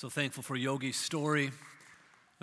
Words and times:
So 0.00 0.08
thankful 0.08 0.44
for 0.44 0.54
Yogi's 0.54 0.94
story. 0.94 1.50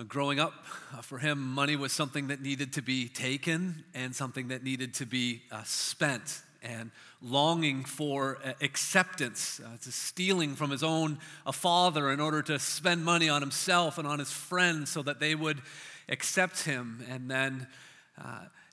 Growing 0.10 0.42
up, 0.42 0.52
uh, 0.94 1.02
for 1.02 1.20
him, 1.20 1.40
money 1.42 1.78
was 1.78 1.94
something 1.94 2.28
that 2.28 2.42
needed 2.42 2.74
to 2.74 2.82
be 2.82 3.08
taken 3.08 3.86
and 3.94 4.14
something 4.14 4.50
that 4.50 4.62
needed 4.62 4.94
to 4.96 5.06
be 5.06 5.42
uh, 5.50 5.64
spent. 5.64 6.42
And 6.62 6.92
longing 7.22 7.86
for 7.86 8.40
uh, 8.44 8.52
acceptance, 8.62 9.62
uh, 9.64 9.78
to 9.84 9.92
stealing 9.94 10.56
from 10.56 10.70
his 10.70 10.84
own 10.84 11.18
father 11.50 12.12
in 12.12 12.20
order 12.20 12.42
to 12.42 12.60
spend 12.60 13.06
money 13.06 13.30
on 13.30 13.42
himself 13.42 13.98
and 13.98 14.06
on 14.06 14.20
his 14.20 14.34
friends 14.34 14.90
so 14.90 15.02
that 15.04 15.22
they 15.22 15.34
would 15.34 15.62
accept 16.10 16.66
him. 16.66 17.06
And 17.10 17.32
then 17.32 17.68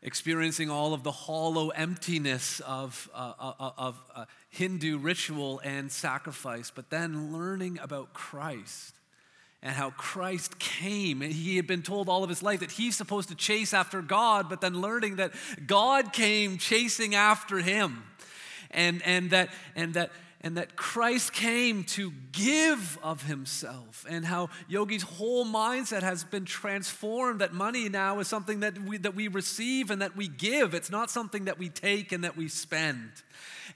experiencing 0.02 0.68
all 0.68 0.94
of 0.94 1.02
the 1.04 1.12
hollow 1.12 1.68
emptiness 1.70 2.60
of, 2.60 3.08
uh, 3.14 3.32
uh, 3.38 3.70
of 3.78 4.02
uh, 4.14 4.24
Hindu 4.50 4.98
ritual 4.98 5.60
and 5.64 5.90
sacrifice, 5.92 6.72
but 6.74 6.90
then 6.90 7.32
learning 7.32 7.78
about 7.80 8.12
Christ 8.12 8.94
and 9.62 9.72
how 9.72 9.90
Christ 9.90 10.58
came. 10.58 11.20
He 11.20 11.56
had 11.56 11.68
been 11.68 11.82
told 11.82 12.08
all 12.08 12.24
of 12.24 12.28
his 12.28 12.42
life 12.42 12.60
that 12.60 12.72
he's 12.72 12.96
supposed 12.96 13.28
to 13.28 13.36
chase 13.36 13.72
after 13.72 14.02
God, 14.02 14.48
but 14.48 14.60
then 14.60 14.80
learning 14.80 15.16
that 15.16 15.32
God 15.66 16.12
came 16.12 16.58
chasing 16.58 17.14
after 17.14 17.58
him. 17.58 18.02
And, 18.72 19.02
and, 19.04 19.30
that, 19.30 19.50
and 19.76 19.94
that 19.94 20.10
and 20.42 20.56
that 20.56 20.76
Christ 20.76 21.32
came 21.32 21.84
to 21.84 22.12
give 22.32 22.98
of 23.02 23.22
himself, 23.22 24.04
and 24.08 24.24
how 24.24 24.48
Yogi's 24.68 25.02
whole 25.02 25.44
mindset 25.44 26.02
has 26.02 26.24
been 26.24 26.44
transformed. 26.44 27.40
That 27.40 27.52
money 27.52 27.88
now 27.88 28.18
is 28.18 28.28
something 28.28 28.60
that 28.60 28.78
we, 28.78 28.98
that 28.98 29.14
we 29.14 29.28
receive 29.28 29.90
and 29.90 30.02
that 30.02 30.16
we 30.16 30.28
give, 30.28 30.74
it's 30.74 30.90
not 30.90 31.10
something 31.10 31.44
that 31.44 31.58
we 31.58 31.68
take 31.68 32.12
and 32.12 32.24
that 32.24 32.36
we 32.36 32.48
spend. 32.48 33.10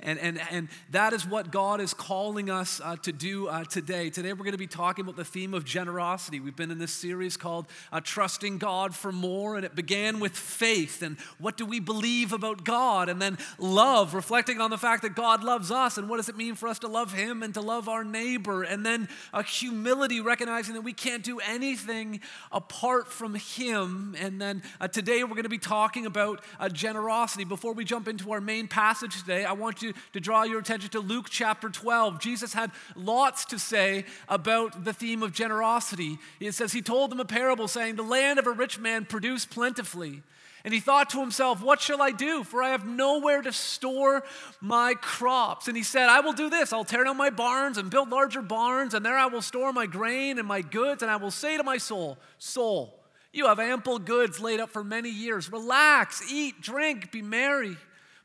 And, 0.00 0.18
and, 0.18 0.40
and 0.50 0.68
that 0.90 1.12
is 1.12 1.26
what 1.26 1.50
God 1.50 1.80
is 1.80 1.94
calling 1.94 2.50
us 2.50 2.80
uh, 2.82 2.96
to 2.96 3.12
do 3.12 3.48
uh, 3.48 3.64
today. 3.64 4.10
Today, 4.10 4.32
we're 4.32 4.44
going 4.44 4.52
to 4.52 4.58
be 4.58 4.66
talking 4.66 5.04
about 5.04 5.16
the 5.16 5.24
theme 5.24 5.54
of 5.54 5.64
generosity. 5.64 6.40
We've 6.40 6.56
been 6.56 6.70
in 6.70 6.78
this 6.78 6.92
series 6.92 7.36
called 7.36 7.66
uh, 7.92 8.00
Trusting 8.02 8.58
God 8.58 8.94
for 8.94 9.12
More, 9.12 9.56
and 9.56 9.64
it 9.64 9.74
began 9.74 10.20
with 10.20 10.36
faith 10.36 11.02
and 11.02 11.16
what 11.38 11.56
do 11.56 11.64
we 11.64 11.80
believe 11.80 12.32
about 12.32 12.64
God, 12.64 13.08
and 13.08 13.20
then 13.20 13.38
love, 13.58 14.14
reflecting 14.14 14.60
on 14.60 14.70
the 14.70 14.78
fact 14.78 15.02
that 15.02 15.14
God 15.14 15.42
loves 15.42 15.70
us, 15.70 15.98
and 15.98 16.08
what 16.08 16.16
does 16.16 16.28
it 16.28 16.36
mean 16.36 16.54
for 16.54 16.68
us 16.68 16.78
to 16.80 16.88
love 16.88 17.12
Him 17.12 17.42
and 17.42 17.54
to 17.54 17.60
love 17.60 17.88
our 17.88 18.04
neighbor, 18.04 18.62
and 18.62 18.84
then 18.84 19.08
humility, 19.46 20.20
recognizing 20.20 20.74
that 20.74 20.82
we 20.82 20.92
can't 20.92 21.22
do 21.22 21.38
anything 21.40 22.20
apart 22.52 23.12
from 23.12 23.34
Him. 23.34 24.16
And 24.18 24.40
then 24.40 24.62
uh, 24.80 24.88
today, 24.88 25.22
we're 25.24 25.30
going 25.30 25.44
to 25.44 25.48
be 25.48 25.58
talking 25.58 26.06
about 26.06 26.42
uh, 26.58 26.68
generosity. 26.68 27.44
Before 27.44 27.72
we 27.72 27.84
jump 27.84 28.08
into 28.08 28.32
our 28.32 28.40
main 28.40 28.68
passage 28.68 29.20
today, 29.20 29.44
I 29.44 29.52
want 29.52 29.82
you 29.82 29.85
to, 30.12 30.20
draw 30.20 30.44
your 30.44 30.60
attention 30.60 30.90
to 30.90 31.00
Luke 31.00 31.26
chapter 31.30 31.68
12. 31.68 32.20
Jesus 32.20 32.52
had 32.52 32.70
lots 32.94 33.44
to 33.46 33.58
say 33.58 34.04
about 34.28 34.84
the 34.84 34.92
theme 34.92 35.22
of 35.22 35.32
generosity. 35.32 36.18
It 36.40 36.52
says, 36.52 36.72
He 36.72 36.82
told 36.82 37.10
them 37.10 37.20
a 37.20 37.24
parable 37.24 37.68
saying, 37.68 37.96
The 37.96 38.02
land 38.02 38.38
of 38.38 38.46
a 38.46 38.52
rich 38.52 38.78
man 38.78 39.04
produced 39.04 39.50
plentifully. 39.50 40.22
And 40.66 40.74
he 40.74 40.80
thought 40.80 41.10
to 41.10 41.20
himself, 41.20 41.62
What 41.62 41.80
shall 41.80 42.02
I 42.02 42.10
do? 42.10 42.42
For 42.42 42.60
I 42.60 42.70
have 42.70 42.84
nowhere 42.84 43.40
to 43.40 43.52
store 43.52 44.24
my 44.60 44.94
crops. 44.94 45.68
And 45.68 45.76
he 45.76 45.84
said, 45.84 46.08
I 46.08 46.18
will 46.18 46.32
do 46.32 46.50
this. 46.50 46.72
I'll 46.72 46.84
tear 46.84 47.04
down 47.04 47.16
my 47.16 47.30
barns 47.30 47.78
and 47.78 47.88
build 47.88 48.08
larger 48.08 48.42
barns, 48.42 48.92
and 48.92 49.06
there 49.06 49.16
I 49.16 49.26
will 49.26 49.42
store 49.42 49.72
my 49.72 49.86
grain 49.86 50.40
and 50.40 50.48
my 50.48 50.62
goods. 50.62 51.02
And 51.02 51.10
I 51.10 51.16
will 51.16 51.30
say 51.30 51.56
to 51.56 51.62
my 51.62 51.78
soul, 51.78 52.18
Soul, 52.38 52.98
you 53.32 53.46
have 53.46 53.60
ample 53.60 54.00
goods 54.00 54.40
laid 54.40 54.58
up 54.58 54.70
for 54.70 54.82
many 54.82 55.10
years. 55.10 55.52
Relax, 55.52 56.32
eat, 56.32 56.60
drink, 56.60 57.12
be 57.12 57.22
merry. 57.22 57.76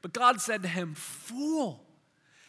But 0.02 0.14
God 0.14 0.42
said 0.42 0.64
to 0.64 0.68
him, 0.68 0.96
Fool, 0.96 1.82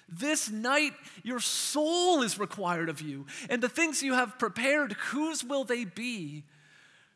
this 0.09 0.51
night 0.51 0.93
your 1.23 1.41
soul 1.41 2.23
is 2.23 2.39
required 2.39 2.89
of 2.89 3.01
you, 3.01 3.27
and 3.49 3.63
the 3.63 3.69
things 3.69 4.03
you 4.03 4.15
have 4.15 4.39
prepared, 4.39 4.93
whose 4.93 5.45
will 5.45 5.65
they 5.65 5.85
be? 5.85 6.45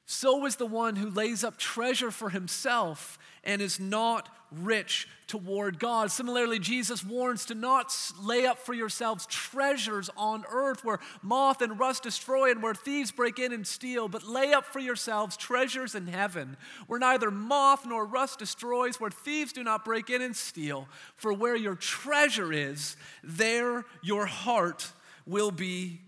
So 0.06 0.46
is 0.46 0.56
the 0.56 0.66
one 0.66 0.96
who 0.96 1.10
lays 1.10 1.42
up 1.42 1.56
treasure 1.58 2.10
for 2.10 2.30
himself 2.30 3.18
and 3.42 3.60
is 3.60 3.80
not 3.80 4.28
rich 4.64 5.08
toward 5.26 5.78
God. 5.78 6.10
Similarly, 6.10 6.58
Jesus 6.58 7.04
warns 7.04 7.46
to 7.46 7.54
not 7.54 7.94
lay 8.22 8.46
up 8.46 8.58
for 8.58 8.74
yourselves 8.74 9.26
treasures 9.26 10.08
on 10.16 10.44
earth 10.48 10.84
where 10.84 11.00
moth 11.22 11.62
and 11.62 11.78
rust 11.78 12.04
destroy 12.04 12.50
and 12.50 12.62
where 12.62 12.74
thieves 12.74 13.10
break 13.10 13.38
in 13.38 13.52
and 13.52 13.66
steal, 13.66 14.08
but 14.08 14.26
lay 14.26 14.52
up 14.52 14.64
for 14.64 14.78
yourselves 14.78 15.36
treasures 15.36 15.94
in 15.94 16.06
heaven 16.06 16.56
where 16.86 17.00
neither 17.00 17.30
moth 17.30 17.84
nor 17.86 18.04
rust 18.04 18.38
destroys, 18.38 19.00
where 19.00 19.10
thieves 19.10 19.52
do 19.52 19.64
not 19.64 19.84
break 19.84 20.10
in 20.10 20.22
and 20.22 20.36
steal. 20.36 20.88
For 21.16 21.32
where 21.32 21.56
your 21.56 21.74
treasure 21.74 22.52
is, 22.52 22.96
there 23.24 23.84
your 24.02 24.26
heart 24.26 24.90
will 25.26 25.50
be 25.50 26.00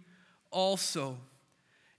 also. 0.50 1.18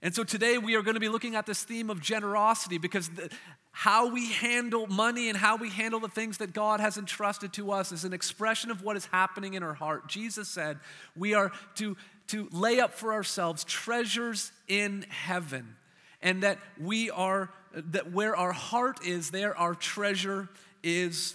And 0.02 0.14
so 0.14 0.24
today 0.24 0.56
we 0.56 0.76
are 0.76 0.82
going 0.82 0.94
to 0.94 1.00
be 1.00 1.10
looking 1.10 1.36
at 1.36 1.44
this 1.44 1.62
theme 1.62 1.90
of 1.90 2.00
generosity 2.00 2.78
because 2.78 3.10
the, 3.10 3.30
how 3.72 4.12
we 4.12 4.32
handle 4.32 4.86
money 4.86 5.28
and 5.28 5.38
how 5.38 5.56
we 5.56 5.70
handle 5.70 6.00
the 6.00 6.08
things 6.08 6.38
that 6.38 6.52
God 6.52 6.80
has 6.80 6.98
entrusted 6.98 7.52
to 7.54 7.70
us 7.70 7.92
is 7.92 8.04
an 8.04 8.12
expression 8.12 8.70
of 8.70 8.82
what 8.82 8.96
is 8.96 9.06
happening 9.06 9.54
in 9.54 9.62
our 9.62 9.74
heart. 9.74 10.08
Jesus 10.08 10.48
said 10.48 10.78
we 11.16 11.34
are 11.34 11.52
to, 11.76 11.96
to 12.28 12.48
lay 12.52 12.80
up 12.80 12.94
for 12.94 13.12
ourselves 13.12 13.64
treasures 13.64 14.52
in 14.68 15.06
heaven, 15.08 15.76
and 16.20 16.42
that 16.42 16.58
we 16.80 17.10
are, 17.10 17.50
that 17.72 18.12
where 18.12 18.36
our 18.36 18.52
heart 18.52 19.06
is, 19.06 19.30
there 19.30 19.56
our 19.56 19.74
treasure 19.74 20.48
is 20.82 21.34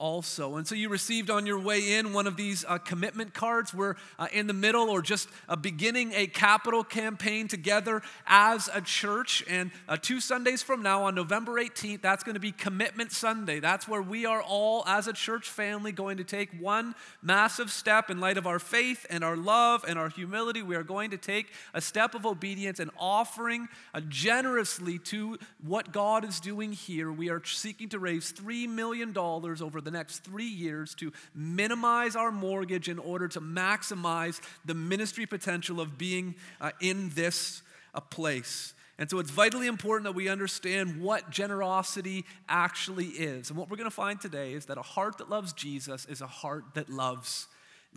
also. 0.00 0.56
And 0.56 0.66
so 0.66 0.74
you 0.74 0.88
received 0.88 1.30
on 1.30 1.46
your 1.46 1.60
way 1.60 1.92
in 1.92 2.14
one 2.14 2.26
of 2.26 2.36
these 2.36 2.64
uh, 2.66 2.78
commitment 2.78 3.34
cards. 3.34 3.74
We're 3.74 3.96
uh, 4.18 4.28
in 4.32 4.46
the 4.46 4.54
middle 4.54 4.88
or 4.88 5.02
just 5.02 5.28
uh, 5.48 5.56
beginning 5.56 6.12
a 6.16 6.26
capital 6.26 6.82
campaign 6.82 7.46
together 7.46 8.02
as 8.26 8.68
a 8.72 8.80
church. 8.80 9.44
And 9.48 9.70
uh, 9.88 9.98
two 10.00 10.20
Sundays 10.20 10.62
from 10.62 10.82
now, 10.82 11.04
on 11.04 11.14
November 11.14 11.62
18th, 11.62 12.00
that's 12.00 12.24
going 12.24 12.34
to 12.34 12.40
be 12.40 12.50
Commitment 12.50 13.12
Sunday. 13.12 13.60
That's 13.60 13.86
where 13.86 14.00
we 14.00 14.24
are 14.24 14.42
all, 14.42 14.82
as 14.86 15.06
a 15.06 15.12
church 15.12 15.48
family, 15.50 15.92
going 15.92 16.16
to 16.16 16.24
take 16.24 16.50
one 16.58 16.94
massive 17.22 17.70
step 17.70 18.08
in 18.08 18.20
light 18.20 18.38
of 18.38 18.46
our 18.46 18.58
faith 18.58 19.04
and 19.10 19.22
our 19.22 19.36
love 19.36 19.84
and 19.86 19.98
our 19.98 20.08
humility. 20.08 20.62
We 20.62 20.76
are 20.76 20.82
going 20.82 21.10
to 21.10 21.18
take 21.18 21.52
a 21.74 21.80
step 21.80 22.14
of 22.14 22.24
obedience 22.24 22.80
and 22.80 22.90
offering 22.98 23.68
uh, 23.92 24.00
generously 24.08 24.98
to 24.98 25.38
what 25.62 25.92
God 25.92 26.24
is 26.24 26.40
doing 26.40 26.72
here. 26.72 27.12
We 27.12 27.28
are 27.28 27.44
seeking 27.44 27.90
to 27.90 27.98
raise 27.98 28.32
$3 28.32 28.66
million 28.66 29.16
over 29.16 29.80
the 29.80 29.89
the 29.90 29.98
next 29.98 30.20
three 30.20 30.44
years 30.44 30.94
to 30.96 31.12
minimize 31.34 32.16
our 32.16 32.30
mortgage 32.30 32.88
in 32.88 32.98
order 32.98 33.28
to 33.28 33.40
maximize 33.40 34.40
the 34.64 34.74
ministry 34.74 35.26
potential 35.26 35.80
of 35.80 35.98
being 35.98 36.34
uh, 36.60 36.70
in 36.80 37.10
this 37.10 37.62
uh, 37.94 38.00
place. 38.00 38.74
And 38.98 39.10
so 39.10 39.18
it's 39.18 39.30
vitally 39.30 39.66
important 39.66 40.04
that 40.04 40.14
we 40.14 40.28
understand 40.28 41.00
what 41.00 41.30
generosity 41.30 42.24
actually 42.48 43.06
is. 43.06 43.48
And 43.48 43.58
what 43.58 43.70
we're 43.70 43.78
going 43.78 43.88
to 43.88 43.94
find 43.94 44.20
today 44.20 44.52
is 44.52 44.66
that 44.66 44.78
a 44.78 44.82
heart 44.82 45.18
that 45.18 45.30
loves 45.30 45.52
Jesus 45.54 46.04
is 46.06 46.20
a 46.20 46.26
heart 46.26 46.74
that 46.74 46.90
loves 46.90 47.48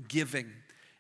giving. 0.08 0.50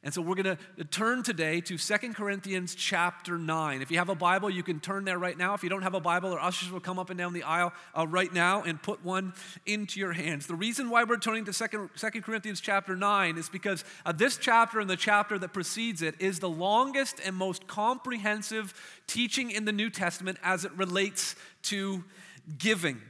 And 0.06 0.14
so 0.14 0.22
we're 0.22 0.36
going 0.36 0.58
to 0.58 0.84
turn 0.86 1.24
today 1.24 1.62
to 1.62 1.78
Second 1.78 2.16
Corinthians 2.16 2.75
chapter 2.75 3.38
9. 3.38 3.81
If 3.81 3.90
you 3.90 4.00
have 4.00 4.09
a 4.09 4.16
Bible, 4.16 4.50
you 4.50 4.62
can 4.62 4.81
turn 4.81 5.06
there 5.06 5.18
right 5.18 5.38
now. 5.38 5.53
If 5.53 5.64
you 5.64 5.69
don't 5.69 5.84
have 5.84 5.94
a 5.94 6.02
Bible, 6.02 6.34
our 6.34 6.40
ushers 6.40 6.69
will 6.69 6.81
come 6.81 7.00
up 7.00 7.09
and 7.09 7.18
down 7.18 7.31
the 7.31 7.44
aisle 7.44 7.72
uh, 7.97 8.06
right 8.06 8.31
now 8.34 8.63
and 8.63 8.81
put 8.81 9.02
one 9.06 9.31
into 9.66 10.02
your 10.02 10.12
hands. 10.12 10.46
The 10.46 10.56
reason 10.56 10.90
why 10.90 11.06
we're 11.06 11.19
turning 11.19 11.46
to 11.46 11.53
Second, 11.53 11.90
Corinthians 12.22 12.59
chapter 12.59 12.97
9 12.97 13.38
is 13.38 13.47
because 13.47 13.86
uh, 14.06 14.12
this 14.12 14.36
chapter 14.36 14.81
and 14.81 14.90
the 14.90 14.97
chapter 14.97 15.40
that 15.40 15.53
precedes 15.53 16.02
it 16.02 16.16
is 16.19 16.40
the 16.40 16.50
longest 16.50 17.22
and 17.24 17.34
most 17.34 17.66
comprehensive 17.68 18.74
teaching 19.08 19.52
in 19.52 19.63
the 19.63 19.72
New 19.72 19.90
Testament 19.90 20.38
as 20.44 20.66
it 20.66 20.74
relates 20.74 21.38
to 21.63 22.03
giving. 22.58 23.02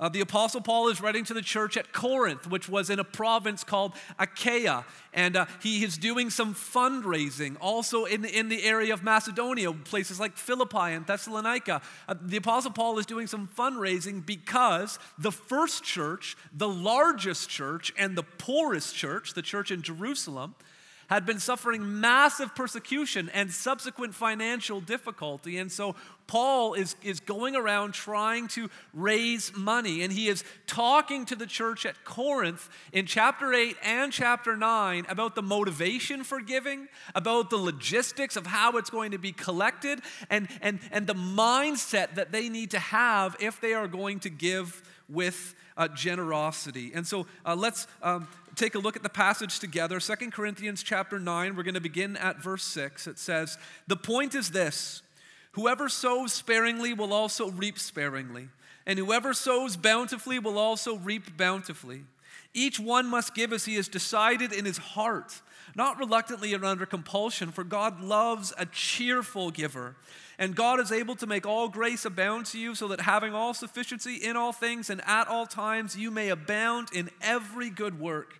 Uh, 0.00 0.08
the 0.08 0.22
Apostle 0.22 0.62
Paul 0.62 0.88
is 0.88 1.00
writing 1.00 1.24
to 1.26 1.34
the 1.34 1.42
church 1.42 1.76
at 1.76 1.92
Corinth, 1.92 2.48
which 2.48 2.70
was 2.70 2.88
in 2.88 2.98
a 2.98 3.04
province 3.04 3.62
called 3.62 3.92
Achaia. 4.18 4.86
And 5.12 5.36
uh, 5.36 5.46
he 5.62 5.84
is 5.84 5.98
doing 5.98 6.30
some 6.30 6.54
fundraising 6.54 7.56
also 7.60 8.06
in, 8.06 8.24
in 8.24 8.48
the 8.48 8.64
area 8.64 8.94
of 8.94 9.02
Macedonia, 9.02 9.72
places 9.72 10.18
like 10.18 10.38
Philippi 10.38 10.94
and 10.94 11.06
Thessalonica. 11.06 11.82
Uh, 12.08 12.14
the 12.18 12.38
Apostle 12.38 12.70
Paul 12.70 12.98
is 12.98 13.04
doing 13.04 13.26
some 13.26 13.46
fundraising 13.46 14.24
because 14.24 14.98
the 15.18 15.32
first 15.32 15.84
church, 15.84 16.34
the 16.56 16.68
largest 16.68 17.50
church, 17.50 17.92
and 17.98 18.16
the 18.16 18.22
poorest 18.22 18.96
church, 18.96 19.34
the 19.34 19.42
church 19.42 19.70
in 19.70 19.82
Jerusalem, 19.82 20.54
had 21.10 21.26
been 21.26 21.40
suffering 21.40 22.00
massive 22.00 22.54
persecution 22.54 23.28
and 23.34 23.50
subsequent 23.50 24.14
financial 24.14 24.80
difficulty. 24.80 25.58
And 25.58 25.70
so 25.70 25.96
Paul 26.28 26.74
is, 26.74 26.94
is 27.02 27.18
going 27.18 27.56
around 27.56 27.94
trying 27.94 28.46
to 28.48 28.70
raise 28.94 29.52
money, 29.56 30.02
and 30.02 30.12
he 30.12 30.28
is 30.28 30.44
talking 30.68 31.26
to 31.26 31.34
the 31.34 31.46
church 31.46 31.84
at 31.84 32.04
Corinth 32.04 32.68
in 32.92 33.06
chapter 33.06 33.52
8 33.52 33.76
and 33.82 34.12
chapter 34.12 34.56
9 34.56 35.06
about 35.08 35.34
the 35.34 35.42
motivation 35.42 36.22
for 36.22 36.40
giving, 36.40 36.86
about 37.16 37.50
the 37.50 37.56
logistics 37.56 38.36
of 38.36 38.46
how 38.46 38.76
it's 38.76 38.90
going 38.90 39.10
to 39.10 39.18
be 39.18 39.32
collected, 39.32 40.00
and, 40.30 40.46
and, 40.62 40.78
and 40.92 41.08
the 41.08 41.14
mindset 41.14 42.14
that 42.14 42.30
they 42.30 42.48
need 42.48 42.70
to 42.70 42.78
have 42.78 43.34
if 43.40 43.60
they 43.60 43.74
are 43.74 43.88
going 43.88 44.20
to 44.20 44.30
give 44.30 44.80
with 45.08 45.56
uh, 45.76 45.88
generosity. 45.88 46.92
And 46.94 47.04
so 47.04 47.26
uh, 47.44 47.56
let's 47.56 47.88
um, 48.02 48.28
take 48.56 48.74
a 48.74 48.78
look 48.78 48.96
at 48.96 49.02
the 49.02 49.08
passage 49.08 49.58
together. 49.58 50.00
Second 50.00 50.32
Corinthians 50.32 50.82
chapter 50.82 51.18
9, 51.18 51.56
we're 51.56 51.62
going 51.62 51.74
to 51.74 51.80
begin 51.80 52.16
at 52.16 52.42
verse 52.42 52.64
6. 52.64 53.06
It 53.06 53.18
says, 53.18 53.58
The 53.86 53.96
point 53.96 54.34
is 54.34 54.50
this 54.50 55.02
whoever 55.52 55.88
sows 55.88 56.32
sparingly 56.32 56.94
will 56.94 57.12
also 57.12 57.50
reap 57.50 57.78
sparingly, 57.78 58.48
and 58.86 58.98
whoever 58.98 59.34
sows 59.34 59.76
bountifully 59.76 60.38
will 60.38 60.58
also 60.58 60.96
reap 60.96 61.36
bountifully. 61.36 62.02
Each 62.52 62.80
one 62.80 63.06
must 63.06 63.34
give 63.34 63.52
as 63.52 63.64
he 63.64 63.76
has 63.76 63.88
decided 63.88 64.52
in 64.52 64.64
his 64.64 64.78
heart, 64.78 65.40
not 65.76 65.98
reluctantly 65.98 66.52
or 66.54 66.64
under 66.64 66.86
compulsion, 66.86 67.52
for 67.52 67.62
God 67.62 68.00
loves 68.00 68.52
a 68.58 68.66
cheerful 68.66 69.50
giver. 69.50 69.94
And 70.38 70.56
God 70.56 70.80
is 70.80 70.90
able 70.90 71.14
to 71.16 71.26
make 71.26 71.46
all 71.46 71.68
grace 71.68 72.04
abound 72.04 72.46
to 72.46 72.58
you, 72.58 72.74
so 72.74 72.88
that 72.88 73.02
having 73.02 73.34
all 73.34 73.54
sufficiency 73.54 74.16
in 74.16 74.36
all 74.36 74.52
things 74.52 74.90
and 74.90 75.02
at 75.06 75.28
all 75.28 75.46
times, 75.46 75.96
you 75.96 76.10
may 76.10 76.30
abound 76.30 76.88
in 76.92 77.10
every 77.20 77.70
good 77.70 78.00
work. 78.00 78.39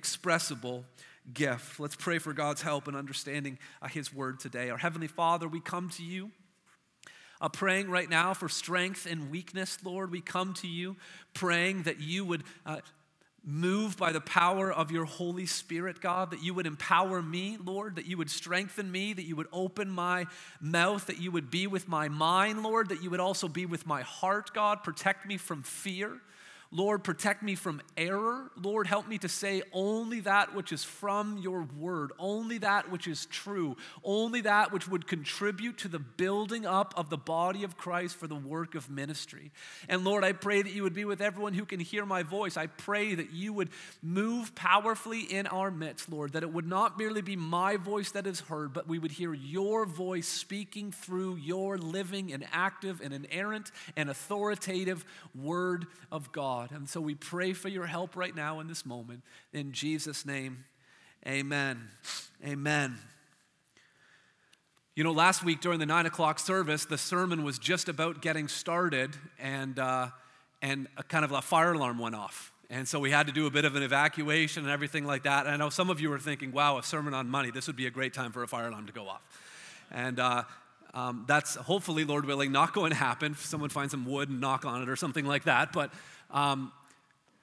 inexpressible 0.01 0.83
gift. 1.31 1.79
Let's 1.79 1.95
pray 1.95 2.17
for 2.17 2.33
God's 2.33 2.63
help 2.63 2.87
in 2.87 2.95
understanding 2.95 3.59
uh, 3.83 3.87
His 3.87 4.11
word 4.11 4.39
today. 4.39 4.71
Our 4.71 4.77
Heavenly 4.79 5.05
Father, 5.05 5.47
we 5.47 5.59
come 5.59 5.89
to 5.89 6.03
you. 6.03 6.31
Uh, 7.39 7.49
praying 7.49 7.87
right 7.87 8.09
now 8.09 8.33
for 8.33 8.49
strength 8.49 9.05
and 9.05 9.29
weakness, 9.29 9.77
Lord. 9.83 10.11
We 10.11 10.19
come 10.19 10.55
to 10.55 10.67
you 10.67 10.95
praying 11.35 11.83
that 11.83 11.99
you 11.99 12.25
would 12.25 12.43
uh, 12.65 12.77
move 13.45 13.95
by 13.95 14.11
the 14.11 14.21
power 14.21 14.73
of 14.73 14.89
your 14.89 15.05
Holy 15.05 15.45
Spirit, 15.45 16.01
God, 16.01 16.31
that 16.31 16.41
you 16.41 16.55
would 16.55 16.65
empower 16.65 17.21
me, 17.21 17.59
Lord, 17.63 17.97
that 17.97 18.07
you 18.07 18.17
would 18.17 18.31
strengthen 18.31 18.91
me, 18.91 19.13
that 19.13 19.25
you 19.25 19.35
would 19.35 19.47
open 19.53 19.87
my 19.87 20.25
mouth, 20.59 21.05
that 21.05 21.19
you 21.19 21.29
would 21.29 21.51
be 21.51 21.67
with 21.67 21.87
my 21.87 22.09
mind, 22.09 22.63
Lord, 22.63 22.89
that 22.89 23.03
you 23.03 23.11
would 23.11 23.19
also 23.19 23.47
be 23.47 23.67
with 23.67 23.85
my 23.85 24.01
heart, 24.01 24.51
God. 24.55 24.81
Protect 24.81 25.27
me 25.27 25.37
from 25.37 25.61
fear. 25.61 26.17
Lord, 26.73 27.03
protect 27.03 27.43
me 27.43 27.55
from 27.55 27.81
error. 27.97 28.49
Lord, 28.55 28.87
help 28.87 29.05
me 29.05 29.17
to 29.17 29.27
say 29.27 29.61
only 29.73 30.21
that 30.21 30.55
which 30.55 30.71
is 30.71 30.85
from 30.85 31.37
your 31.37 31.67
word, 31.77 32.13
only 32.17 32.59
that 32.59 32.89
which 32.89 33.07
is 33.07 33.25
true, 33.25 33.75
only 34.05 34.39
that 34.41 34.71
which 34.71 34.87
would 34.87 35.05
contribute 35.05 35.79
to 35.79 35.89
the 35.89 35.99
building 35.99 36.65
up 36.65 36.93
of 36.95 37.09
the 37.09 37.17
body 37.17 37.65
of 37.65 37.75
Christ 37.75 38.15
for 38.15 38.27
the 38.27 38.35
work 38.35 38.73
of 38.75 38.89
ministry. 38.89 39.51
And 39.89 40.05
Lord, 40.05 40.23
I 40.23 40.31
pray 40.31 40.61
that 40.61 40.71
you 40.71 40.83
would 40.83 40.93
be 40.93 41.03
with 41.03 41.19
everyone 41.19 41.53
who 41.53 41.65
can 41.65 41.81
hear 41.81 42.05
my 42.05 42.23
voice. 42.23 42.55
I 42.55 42.67
pray 42.67 43.15
that 43.15 43.31
you 43.31 43.51
would 43.51 43.69
move 44.01 44.55
powerfully 44.55 45.21
in 45.21 45.47
our 45.47 45.71
midst, 45.71 46.09
Lord, 46.09 46.31
that 46.33 46.43
it 46.43 46.53
would 46.53 46.67
not 46.67 46.97
merely 46.97 47.21
be 47.21 47.35
my 47.35 47.75
voice 47.75 48.11
that 48.11 48.25
is 48.25 48.39
heard, 48.39 48.71
but 48.71 48.87
we 48.87 48.97
would 48.97 49.11
hear 49.11 49.33
your 49.33 49.85
voice 49.85 50.27
speaking 50.27 50.93
through 50.93 51.35
your 51.35 51.77
living 51.77 52.31
and 52.31 52.45
active 52.53 53.01
and 53.01 53.13
inerrant 53.13 53.71
and 53.97 54.09
authoritative 54.09 55.03
word 55.35 55.87
of 56.13 56.31
God. 56.31 56.60
God. 56.61 56.77
And 56.77 56.87
so 56.87 57.01
we 57.01 57.15
pray 57.15 57.53
for 57.53 57.69
your 57.69 57.85
help 57.85 58.15
right 58.15 58.35
now 58.35 58.59
in 58.59 58.67
this 58.67 58.85
moment. 58.85 59.23
In 59.51 59.71
Jesus' 59.71 60.25
name, 60.25 60.65
amen. 61.27 61.87
Amen. 62.45 62.97
You 64.95 65.03
know, 65.03 65.11
last 65.11 65.43
week 65.43 65.61
during 65.61 65.79
the 65.79 65.85
nine 65.85 66.05
o'clock 66.05 66.37
service, 66.37 66.85
the 66.85 66.97
sermon 66.97 67.43
was 67.43 67.57
just 67.57 67.89
about 67.89 68.21
getting 68.21 68.47
started, 68.47 69.11
and, 69.39 69.79
uh, 69.79 70.07
and 70.61 70.87
a 70.97 71.03
kind 71.03 71.25
of 71.25 71.31
a 71.31 71.41
fire 71.41 71.73
alarm 71.73 71.97
went 71.97 72.13
off. 72.13 72.51
And 72.69 72.87
so 72.87 72.99
we 72.99 73.09
had 73.09 73.25
to 73.27 73.33
do 73.33 73.47
a 73.47 73.51
bit 73.51 73.65
of 73.65 73.75
an 73.75 73.81
evacuation 73.81 74.63
and 74.63 74.71
everything 74.71 75.05
like 75.05 75.23
that. 75.23 75.45
And 75.45 75.55
I 75.55 75.57
know 75.57 75.69
some 75.69 75.89
of 75.89 75.99
you 75.99 76.09
were 76.09 76.19
thinking, 76.19 76.51
wow, 76.51 76.77
a 76.77 76.83
sermon 76.83 77.13
on 77.13 77.27
money, 77.27 77.49
this 77.49 77.65
would 77.67 77.75
be 77.75 77.87
a 77.87 77.91
great 77.91 78.13
time 78.13 78.31
for 78.31 78.43
a 78.43 78.47
fire 78.47 78.67
alarm 78.67 78.85
to 78.85 78.93
go 78.93 79.07
off. 79.07 79.21
And 79.91 80.19
uh, 80.19 80.43
um, 80.93 81.23
that's 81.27 81.55
hopefully, 81.55 82.03
Lord 82.03 82.25
willing, 82.25 82.51
not 82.51 82.73
going 82.73 82.91
to 82.91 82.97
happen. 82.97 83.31
If 83.31 83.45
someone 83.45 83.69
finds 83.69 83.91
some 83.91 84.05
wood 84.05 84.29
and 84.29 84.41
knock 84.41 84.65
on 84.65 84.81
it 84.81 84.89
or 84.89 84.95
something 84.95 85.25
like 85.25 85.45
that. 85.45 85.71
But 85.71 85.91
um, 86.31 86.71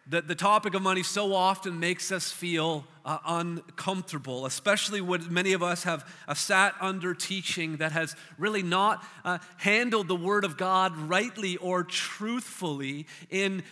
the, 0.08 0.22
the 0.22 0.34
topic 0.34 0.74
of 0.74 0.80
money 0.80 1.02
so 1.02 1.34
often 1.34 1.78
makes 1.78 2.10
us 2.10 2.32
feel 2.32 2.86
uh, 3.04 3.18
uncomfortable, 3.26 4.46
especially 4.46 5.02
when 5.02 5.30
many 5.32 5.52
of 5.52 5.62
us 5.62 5.82
have 5.84 6.10
uh, 6.26 6.32
sat 6.32 6.74
under 6.80 7.12
teaching 7.14 7.76
that 7.76 7.92
has 7.92 8.16
really 8.38 8.62
not 8.62 9.04
uh, 9.24 9.38
handled 9.58 10.08
the 10.08 10.16
Word 10.16 10.44
of 10.44 10.56
God 10.56 10.96
rightly 10.96 11.58
or 11.58 11.84
truthfully 11.84 13.06
in, 13.28 13.62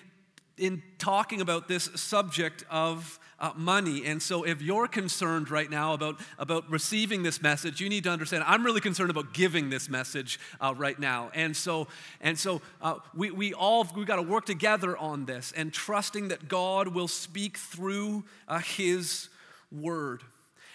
in 0.59 0.83
talking 0.99 1.41
about 1.41 1.69
this 1.69 1.85
subject 1.95 2.65
of 2.71 3.19
uh, 3.39 3.53
money. 3.55 4.07
And 4.07 4.23
so, 4.23 4.45
if 4.45 4.63
you're 4.63 4.89
concerned 4.89 5.51
right 5.51 5.71
now 5.71 5.93
about, 5.93 6.19
about 6.39 6.71
receiving 6.71 7.23
this 7.23 7.43
message, 7.43 7.81
you 7.81 7.89
need 7.89 8.05
to 8.05 8.11
understand 8.11 8.45
I'm 8.47 8.65
really 8.65 8.81
concerned 8.81 9.11
about 9.11 9.35
giving 9.35 9.69
this 9.69 9.91
message 9.91 10.41
uh, 10.61 10.75
right 10.77 10.99
now. 10.99 11.31
And 11.35 11.55
so, 11.55 11.89
and 12.21 12.39
so 12.39 12.63
uh, 12.81 12.97
we, 13.15 13.31
we 13.31 13.53
all 13.53 13.87
we 13.95 14.05
got 14.05 14.17
to 14.17 14.23
work 14.23 14.47
together 14.47 14.97
on 14.97 15.27
this 15.27 15.53
and 15.55 15.73
trusting 15.73 16.29
that 16.29 16.49
God 16.49 16.89
will 16.89 17.09
speak 17.09 17.59
through 17.59 18.25
uh, 18.49 18.61
His 18.61 19.29
word. 19.71 20.23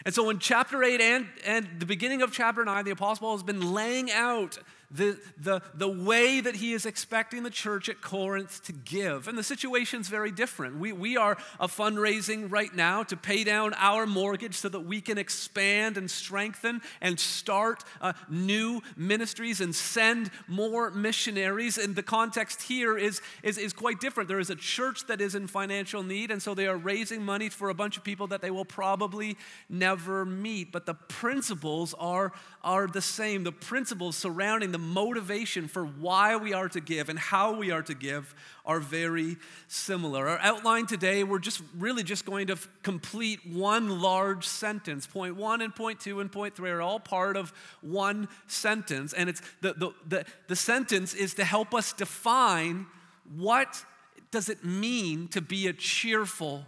And 0.06 0.14
so, 0.14 0.30
in 0.30 0.40
chapter 0.40 0.84
8 0.84 1.02
and, 1.02 1.28
and 1.46 1.68
the 1.80 1.86
beginning 1.86 2.22
of 2.22 2.32
chapter 2.32 2.66
9, 2.66 2.86
the 2.86 2.92
Apostle 2.92 3.32
has 3.32 3.44
been 3.44 3.74
laying 3.74 4.12
out 4.12 4.58
the, 4.92 5.18
the, 5.38 5.62
the 5.74 5.88
way 5.88 6.42
that 6.42 6.56
he 6.56 6.74
is 6.74 6.86
expecting 6.86 7.44
the 7.44 7.50
church 7.50 7.88
at 7.88 8.02
Corinth 8.02 8.64
to 8.66 8.74
give. 8.74 9.28
And 9.28 9.38
the 9.38 9.44
situation's 9.44 10.10
very 10.10 10.32
different. 10.32 10.78
We, 10.78 10.92
we 10.92 11.18
are 11.18 11.38
a 11.60 11.68
fundraising 11.68 12.52
right 12.52 12.74
now 12.74 13.04
to 13.04 13.16
pay 13.16 13.44
down 13.44 13.74
our 13.76 14.06
mortgage 14.06 14.56
so 14.56 14.70
that 14.70 14.82
we 14.82 15.00
can 15.00 15.18
expand 15.18 15.98
and 15.98 16.12
strengthen 16.12 16.82
and 17.00 17.20
start 17.20 17.84
uh, 18.02 18.14
new 18.30 18.82
ministries 18.98 19.62
and 19.62 19.74
send 19.74 20.30
more 20.48 20.92
missionaries. 20.92 21.78
And 21.78 21.96
the 21.96 22.04
context 22.04 22.64
here 22.64 22.98
is, 22.98 23.22
is, 23.44 23.58
is 23.58 23.74
quite 23.74 24.00
different. 24.02 24.28
There 24.28 24.40
is 24.40 24.50
a 24.50 24.56
church 24.56 25.08
that 25.08 25.22
is 25.22 25.36
in 25.36 25.48
financial 25.48 26.04
need, 26.04 26.32
and 26.32 26.42
so 26.42 26.54
they 26.54 26.68
are 26.68 26.78
raising 26.78 27.24
money 27.24 27.50
for 27.50 27.70
a 27.70 27.74
bunch 27.74 27.98
of 27.98 28.04
people 28.04 28.28
that 28.28 28.42
they 28.42 28.52
will 28.52 28.66
probably 28.66 29.38
never 29.70 30.26
meet. 30.26 30.72
But 30.72 30.86
the 30.86 30.96
principles 30.96 31.94
are, 31.98 32.34
are 32.64 32.88
the 32.88 33.02
same. 33.02 33.44
The 33.44 33.52
principles 33.52 34.18
surrounding 34.18 34.72
the 34.72 34.81
motivation 34.82 35.68
for 35.68 35.86
why 35.86 36.36
we 36.36 36.54
are 36.54 36.68
to 36.70 36.82
give 36.82 37.10
and 37.10 37.18
how 37.18 37.54
we 37.56 37.72
are 37.72 37.82
to 37.84 37.94
give 37.94 38.36
are 38.66 38.80
very 38.80 39.38
similar. 39.68 40.28
Our 40.28 40.40
outline 40.40 40.88
today, 40.88 41.24
we're 41.24 41.40
just 41.40 41.62
really 41.78 42.04
just 42.04 42.26
going 42.26 42.48
to 42.48 42.58
complete 42.84 43.40
one 43.46 44.02
large 44.02 44.46
sentence. 44.46 45.08
Point 45.08 45.36
one 45.36 45.62
and 45.62 45.74
point 45.74 46.00
two 46.00 46.20
and 46.20 46.32
point 46.32 46.56
three 46.56 46.70
are 46.70 46.82
all 46.82 47.00
part 47.00 47.38
of 47.38 47.54
one 47.82 48.28
sentence. 48.48 49.14
And 49.14 49.30
it's 49.30 49.42
the, 49.62 49.74
the, 49.74 49.92
the, 50.08 50.26
the 50.48 50.56
sentence 50.56 51.14
is 51.14 51.34
to 51.36 51.44
help 51.44 51.74
us 51.74 51.94
define 51.94 52.88
what 53.36 53.86
does 54.32 54.50
it 54.50 54.64
mean 54.64 55.28
to 55.30 55.42
be 55.42 55.68
a 55.68 55.74
cheerful 55.74 56.66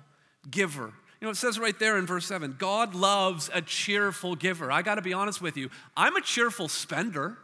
giver. 0.50 0.94
You 1.24 1.28
know, 1.28 1.32
it 1.32 1.38
says 1.38 1.58
right 1.58 1.78
there 1.80 1.98
in 1.98 2.06
verse 2.06 2.26
7 2.26 2.56
God 2.60 2.96
loves 2.96 3.50
a 3.54 3.62
cheerful 3.62 4.36
giver. 4.36 4.70
I 4.70 4.82
got 4.82 4.96
to 4.96 5.02
be 5.02 5.14
honest 5.14 5.42
with 5.42 5.56
you, 5.56 5.70
I'm 5.96 6.18
a 6.18 6.22
cheerful 6.22 6.68
spender. 6.68 7.38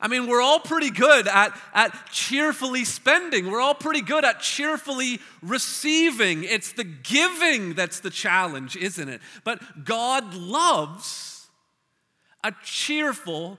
I 0.00 0.08
mean, 0.08 0.26
we're 0.26 0.42
all 0.42 0.60
pretty 0.60 0.90
good 0.90 1.26
at, 1.26 1.58
at 1.72 2.10
cheerfully 2.10 2.84
spending. 2.84 3.50
We're 3.50 3.60
all 3.60 3.74
pretty 3.74 4.02
good 4.02 4.24
at 4.24 4.40
cheerfully 4.40 5.20
receiving. 5.42 6.44
It's 6.44 6.72
the 6.72 6.84
giving 6.84 7.74
that's 7.74 8.00
the 8.00 8.10
challenge, 8.10 8.76
isn't 8.76 9.08
it? 9.08 9.20
But 9.42 9.84
God 9.84 10.34
loves 10.34 11.48
a 12.44 12.52
cheerful 12.62 13.58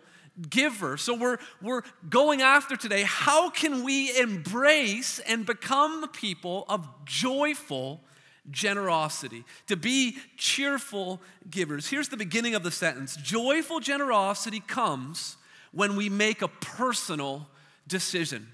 giver. 0.50 0.98
So 0.98 1.15
we're, 1.15 1.38
we're 1.62 1.82
going 2.08 2.41
after 2.41 2.75
today 2.75 3.03
how 3.03 3.50
can 3.50 3.84
we 3.84 4.15
embrace 4.20 5.20
and 5.20 5.46
become 5.46 6.08
people 6.10 6.65
of 6.70 6.88
joyful 7.06 8.01
generosity, 8.50 9.44
to 9.67 9.75
be 9.75 10.17
cheerful 10.38 11.22
givers? 11.50 11.88
Here's 11.88 12.10
the 12.10 12.17
beginning 12.17 12.56
of 12.56 12.63
the 12.63 12.72
sentence 12.72 13.15
Joyful 13.17 13.79
generosity 13.79 14.60
comes 14.60 15.38
when 15.72 15.96
we 15.96 16.10
make 16.10 16.42
a 16.42 16.48
personal 16.48 17.48
decision. 17.88 18.48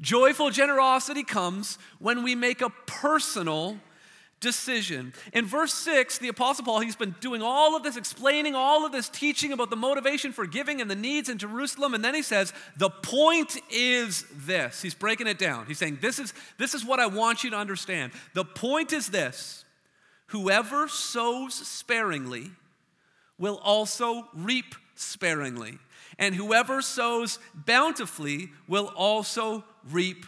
Joyful 0.00 0.50
generosity 0.50 1.22
comes 1.22 1.78
when 1.98 2.22
we 2.22 2.34
make 2.34 2.60
a 2.60 2.70
personal 2.86 3.78
decision. 4.40 5.14
In 5.32 5.46
verse 5.46 5.72
6, 5.72 6.18
the 6.18 6.28
Apostle 6.28 6.64
Paul, 6.64 6.80
he's 6.80 6.96
been 6.96 7.14
doing 7.20 7.40
all 7.42 7.74
of 7.74 7.82
this, 7.82 7.96
explaining 7.96 8.54
all 8.54 8.84
of 8.84 8.92
this, 8.92 9.08
teaching 9.08 9.52
about 9.52 9.70
the 9.70 9.76
motivation 9.76 10.32
for 10.32 10.46
giving 10.46 10.80
and 10.80 10.90
the 10.90 10.96
needs 10.96 11.28
in 11.28 11.38
Jerusalem. 11.38 11.94
And 11.94 12.04
then 12.04 12.14
he 12.14 12.22
says, 12.22 12.52
The 12.76 12.90
point 12.90 13.56
is 13.70 14.24
this. 14.32 14.82
He's 14.82 14.94
breaking 14.94 15.26
it 15.26 15.38
down. 15.38 15.66
He's 15.66 15.78
saying, 15.78 15.98
This 16.00 16.18
is, 16.18 16.34
this 16.58 16.74
is 16.74 16.84
what 16.84 17.00
I 17.00 17.06
want 17.06 17.44
you 17.44 17.50
to 17.50 17.56
understand. 17.56 18.12
The 18.34 18.44
point 18.44 18.92
is 18.92 19.08
this 19.08 19.64
whoever 20.26 20.88
sows 20.88 21.54
sparingly 21.54 22.50
will 23.38 23.60
also 23.62 24.28
reap 24.34 24.74
sparingly. 24.96 25.78
And 26.18 26.34
whoever 26.34 26.80
sows 26.82 27.38
bountifully 27.54 28.50
will 28.66 28.92
also 28.96 29.64
reap 29.90 30.24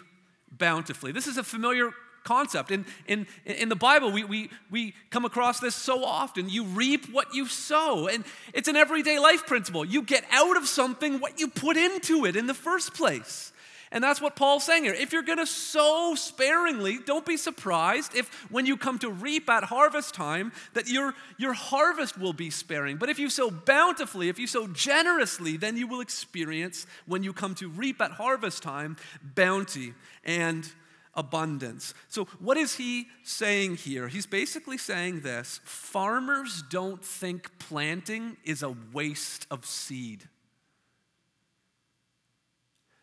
bountifully. 0.51 1.13
This 1.13 1.27
is 1.27 1.39
a 1.39 1.45
familiar 1.45 1.91
concept. 2.25 2.71
In, 2.71 2.85
in, 3.07 3.27
in 3.47 3.71
the 3.71 3.77
Bible, 3.77 4.11
we, 4.11 4.23
we, 4.23 4.51
we 4.71 4.95
come 5.09 5.25
across 5.25 5.61
this 5.61 5.75
so 5.75 6.05
often. 6.05 6.51
You 6.51 6.65
reap 6.65 7.11
what 7.11 7.35
you 7.35 7.47
sow. 7.47 8.07
And 8.07 8.23
it's 8.53 8.69
an 8.69 8.77
everyday 8.77 9.19
life 9.19 9.47
principle. 9.47 9.85
You 9.85 10.03
get 10.03 10.25
out 10.31 10.59
of 10.59 10.67
something 10.67 11.21
what 11.21 11.41
you 11.41 11.49
put 11.49 11.79
into 11.79 12.27
it 12.27 12.37
in 12.37 12.47
the 12.47 12.55
first 12.55 12.93
place. 12.93 13.53
And 13.91 14.05
that's 14.05 14.21
what 14.21 14.37
Paul's 14.37 14.65
saying 14.65 14.85
here. 14.85 14.95
If 14.95 15.13
you're 15.13 15.23
going 15.23 15.39
to 15.39 15.47
sow 15.47 16.15
sparingly, 16.15 16.99
don't 17.05 17.25
be 17.25 17.37
surprised 17.37 18.15
if 18.15 18.29
when 18.51 18.67
you 18.67 18.77
come 18.77 18.99
to 18.99 19.11
reap 19.11 19.49
at 19.49 19.65
harvest 19.65 20.15
time 20.15 20.53
that 20.75 20.89
your, 20.89 21.15
your 21.39 21.55
harvest 21.55 22.19
will 22.19 22.35
be 22.35 22.51
sparing. 22.51 22.99
But 22.99 23.09
if 23.09 23.19
you 23.19 23.31
sow 23.31 23.51
bountifully, 23.51 24.29
if 24.29 24.39
you 24.39 24.47
sow 24.47 24.67
generously, 24.67 25.57
then 25.57 25.77
you 25.77 25.87
will 25.87 26.01
experience 26.01 26.87
when 27.07 27.23
you 27.23 27.33
come 27.33 27.55
to 27.57 27.69
reap 27.69 28.01
at 28.03 28.13
harvest 28.13 28.63
time 28.63 28.97
bounty 29.35 29.95
and 30.25 30.71
abundance. 31.15 31.95
So, 32.09 32.27
what 32.39 32.57
is 32.57 32.77
he 32.77 33.09
saying 33.25 33.77
here? 33.77 34.09
He's 34.09 34.27
basically 34.27 34.79
saying 34.79 35.21
this 35.21 35.61
farmers 35.65 36.63
don't 36.71 37.05
think 37.05 37.51
planting 37.59 38.37
is 38.45 38.63
a 38.63 38.75
waste 38.93 39.47
of 39.51 39.67
seed. 39.67 40.29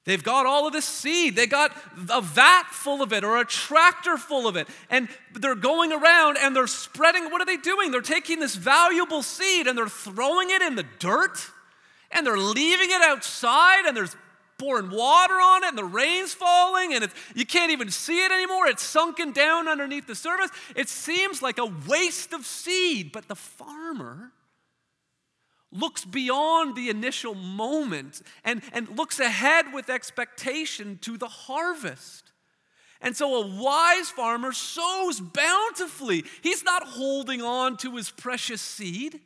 They've 0.05 0.23
got 0.23 0.45
all 0.45 0.67
of 0.67 0.73
this 0.73 0.85
seed. 0.85 1.35
They 1.35 1.47
got 1.47 1.75
a 2.11 2.21
vat 2.21 2.67
full 2.69 3.01
of 3.01 3.11
it 3.11 3.23
or 3.23 3.37
a 3.37 3.45
tractor 3.45 4.17
full 4.17 4.47
of 4.47 4.55
it. 4.55 4.67
And 4.91 5.09
they're 5.33 5.55
going 5.55 5.91
around 5.91 6.37
and 6.39 6.55
they're 6.55 6.67
spreading. 6.67 7.31
What 7.31 7.41
are 7.41 7.45
they 7.45 7.57
doing? 7.57 7.89
They're 7.89 8.01
taking 8.01 8.39
this 8.39 8.55
valuable 8.55 9.23
seed 9.23 9.65
and 9.65 9.75
they're 9.75 9.87
throwing 9.87 10.51
it 10.51 10.61
in 10.61 10.75
the 10.75 10.85
dirt 10.99 11.49
and 12.11 12.25
they're 12.25 12.37
leaving 12.37 12.91
it 12.91 13.01
outside 13.01 13.85
and 13.87 13.97
there's 13.97 14.15
pouring 14.59 14.91
water 14.91 15.33
on 15.33 15.63
it 15.63 15.69
and 15.69 15.77
the 15.77 15.83
rain's 15.83 16.35
falling 16.35 16.93
and 16.93 17.09
you 17.33 17.45
can't 17.45 17.71
even 17.71 17.89
see 17.89 18.23
it 18.23 18.31
anymore. 18.31 18.67
It's 18.67 18.83
sunken 18.83 19.31
down 19.31 19.67
underneath 19.67 20.05
the 20.05 20.15
surface. 20.15 20.51
It 20.75 20.87
seems 20.87 21.41
like 21.41 21.57
a 21.57 21.65
waste 21.87 22.31
of 22.31 22.45
seed, 22.45 23.11
but 23.11 23.27
the 23.27 23.35
farmer 23.35 24.31
looks 25.75 26.05
beyond 26.05 26.75
the 26.75 26.89
initial 26.89 27.35
moment 27.35 28.21
and, 28.43 28.61
and 28.73 28.97
looks 28.97 29.19
ahead 29.19 29.73
with 29.73 29.89
expectation 29.89 30.97
to 31.01 31.17
the 31.17 31.27
harvest. 31.27 32.31
And 33.01 33.15
so 33.15 33.35
a 33.35 33.47
wise 33.47 34.09
farmer 34.09 34.51
sows 34.51 35.19
bountifully. 35.19 36.23
He's 36.41 36.63
not 36.63 36.83
holding 36.83 37.41
on 37.41 37.77
to 37.77 37.95
his 37.95 38.09
precious 38.09 38.61
seed. 38.61 39.19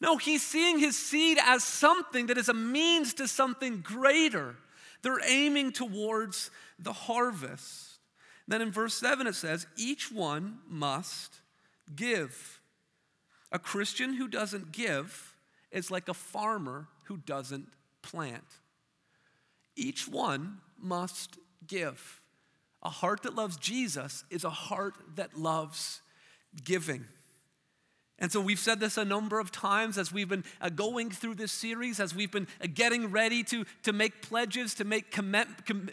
No, 0.00 0.16
he's 0.16 0.42
seeing 0.42 0.78
his 0.78 0.98
seed 0.98 1.38
as 1.40 1.62
something 1.62 2.26
that 2.26 2.38
is 2.38 2.48
a 2.48 2.54
means 2.54 3.14
to 3.14 3.28
something 3.28 3.80
greater. 3.80 4.56
They're 5.02 5.24
aiming 5.24 5.72
towards 5.72 6.50
the 6.78 6.92
harvest. 6.92 7.98
Then 8.48 8.62
in 8.62 8.72
verse 8.72 8.94
7 8.94 9.26
it 9.26 9.34
says, 9.34 9.66
each 9.76 10.10
one 10.10 10.58
must 10.68 11.36
give. 11.94 12.60
A 13.52 13.58
Christian 13.58 14.14
who 14.14 14.26
doesn't 14.26 14.72
give 14.72 15.31
is 15.72 15.90
like 15.90 16.08
a 16.08 16.14
farmer 16.14 16.88
who 17.04 17.16
doesn't 17.16 17.68
plant. 18.02 18.44
Each 19.76 20.06
one 20.06 20.58
must 20.78 21.38
give. 21.66 22.20
A 22.82 22.90
heart 22.90 23.22
that 23.22 23.34
loves 23.34 23.56
Jesus 23.56 24.24
is 24.30 24.44
a 24.44 24.50
heart 24.50 24.94
that 25.14 25.38
loves 25.38 26.00
giving. 26.64 27.04
And 28.18 28.30
so 28.30 28.40
we've 28.40 28.58
said 28.58 28.78
this 28.78 28.98
a 28.98 29.04
number 29.04 29.40
of 29.40 29.50
times 29.50 29.98
as 29.98 30.12
we've 30.12 30.28
been 30.28 30.44
uh, 30.60 30.68
going 30.68 31.10
through 31.10 31.34
this 31.36 31.50
series, 31.50 31.98
as 31.98 32.14
we've 32.14 32.30
been 32.30 32.46
uh, 32.62 32.68
getting 32.72 33.10
ready 33.10 33.42
to, 33.44 33.64
to 33.82 33.92
make 33.92 34.22
pledges, 34.22 34.74
to 34.74 34.84
make 34.84 35.10
com, 35.10 35.34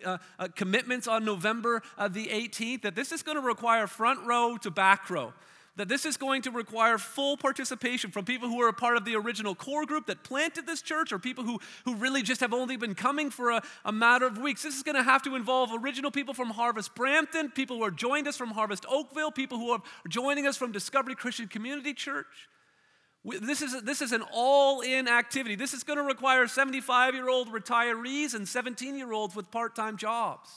uh, 0.06 0.18
uh 0.38 0.48
commitments 0.56 1.08
on 1.08 1.26
November 1.26 1.82
uh, 1.98 2.08
the 2.08 2.28
18th, 2.28 2.84
that 2.84 2.96
this 2.96 3.12
is 3.12 3.24
going 3.24 3.38
to 3.38 3.42
require 3.42 3.88
front 3.88 4.26
row 4.28 4.58
to 4.58 4.70
back 4.70 5.10
row 5.10 5.34
that 5.80 5.88
this 5.88 6.06
is 6.06 6.18
going 6.18 6.42
to 6.42 6.52
require 6.52 6.98
full 6.98 7.38
participation 7.38 8.12
from 8.12 8.26
people 8.26 8.50
who 8.50 8.62
are 8.62 8.68
a 8.68 8.74
part 8.74 8.98
of 8.98 9.06
the 9.06 9.16
original 9.16 9.56
core 9.56 9.86
group 9.86 10.08
that 10.08 10.24
planted 10.26 10.68
this 10.68 10.82
church 10.82 11.14
or 11.14 11.20
people 11.20 11.46
who, 11.46 11.58
who 11.86 11.96
really 11.96 12.22
just 12.22 12.42
have 12.42 12.54
only 12.54 12.76
been 12.76 12.94
coming 12.94 13.30
for 13.30 13.52
a, 13.52 13.64
a 13.86 13.92
matter 13.94 14.28
of 14.28 14.38
weeks. 14.38 14.62
This 14.62 14.76
is 14.76 14.84
going 14.84 14.98
to 14.98 15.04
have 15.04 15.22
to 15.24 15.36
involve 15.36 15.70
original 15.74 16.12
people 16.12 16.34
from 16.34 16.50
Harvest 16.50 16.94
Brampton, 16.96 17.52
people 17.52 17.78
who 17.78 17.84
are 17.84 17.92
joined 17.92 18.28
us 18.28 18.36
from 18.36 18.50
Harvest 18.50 18.86
Oakville, 18.90 19.32
people 19.32 19.58
who 19.58 19.72
are 19.72 19.82
joining 20.10 20.46
us 20.46 20.58
from 20.58 20.74
Discovery 20.74 21.16
Christian 21.16 21.48
Community 21.48 21.94
Church. 21.94 22.50
This 23.24 23.62
is, 23.62 23.82
this 23.84 24.02
is 24.02 24.12
an 24.12 24.24
all 24.34 24.82
in 24.82 25.08
activity. 25.08 25.56
This 25.56 25.74
is 25.74 25.84
going 25.84 25.98
to 25.98 26.04
require 26.04 26.46
75 26.46 27.14
year 27.14 27.30
old 27.30 27.54
retirees 27.54 28.34
and 28.34 28.46
17 28.46 28.98
year 28.98 29.14
olds 29.14 29.34
with 29.34 29.50
part 29.50 29.78
time 29.78 29.96
jobs. 29.96 30.50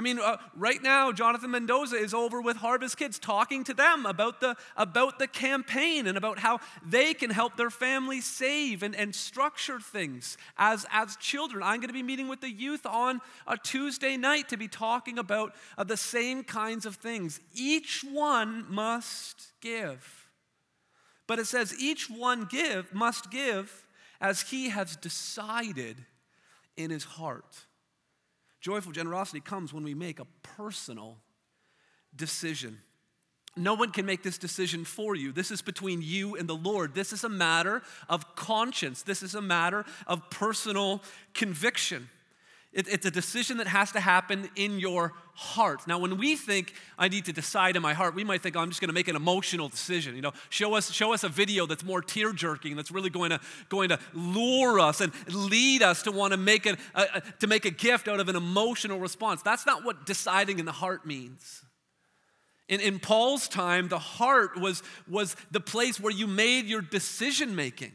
I 0.00 0.02
mean, 0.02 0.18
uh, 0.18 0.38
right 0.56 0.82
now, 0.82 1.12
Jonathan 1.12 1.50
Mendoza 1.50 1.96
is 1.96 2.14
over 2.14 2.40
with 2.40 2.56
Harvest 2.56 2.96
Kids 2.96 3.18
talking 3.18 3.64
to 3.64 3.74
them 3.74 4.06
about 4.06 4.40
the, 4.40 4.56
about 4.74 5.18
the 5.18 5.26
campaign 5.26 6.06
and 6.06 6.16
about 6.16 6.38
how 6.38 6.60
they 6.82 7.12
can 7.12 7.28
help 7.28 7.58
their 7.58 7.68
family 7.68 8.22
save 8.22 8.82
and, 8.82 8.96
and 8.96 9.14
structure 9.14 9.78
things 9.78 10.38
as, 10.56 10.86
as 10.90 11.16
children. 11.16 11.62
I'm 11.62 11.80
going 11.80 11.88
to 11.88 11.92
be 11.92 12.02
meeting 12.02 12.28
with 12.28 12.40
the 12.40 12.48
youth 12.48 12.86
on 12.86 13.20
a 13.46 13.58
Tuesday 13.58 14.16
night 14.16 14.48
to 14.48 14.56
be 14.56 14.68
talking 14.68 15.18
about 15.18 15.54
uh, 15.76 15.84
the 15.84 15.98
same 15.98 16.44
kinds 16.44 16.86
of 16.86 16.96
things. 16.96 17.38
Each 17.54 18.02
one 18.02 18.64
must 18.70 19.48
give. 19.60 20.30
But 21.26 21.38
it 21.38 21.46
says 21.46 21.78
each 21.78 22.08
one 22.08 22.46
give 22.50 22.94
must 22.94 23.30
give 23.30 23.86
as 24.18 24.40
he 24.40 24.70
has 24.70 24.96
decided 24.96 25.98
in 26.78 26.88
his 26.88 27.04
heart. 27.04 27.66
Joyful 28.60 28.92
generosity 28.92 29.40
comes 29.40 29.72
when 29.72 29.84
we 29.84 29.94
make 29.94 30.20
a 30.20 30.26
personal 30.42 31.18
decision. 32.14 32.78
No 33.56 33.74
one 33.74 33.90
can 33.90 34.06
make 34.06 34.22
this 34.22 34.38
decision 34.38 34.84
for 34.84 35.16
you. 35.16 35.32
This 35.32 35.50
is 35.50 35.60
between 35.60 36.02
you 36.02 36.36
and 36.36 36.48
the 36.48 36.54
Lord. 36.54 36.94
This 36.94 37.12
is 37.12 37.24
a 37.24 37.28
matter 37.28 37.82
of 38.08 38.36
conscience. 38.36 39.02
This 39.02 39.22
is 39.22 39.34
a 39.34 39.42
matter 39.42 39.84
of 40.06 40.30
personal 40.30 41.02
conviction. 41.34 42.08
It, 42.72 42.86
it's 42.86 43.04
a 43.04 43.10
decision 43.10 43.56
that 43.56 43.66
has 43.66 43.90
to 43.92 44.00
happen 44.00 44.48
in 44.54 44.78
your 44.78 45.12
heart. 45.34 45.88
Now, 45.88 45.98
when 45.98 46.18
we 46.18 46.36
think 46.36 46.74
I 46.96 47.08
need 47.08 47.24
to 47.24 47.32
decide 47.32 47.74
in 47.74 47.82
my 47.82 47.94
heart, 47.94 48.14
we 48.14 48.22
might 48.22 48.42
think 48.42 48.56
oh, 48.56 48.60
I'm 48.60 48.68
just 48.68 48.80
going 48.80 48.90
to 48.90 48.94
make 48.94 49.08
an 49.08 49.16
emotional 49.16 49.68
decision. 49.68 50.14
You 50.14 50.22
know, 50.22 50.32
show 50.50 50.74
us 50.74 50.92
show 50.92 51.12
us 51.12 51.24
a 51.24 51.28
video 51.28 51.66
that's 51.66 51.84
more 51.84 52.00
tear 52.00 52.32
jerking, 52.32 52.76
that's 52.76 52.92
really 52.92 53.10
going 53.10 53.30
to 53.30 53.40
going 53.68 53.88
to 53.88 53.98
lure 54.14 54.78
us 54.78 55.00
and 55.00 55.12
lead 55.28 55.82
us 55.82 56.02
to 56.02 56.12
want 56.12 56.32
to 56.32 56.36
make 56.36 56.66
a, 56.66 56.76
a, 56.94 57.00
uh, 57.00 57.06
uh, 57.14 57.20
to 57.40 57.48
make 57.48 57.64
a 57.64 57.70
gift 57.70 58.06
out 58.06 58.20
of 58.20 58.28
an 58.28 58.36
emotional 58.36 59.00
response. 59.00 59.42
That's 59.42 59.66
not 59.66 59.84
what 59.84 60.06
deciding 60.06 60.60
in 60.60 60.64
the 60.64 60.72
heart 60.72 61.04
means. 61.04 61.64
In, 62.68 62.78
in 62.78 63.00
Paul's 63.00 63.48
time, 63.48 63.88
the 63.88 63.98
heart 63.98 64.56
was, 64.56 64.84
was 65.08 65.34
the 65.50 65.58
place 65.58 65.98
where 65.98 66.12
you 66.12 66.28
made 66.28 66.66
your 66.66 66.80
decision 66.80 67.56
making. 67.56 67.90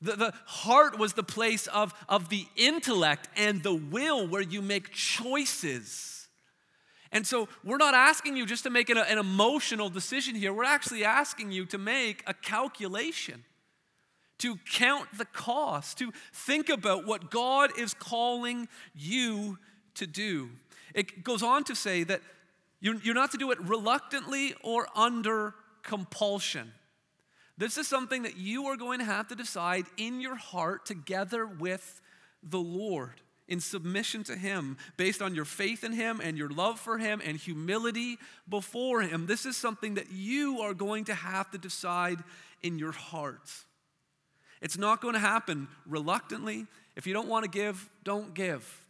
The, 0.00 0.16
the 0.16 0.34
heart 0.46 0.98
was 0.98 1.14
the 1.14 1.22
place 1.22 1.66
of, 1.66 1.92
of 2.08 2.28
the 2.28 2.46
intellect 2.56 3.28
and 3.36 3.62
the 3.62 3.74
will 3.74 4.26
where 4.26 4.42
you 4.42 4.62
make 4.62 4.92
choices. 4.92 6.28
And 7.10 7.26
so 7.26 7.48
we're 7.64 7.78
not 7.78 7.94
asking 7.94 8.36
you 8.36 8.46
just 8.46 8.64
to 8.64 8.70
make 8.70 8.90
an, 8.90 8.98
an 8.98 9.18
emotional 9.18 9.88
decision 9.88 10.34
here. 10.34 10.52
We're 10.52 10.64
actually 10.64 11.04
asking 11.04 11.52
you 11.52 11.64
to 11.66 11.78
make 11.78 12.22
a 12.26 12.34
calculation, 12.34 13.44
to 14.38 14.56
count 14.70 15.08
the 15.16 15.24
cost, 15.24 15.98
to 15.98 16.12
think 16.32 16.68
about 16.68 17.06
what 17.06 17.30
God 17.30 17.76
is 17.78 17.94
calling 17.94 18.68
you 18.94 19.58
to 19.94 20.06
do. 20.06 20.50
It 20.94 21.24
goes 21.24 21.42
on 21.42 21.64
to 21.64 21.74
say 21.74 22.04
that 22.04 22.20
you're, 22.80 22.96
you're 22.96 23.14
not 23.14 23.32
to 23.32 23.38
do 23.38 23.50
it 23.50 23.60
reluctantly 23.60 24.54
or 24.62 24.86
under 24.94 25.54
compulsion. 25.82 26.72
This 27.58 27.76
is 27.76 27.88
something 27.88 28.22
that 28.22 28.36
you 28.36 28.66
are 28.66 28.76
going 28.76 29.00
to 29.00 29.04
have 29.04 29.28
to 29.28 29.34
decide 29.34 29.86
in 29.96 30.20
your 30.20 30.36
heart 30.36 30.86
together 30.86 31.44
with 31.44 32.00
the 32.42 32.60
Lord 32.60 33.20
in 33.48 33.60
submission 33.60 34.22
to 34.24 34.36
Him, 34.36 34.76
based 34.96 35.20
on 35.20 35.34
your 35.34 35.44
faith 35.44 35.82
in 35.82 35.92
Him 35.92 36.20
and 36.22 36.38
your 36.38 36.50
love 36.50 36.78
for 36.78 36.98
Him 36.98 37.20
and 37.24 37.36
humility 37.36 38.18
before 38.48 39.00
Him. 39.00 39.26
This 39.26 39.44
is 39.44 39.56
something 39.56 39.94
that 39.94 40.12
you 40.12 40.60
are 40.60 40.74
going 40.74 41.06
to 41.06 41.14
have 41.14 41.50
to 41.50 41.58
decide 41.58 42.22
in 42.62 42.78
your 42.78 42.92
heart. 42.92 43.50
It's 44.60 44.78
not 44.78 45.00
going 45.00 45.14
to 45.14 45.20
happen 45.20 45.66
reluctantly. 45.86 46.66
If 46.94 47.06
you 47.06 47.14
don't 47.14 47.28
want 47.28 47.44
to 47.44 47.50
give, 47.50 47.88
don't 48.04 48.34
give. 48.34 48.86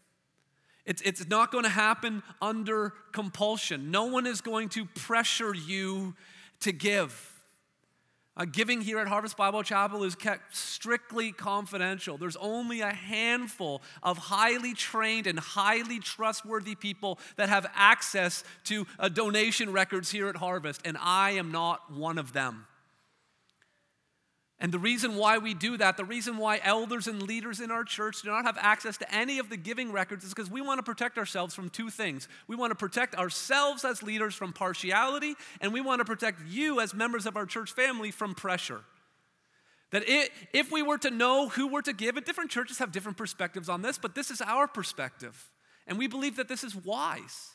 It's, 0.84 1.02
it's 1.02 1.28
not 1.28 1.52
going 1.52 1.64
to 1.64 1.70
happen 1.70 2.22
under 2.42 2.94
compulsion. 3.12 3.90
No 3.90 4.06
one 4.06 4.26
is 4.26 4.40
going 4.40 4.70
to 4.70 4.86
pressure 4.86 5.54
you 5.54 6.14
to 6.60 6.72
give. 6.72 7.37
Uh, 8.38 8.44
giving 8.44 8.80
here 8.80 9.00
at 9.00 9.08
Harvest 9.08 9.36
Bible 9.36 9.64
Chapel 9.64 10.04
is 10.04 10.14
kept 10.14 10.56
strictly 10.56 11.32
confidential. 11.32 12.16
There's 12.16 12.36
only 12.36 12.82
a 12.82 12.92
handful 12.92 13.82
of 14.00 14.16
highly 14.16 14.74
trained 14.74 15.26
and 15.26 15.38
highly 15.38 15.98
trustworthy 15.98 16.76
people 16.76 17.18
that 17.36 17.48
have 17.48 17.66
access 17.74 18.44
to 18.64 18.86
uh, 19.00 19.08
donation 19.08 19.72
records 19.72 20.10
here 20.10 20.28
at 20.28 20.36
Harvest, 20.36 20.82
and 20.84 20.96
I 21.00 21.32
am 21.32 21.50
not 21.50 21.92
one 21.92 22.16
of 22.16 22.32
them. 22.32 22.66
And 24.60 24.72
the 24.72 24.78
reason 24.78 25.14
why 25.14 25.38
we 25.38 25.54
do 25.54 25.76
that, 25.76 25.96
the 25.96 26.04
reason 26.04 26.36
why 26.36 26.60
elders 26.64 27.06
and 27.06 27.22
leaders 27.22 27.60
in 27.60 27.70
our 27.70 27.84
church 27.84 28.22
do 28.22 28.30
not 28.30 28.44
have 28.44 28.58
access 28.58 28.96
to 28.96 29.14
any 29.14 29.38
of 29.38 29.50
the 29.50 29.56
giving 29.56 29.92
records 29.92 30.24
is 30.24 30.34
because 30.34 30.50
we 30.50 30.60
want 30.60 30.78
to 30.78 30.82
protect 30.82 31.16
ourselves 31.16 31.54
from 31.54 31.70
two 31.70 31.90
things. 31.90 32.28
We 32.48 32.56
want 32.56 32.72
to 32.72 32.74
protect 32.74 33.14
ourselves 33.14 33.84
as 33.84 34.02
leaders 34.02 34.34
from 34.34 34.52
partiality, 34.52 35.36
and 35.60 35.72
we 35.72 35.80
want 35.80 36.00
to 36.00 36.04
protect 36.04 36.40
you 36.48 36.80
as 36.80 36.92
members 36.92 37.24
of 37.24 37.36
our 37.36 37.46
church 37.46 37.70
family 37.72 38.10
from 38.10 38.34
pressure. 38.34 38.80
That 39.92 40.08
it, 40.08 40.30
if 40.52 40.72
we 40.72 40.82
were 40.82 40.98
to 40.98 41.10
know 41.10 41.48
who 41.48 41.68
we're 41.68 41.82
to 41.82 41.92
give, 41.92 42.16
and 42.16 42.26
different 42.26 42.50
churches 42.50 42.78
have 42.78 42.90
different 42.90 43.16
perspectives 43.16 43.68
on 43.68 43.82
this, 43.82 43.96
but 43.96 44.16
this 44.16 44.30
is 44.30 44.40
our 44.40 44.66
perspective. 44.66 45.50
And 45.86 45.98
we 45.98 46.08
believe 46.08 46.36
that 46.36 46.48
this 46.48 46.64
is 46.64 46.74
wise. 46.74 47.50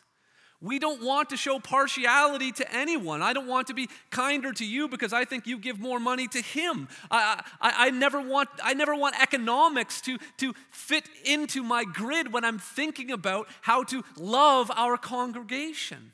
We 0.64 0.80
don't 0.80 1.04
want 1.04 1.32
to 1.32 1.38
show 1.38 1.60
partiality 1.60 2.54
to 2.54 2.74
anyone. 2.74 3.22
I 3.22 3.34
don't 3.34 3.48
want 3.48 3.68
to 3.68 3.74
be 3.74 3.90
kinder 4.12 4.54
to 4.54 4.66
you 4.66 4.88
because 4.88 5.12
I 5.12 5.26
think 5.26 5.46
you 5.46 5.58
give 5.58 5.78
more 5.78 6.00
money 6.00 6.26
to 6.30 6.42
him. 6.42 6.88
I, 7.12 7.44
I, 7.60 7.88
I, 7.88 7.90
never, 7.90 8.22
want, 8.22 8.48
I 8.64 8.74
never 8.74 8.96
want 8.96 9.22
economics 9.22 10.00
to, 10.02 10.18
to 10.38 10.54
fit 10.72 11.04
into 11.26 11.64
my 11.64 11.84
grid 11.84 12.32
when 12.32 12.46
I'm 12.46 12.60
thinking 12.60 13.12
about 13.12 13.50
how 13.60 13.84
to 13.84 14.06
love 14.18 14.72
our 14.74 14.96
congregation. 14.96 16.14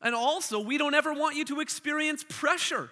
And 0.00 0.14
also, 0.14 0.60
we 0.60 0.78
don't 0.78 0.94
ever 0.94 1.12
want 1.12 1.34
you 1.34 1.44
to 1.46 1.58
experience 1.58 2.24
pressure 2.28 2.90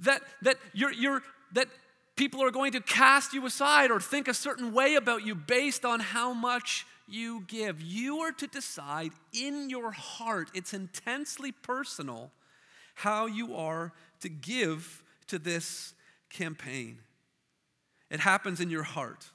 that, 0.00 0.22
that, 0.40 0.56
you're, 0.72 0.92
you're, 0.92 1.22
that 1.52 1.68
people 2.16 2.42
are 2.42 2.50
going 2.50 2.72
to 2.72 2.80
cast 2.80 3.34
you 3.34 3.44
aside 3.44 3.90
or 3.90 4.00
think 4.00 4.26
a 4.26 4.32
certain 4.32 4.72
way 4.72 4.94
about 4.94 5.26
you 5.26 5.34
based 5.34 5.84
on 5.84 6.00
how 6.00 6.32
much 6.32 6.86
you 7.10 7.44
give. 7.46 7.80
You 7.80 8.20
are 8.20 8.32
to 8.32 8.46
decide 8.46 9.12
in 9.32 9.70
your 9.70 9.90
heart, 9.90 10.50
it's 10.54 10.72
intensely 10.72 11.52
personal, 11.52 12.30
how 12.94 13.26
you 13.26 13.56
are 13.56 13.92
to 14.20 14.28
give 14.28 15.02
to 15.28 15.38
this 15.38 15.94
campaign. 16.28 16.98
It 18.10 18.20
happens 18.20 18.60
in 18.60 18.70
your 18.70 18.82
heart. 18.82 19.26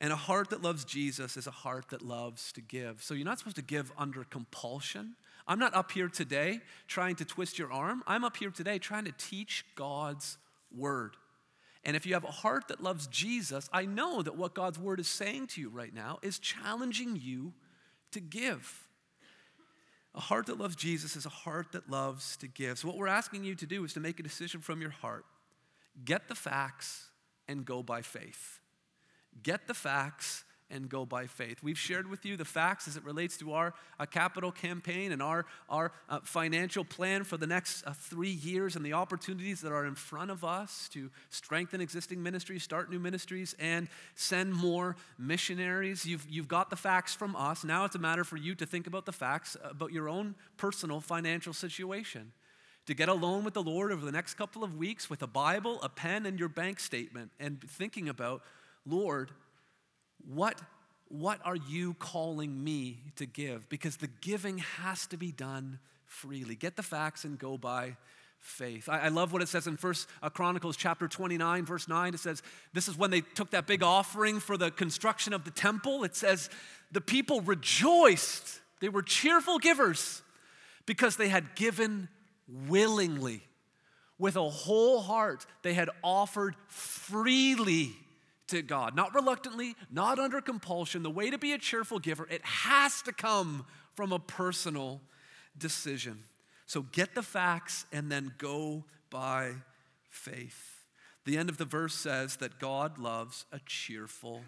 And 0.00 0.12
a 0.12 0.16
heart 0.16 0.50
that 0.50 0.62
loves 0.62 0.84
Jesus 0.84 1.36
is 1.36 1.46
a 1.46 1.52
heart 1.52 1.88
that 1.90 2.02
loves 2.02 2.52
to 2.52 2.60
give. 2.60 3.02
So 3.02 3.14
you're 3.14 3.24
not 3.24 3.38
supposed 3.38 3.56
to 3.56 3.62
give 3.62 3.90
under 3.98 4.22
compulsion. 4.22 5.16
I'm 5.48 5.58
not 5.58 5.74
up 5.74 5.90
here 5.90 6.08
today 6.08 6.60
trying 6.86 7.16
to 7.16 7.24
twist 7.24 7.58
your 7.58 7.72
arm. 7.72 8.04
I'm 8.06 8.22
up 8.22 8.36
here 8.36 8.50
today 8.50 8.78
trying 8.78 9.06
to 9.06 9.12
teach 9.12 9.64
God's 9.74 10.38
word. 10.76 11.16
And 11.84 11.96
if 11.96 12.04
you 12.04 12.14
have 12.14 12.24
a 12.24 12.30
heart 12.30 12.68
that 12.68 12.82
loves 12.82 13.06
Jesus, 13.06 13.68
I 13.72 13.84
know 13.86 14.22
that 14.22 14.36
what 14.36 14.54
God's 14.54 14.78
word 14.78 15.00
is 15.00 15.08
saying 15.08 15.46
to 15.48 15.60
you 15.60 15.68
right 15.68 15.94
now 15.94 16.18
is 16.22 16.38
challenging 16.38 17.16
you 17.16 17.52
to 18.12 18.20
give. 18.20 18.88
A 20.14 20.20
heart 20.20 20.46
that 20.46 20.58
loves 20.58 20.74
Jesus 20.74 21.14
is 21.14 21.26
a 21.26 21.30
heart 21.30 21.72
that 21.72 21.88
loves 21.88 22.36
to 22.38 22.48
give. 22.48 22.78
So, 22.78 22.88
what 22.88 22.96
we're 22.96 23.06
asking 23.06 23.44
you 23.44 23.54
to 23.54 23.66
do 23.66 23.84
is 23.84 23.92
to 23.92 24.00
make 24.00 24.18
a 24.18 24.22
decision 24.22 24.60
from 24.60 24.80
your 24.80 24.90
heart. 24.90 25.24
Get 26.04 26.28
the 26.28 26.34
facts 26.34 27.08
and 27.46 27.64
go 27.64 27.82
by 27.82 28.02
faith. 28.02 28.60
Get 29.42 29.68
the 29.68 29.74
facts 29.74 30.44
and 30.70 30.88
go 30.88 31.06
by 31.06 31.26
faith. 31.26 31.62
We've 31.62 31.78
shared 31.78 32.08
with 32.08 32.24
you 32.24 32.36
the 32.36 32.44
facts 32.44 32.86
as 32.88 32.96
it 32.96 33.04
relates 33.04 33.36
to 33.38 33.52
our 33.52 33.74
uh, 33.98 34.06
capital 34.06 34.52
campaign 34.52 35.12
and 35.12 35.22
our, 35.22 35.46
our 35.68 35.92
uh, 36.08 36.20
financial 36.22 36.84
plan 36.84 37.24
for 37.24 37.36
the 37.36 37.46
next 37.46 37.86
uh, 37.86 37.92
three 37.92 38.30
years 38.30 38.76
and 38.76 38.84
the 38.84 38.92
opportunities 38.92 39.60
that 39.62 39.72
are 39.72 39.86
in 39.86 39.94
front 39.94 40.30
of 40.30 40.44
us 40.44 40.88
to 40.92 41.10
strengthen 41.30 41.80
existing 41.80 42.22
ministries, 42.22 42.62
start 42.62 42.90
new 42.90 42.98
ministries, 42.98 43.54
and 43.58 43.88
send 44.14 44.52
more 44.52 44.96
missionaries. 45.18 46.04
You've, 46.04 46.26
you've 46.28 46.48
got 46.48 46.70
the 46.70 46.76
facts 46.76 47.14
from 47.14 47.34
us. 47.34 47.64
Now 47.64 47.84
it's 47.84 47.96
a 47.96 48.00
matter 48.00 48.24
for 48.24 48.36
you 48.36 48.54
to 48.56 48.66
think 48.66 48.86
about 48.86 49.06
the 49.06 49.12
facts 49.12 49.56
about 49.62 49.92
your 49.92 50.08
own 50.08 50.34
personal 50.56 51.00
financial 51.00 51.52
situation. 51.52 52.32
To 52.86 52.94
get 52.94 53.10
alone 53.10 53.44
with 53.44 53.52
the 53.52 53.62
Lord 53.62 53.92
over 53.92 54.04
the 54.04 54.12
next 54.12 54.34
couple 54.34 54.64
of 54.64 54.74
weeks 54.74 55.10
with 55.10 55.22
a 55.22 55.26
Bible, 55.26 55.78
a 55.82 55.90
pen, 55.90 56.24
and 56.24 56.38
your 56.38 56.48
bank 56.48 56.80
statement, 56.80 57.30
and 57.38 57.60
thinking 57.60 58.08
about, 58.08 58.42
Lord, 58.86 59.30
what, 60.32 60.60
what 61.08 61.40
are 61.44 61.56
you 61.56 61.94
calling 61.94 62.62
me 62.62 62.98
to 63.16 63.26
give? 63.26 63.68
Because 63.68 63.96
the 63.96 64.08
giving 64.20 64.58
has 64.58 65.06
to 65.08 65.16
be 65.16 65.32
done 65.32 65.78
freely. 66.06 66.54
Get 66.54 66.76
the 66.76 66.82
facts 66.82 67.24
and 67.24 67.38
go 67.38 67.56
by 67.56 67.96
faith. 68.38 68.88
I, 68.88 69.00
I 69.00 69.08
love 69.08 69.32
what 69.32 69.42
it 69.42 69.48
says 69.48 69.66
in 69.66 69.76
First 69.76 70.08
uh, 70.22 70.28
Chronicles 70.28 70.76
chapter 70.76 71.08
29, 71.08 71.64
verse 71.64 71.88
9. 71.88 72.14
It 72.14 72.20
says, 72.20 72.42
This 72.72 72.88
is 72.88 72.96
when 72.96 73.10
they 73.10 73.22
took 73.22 73.50
that 73.50 73.66
big 73.66 73.82
offering 73.82 74.38
for 74.38 74.56
the 74.56 74.70
construction 74.70 75.32
of 75.32 75.44
the 75.44 75.50
temple. 75.50 76.04
It 76.04 76.14
says, 76.14 76.50
The 76.92 77.00
people 77.00 77.40
rejoiced. 77.40 78.60
They 78.80 78.88
were 78.88 79.02
cheerful 79.02 79.58
givers 79.58 80.22
because 80.86 81.16
they 81.16 81.28
had 81.28 81.54
given 81.54 82.08
willingly. 82.68 83.42
With 84.18 84.36
a 84.36 84.48
whole 84.48 85.00
heart, 85.00 85.46
they 85.62 85.74
had 85.74 85.90
offered 86.02 86.56
freely 86.66 87.96
to 88.48 88.62
God, 88.62 88.96
not 88.96 89.14
reluctantly, 89.14 89.74
not 89.90 90.18
under 90.18 90.40
compulsion. 90.40 91.02
The 91.02 91.10
way 91.10 91.30
to 91.30 91.38
be 91.38 91.52
a 91.52 91.58
cheerful 91.58 91.98
giver, 91.98 92.26
it 92.30 92.44
has 92.44 93.02
to 93.02 93.12
come 93.12 93.66
from 93.94 94.12
a 94.12 94.18
personal 94.18 95.00
decision. 95.56 96.18
So 96.66 96.82
get 96.82 97.14
the 97.14 97.22
facts 97.22 97.86
and 97.92 98.10
then 98.10 98.32
go 98.38 98.84
by 99.10 99.52
faith. 100.10 100.84
The 101.24 101.36
end 101.36 101.48
of 101.48 101.58
the 101.58 101.64
verse 101.64 101.94
says 101.94 102.36
that 102.36 102.58
God 102.58 102.98
loves 102.98 103.44
a 103.52 103.60
cheerful 103.66 104.42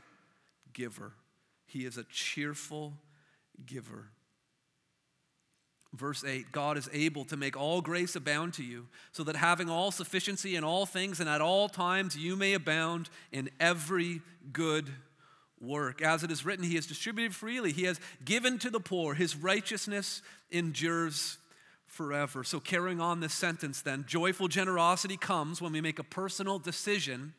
giver. 0.73 1.13
He 1.67 1.85
is 1.85 1.97
a 1.97 2.05
cheerful 2.05 2.95
giver. 3.67 4.11
Verse 5.95 6.23
8 6.25 6.53
God 6.53 6.79
is 6.79 6.89
able 6.93 7.25
to 7.27 7.37
make 7.37 7.57
all 7.57 7.81
grace 7.81 8.15
abound 8.15 8.55
to 8.55 8.65
you, 8.65 8.87
so 9.13 9.25
that 9.25 9.37
having 9.37 9.69
all 9.69 9.91
sufficiency 9.91 10.57
in 10.57 10.65
all 10.65 10.87
things 10.87 11.21
and 11.21 11.29
at 11.29 11.41
all 11.41 11.69
times 11.69 12.17
you 12.17 12.37
may 12.37 12.55
abound 12.55 13.11
in 13.33 13.51
every 13.59 14.23
good 14.53 14.89
work. 15.61 16.01
As 16.01 16.23
it 16.23 16.31
is 16.31 16.45
written, 16.45 16.65
He 16.65 16.77
has 16.77 16.87
distributed 16.87 17.35
freely, 17.35 17.73
He 17.73 17.85
has 17.85 18.01
given 18.25 18.59
to 18.61 18.71
the 18.71 18.81
poor, 18.81 19.15
His 19.15 19.37
righteousness 19.37 20.23
endures 20.51 21.39
forever. 21.87 22.45
So, 22.45 22.61
carrying 22.61 23.01
on 23.01 23.21
this 23.21 23.35
sentence, 23.35 23.83
then, 23.83 24.05
joyful 24.07 24.47
generosity 24.47 25.17
comes 25.17 25.61
when 25.61 25.73
we 25.73 25.81
make 25.81 25.99
a 25.99 26.05
personal 26.05 26.59
decision 26.59 27.35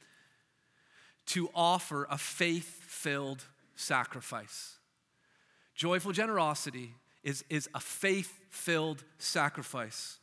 to 1.28 1.50
offer 1.56 2.06
a 2.10 2.18
faith 2.18 2.84
filled 2.84 3.46
sacrifice. 3.76 4.76
Joyful 5.74 6.12
generosity 6.12 6.96
is, 7.24 7.46
is 7.50 7.70
a 7.74 7.80
faith 7.80 8.41
filled 8.52 9.04
sacrifice. 9.18 10.20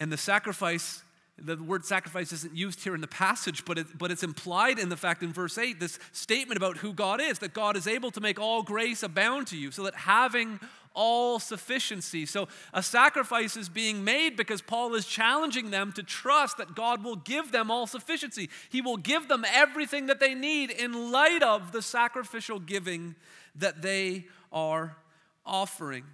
And 0.00 0.10
the 0.10 0.16
sacrifice, 0.16 1.02
the 1.38 1.56
word 1.56 1.84
sacrifice 1.84 2.32
isn't 2.32 2.56
used 2.56 2.82
here 2.82 2.94
in 2.94 3.00
the 3.00 3.06
passage, 3.06 3.64
but, 3.64 3.78
it, 3.78 3.86
but 3.96 4.10
it's 4.10 4.24
implied 4.24 4.80
in 4.80 4.88
the 4.88 4.96
fact 4.96 5.22
in 5.22 5.32
verse 5.32 5.56
8, 5.56 5.78
this 5.78 5.98
statement 6.10 6.56
about 6.56 6.78
who 6.78 6.92
God 6.92 7.20
is, 7.20 7.38
that 7.38 7.54
God 7.54 7.76
is 7.76 7.86
able 7.86 8.10
to 8.10 8.20
make 8.20 8.40
all 8.40 8.62
grace 8.62 9.02
abound 9.02 9.46
to 9.48 9.56
you, 9.56 9.70
so 9.70 9.84
that 9.84 9.94
having 9.94 10.58
all 10.94 11.38
sufficiency. 11.38 12.24
So 12.24 12.48
a 12.72 12.82
sacrifice 12.82 13.56
is 13.56 13.68
being 13.68 14.04
made 14.04 14.36
because 14.36 14.62
Paul 14.62 14.94
is 14.94 15.06
challenging 15.06 15.70
them 15.70 15.92
to 15.92 16.02
trust 16.02 16.56
that 16.58 16.74
God 16.74 17.04
will 17.04 17.16
give 17.16 17.52
them 17.52 17.70
all 17.70 17.86
sufficiency. 17.86 18.48
He 18.70 18.80
will 18.80 18.96
give 18.96 19.28
them 19.28 19.44
everything 19.52 20.06
that 20.06 20.20
they 20.20 20.34
need 20.34 20.70
in 20.70 21.10
light 21.10 21.42
of 21.42 21.72
the 21.72 21.82
sacrificial 21.82 22.60
giving 22.60 23.16
that 23.56 23.82
they 23.82 24.26
are 24.52 24.96
offering. 25.44 26.04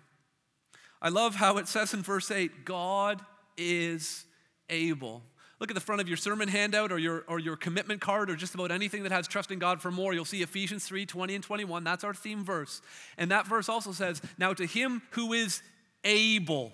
I 1.02 1.08
love 1.08 1.34
how 1.34 1.56
it 1.58 1.68
says 1.68 1.94
in 1.94 2.02
verse 2.02 2.30
8 2.30 2.64
God 2.64 3.20
is 3.56 4.24
able. 4.68 5.22
Look 5.58 5.70
at 5.70 5.74
the 5.74 5.80
front 5.80 6.00
of 6.00 6.08
your 6.08 6.16
sermon 6.16 6.48
handout 6.48 6.90
or 6.90 6.98
your, 6.98 7.24
or 7.28 7.38
your 7.38 7.54
commitment 7.54 8.00
card 8.00 8.30
or 8.30 8.36
just 8.36 8.54
about 8.54 8.70
anything 8.70 9.02
that 9.02 9.12
has 9.12 9.28
trust 9.28 9.50
in 9.50 9.58
God 9.58 9.82
for 9.82 9.90
more. 9.90 10.14
You'll 10.14 10.24
see 10.24 10.40
Ephesians 10.40 10.86
3 10.86 11.04
20 11.04 11.34
and 11.34 11.44
21. 11.44 11.84
That's 11.84 12.02
our 12.02 12.14
theme 12.14 12.44
verse. 12.44 12.80
And 13.18 13.30
that 13.30 13.46
verse 13.46 13.68
also 13.68 13.92
says, 13.92 14.22
Now 14.38 14.54
to 14.54 14.64
him 14.64 15.02
who 15.10 15.34
is 15.34 15.62
able 16.02 16.72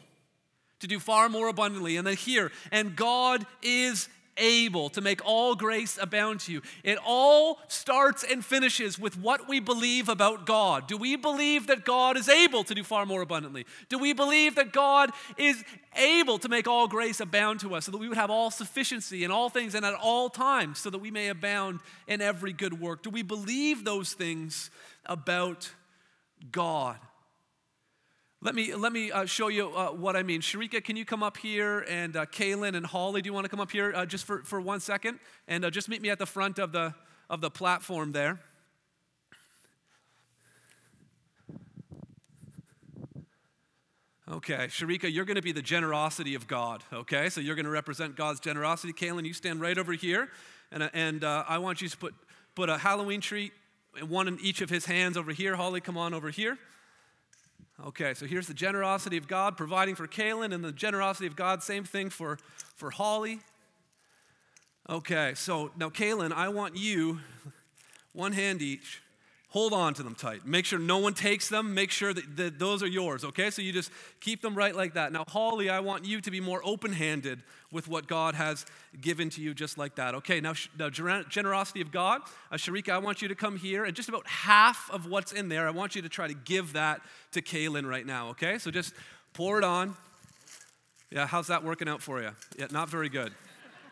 to 0.79 0.87
do 0.87 1.01
far 1.01 1.29
more 1.29 1.49
abundantly. 1.49 1.97
And 1.97 2.07
then 2.07 2.17
here, 2.17 2.53
and 2.71 2.95
God 2.95 3.45
is 3.63 4.09
able 4.37 4.89
to 4.91 5.01
make 5.01 5.25
all 5.25 5.55
grace 5.55 5.99
abound 6.01 6.41
to 6.41 6.53
you. 6.53 6.63
It 6.83 6.99
all 7.05 7.59
starts 7.69 8.25
and 8.25 8.45
finishes 8.45 8.99
with 8.99 9.19
what 9.19 9.49
we 9.49 9.61
believe 9.61 10.09
about 10.09 10.47
God. 10.47 10.87
Do 10.87 10.97
we 10.97 11.17
believe 11.17 11.67
that 11.67 11.85
God 11.85 12.17
is 12.17 12.29
able 12.29 12.65
to 12.65 12.75
do 12.75 12.85
far 12.85 13.07
more 13.07 13.23
abundantly? 13.23 13.67
Do 13.89 13.99
we 13.99 14.13
believe 14.13 14.55
that 14.57 14.73
God 14.73 15.11
is 15.37 15.65
able 15.97 16.39
to 16.39 16.49
make 16.49 16.69
all 16.69 16.89
grace 16.89 17.21
abound 17.21 17.61
to 17.61 17.75
us 17.75 17.87
so 17.87 17.93
that 17.93 17.99
we 17.99 18.09
would 18.09 18.19
have 18.19 18.31
all 18.31 18.51
sufficiency 18.51 19.25
in 19.25 19.31
all 19.31 19.49
things 19.49 19.75
and 19.75 19.85
at 19.85 19.95
all 19.95 20.29
times 20.29 20.79
so 20.79 20.91
that 20.91 20.99
we 20.99 21.11
may 21.11 21.29
abound 21.29 21.81
in 22.07 22.21
every 22.21 22.53
good 22.53 22.81
work? 22.81 23.03
Do 23.03 23.11
we 23.11 23.23
believe 23.23 23.85
those 23.85 24.13
things 24.13 24.71
about 25.07 25.71
God? 26.53 26.99
Let 28.43 28.55
me, 28.55 28.75
let 28.75 28.93
me 28.93 29.11
uh, 29.11 29.25
show 29.25 29.49
you 29.49 29.75
uh, 29.75 29.89
what 29.89 30.15
I 30.15 30.23
mean. 30.23 30.43
Sharika, 30.43 30.85
can 30.85 30.95
you 30.95 31.07
come 31.07 31.23
up 31.23 31.39
here? 31.39 31.81
And 31.89 32.17
uh, 32.17 32.27
Kaylin 32.27 32.77
and 32.77 32.85
Holly, 32.85 33.23
do 33.23 33.29
you 33.29 33.33
want 33.33 33.45
to 33.45 33.49
come 33.49 33.61
up 33.61 33.71
here 33.71 33.93
uh, 33.95 34.05
just 34.05 34.27
for, 34.27 34.43
for 34.43 34.61
one 34.61 34.79
second? 34.81 35.19
And 35.49 35.65
uh, 35.65 35.71
just 35.71 35.89
meet 35.89 36.03
me 36.03 36.11
at 36.11 36.19
the 36.19 36.27
front 36.27 36.59
of 36.59 36.71
the, 36.71 36.95
of 37.31 37.41
the 37.41 37.51
platform 37.51 38.13
there. 38.13 38.39
Okay, 44.29 44.67
Sharika, 44.67 45.11
you're 45.13 45.25
going 45.25 45.37
to 45.37 45.43
be 45.43 45.53
the 45.53 45.63
generosity 45.63 46.35
of 46.35 46.47
God, 46.47 46.83
okay? 46.93 47.29
So 47.31 47.41
you're 47.41 47.55
going 47.55 47.65
to 47.65 47.71
represent 47.71 48.17
God's 48.17 48.41
generosity. 48.41 48.93
Kaylin, 48.93 49.25
you 49.25 49.33
stand 49.33 49.61
right 49.61 49.79
over 49.79 49.93
here, 49.93 50.29
and, 50.73 50.83
uh, 50.83 50.91
and 50.93 51.25
uh, 51.25 51.45
I 51.49 51.59
want 51.59 51.81
you 51.81 51.89
to 51.89 51.97
put, 51.97 52.13
put 52.57 52.69
a 52.69 52.77
Halloween 52.77 53.21
tree, 53.21 53.53
one 54.07 54.27
in 54.27 54.39
each 54.41 54.61
of 54.61 54.69
his 54.69 54.85
hands 54.85 55.17
over 55.17 55.31
here. 55.31 55.55
Holly, 55.55 55.81
come 55.81 55.97
on 55.97 56.13
over 56.13 56.31
here. 56.31 56.59
Okay, 57.85 58.15
so 58.15 58.25
here's 58.25 58.47
the 58.47 58.55
generosity 58.55 59.19
of 59.19 59.29
God 59.29 59.57
providing 59.57 59.95
for 59.95 60.09
Kaylin, 60.09 60.55
and 60.55 60.65
the 60.65 60.73
generosity 60.73 61.27
of 61.27 61.37
God, 61.37 61.63
same 61.63 61.85
thing 61.85 62.09
for, 62.09 62.39
for 62.75 62.91
Holly. 62.91 63.41
Okay, 64.89 65.35
so 65.35 65.71
now, 65.77 65.91
Kaylin, 65.91 66.33
I 66.33 66.49
want 66.49 66.77
you, 66.77 67.21
one 68.15 68.33
hand 68.33 68.63
each, 68.63 69.03
hold 69.57 69.73
on 69.73 69.95
to 69.95 70.03
them 70.03 70.15
tight. 70.15 70.45
Make 70.45 70.67
sure 70.67 70.79
no 70.79 70.99
one 70.99 71.15
takes 71.15 71.49
them. 71.49 71.73
Make 71.73 71.91
sure 71.91 72.13
that, 72.13 72.37
that 72.37 72.59
those 72.59 72.83
are 72.83 72.87
yours, 72.87 73.25
okay? 73.25 73.49
So 73.49 73.63
you 73.63 73.73
just 73.73 73.91
keep 74.21 74.43
them 74.43 74.55
right 74.55 74.77
like 74.77 74.93
that. 74.93 75.13
Now, 75.13 75.25
Holly, 75.27 75.71
I 75.71 75.81
want 75.81 76.05
you 76.05 76.21
to 76.21 76.31
be 76.31 76.41
more 76.41 76.61
open 76.63 76.93
handed 76.93 77.43
with 77.73 77.89
what 77.89 78.07
God 78.07 78.35
has 78.35 78.67
given 79.01 79.31
to 79.31 79.41
you, 79.41 79.55
just 79.55 79.79
like 79.79 79.95
that. 79.95 80.15
Okay, 80.17 80.43
now, 80.43 80.53
now 80.79 80.91
generosity 80.91 81.81
of 81.81 81.91
God. 81.91 82.21
Uh, 82.53 82.57
Sharika, 82.57 82.91
I 82.91 82.99
want 82.99 83.23
you 83.23 83.29
to 83.29 83.35
come 83.35 83.57
here, 83.57 83.87
and 83.87 83.97
just 83.97 84.11
about 84.11 84.27
half 84.27 84.91
of 84.91 85.07
what's 85.07 85.33
in 85.33 85.49
there, 85.49 85.67
I 85.67 85.71
want 85.71 85.97
you 85.97 86.03
to 86.03 86.09
try 86.11 86.29
to 86.29 86.35
give 86.35 86.75
that 86.75 87.01
to 87.33 87.41
Kaylin 87.41 87.89
right 87.89 88.05
now, 88.05 88.29
okay? 88.33 88.59
So 88.59 88.71
just 88.71 88.93
pour 89.33 89.57
it 89.57 89.65
on. 89.65 89.97
Yeah, 91.11 91.27
how's 91.27 91.47
that 91.47 91.65
working 91.65 91.89
out 91.89 92.03
for 92.03 92.21
you? 92.21 92.33
Yeah, 92.59 92.67
not 92.71 92.91
very 92.91 93.09
good. 93.09 93.33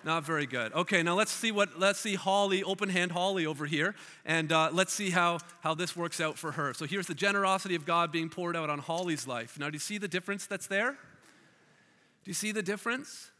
Not 0.05 0.25
very 0.25 0.45
good. 0.45 0.73
Okay, 0.75 1.03
now 1.03 1.15
let's 1.15 1.33
see 1.33 1.51
what 1.51 1.79
let's 1.81 1.99
see 1.99 2.15
Holly, 2.15 2.63
open 2.63 2.91
hand 2.91 3.11
Holly 3.13 3.47
over 3.47 3.65
here, 3.65 3.95
and 4.27 4.53
uh, 4.53 4.69
let's 4.71 4.93
see 4.93 5.09
how 5.09 5.39
how 5.61 5.75
this 5.75 5.97
works 5.97 6.21
out 6.21 6.37
for 6.37 6.53
her. 6.53 6.75
So 6.75 6.85
here's 6.85 7.07
the 7.07 7.15
generosity 7.15 7.75
of 7.75 7.87
God 7.87 8.13
being 8.13 8.29
poured 8.29 8.55
out 8.55 8.69
on 8.69 8.81
Holly's 8.81 9.27
life. 9.27 9.59
Now, 9.59 9.71
do 9.71 9.77
you 9.77 9.81
see 9.81 9.97
the 9.97 10.09
difference 10.09 10.45
that's 10.45 10.67
there? 10.67 10.93
Do 10.93 12.31
you 12.31 12.35
see 12.35 12.53
the 12.53 12.63
difference? 12.63 13.31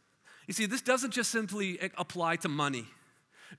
You 0.47 0.53
see, 0.55 0.65
this 0.65 0.81
doesn't 0.81 1.11
just 1.11 1.31
simply 1.31 1.79
apply 1.97 2.37
to 2.37 2.49
money. 2.49 2.85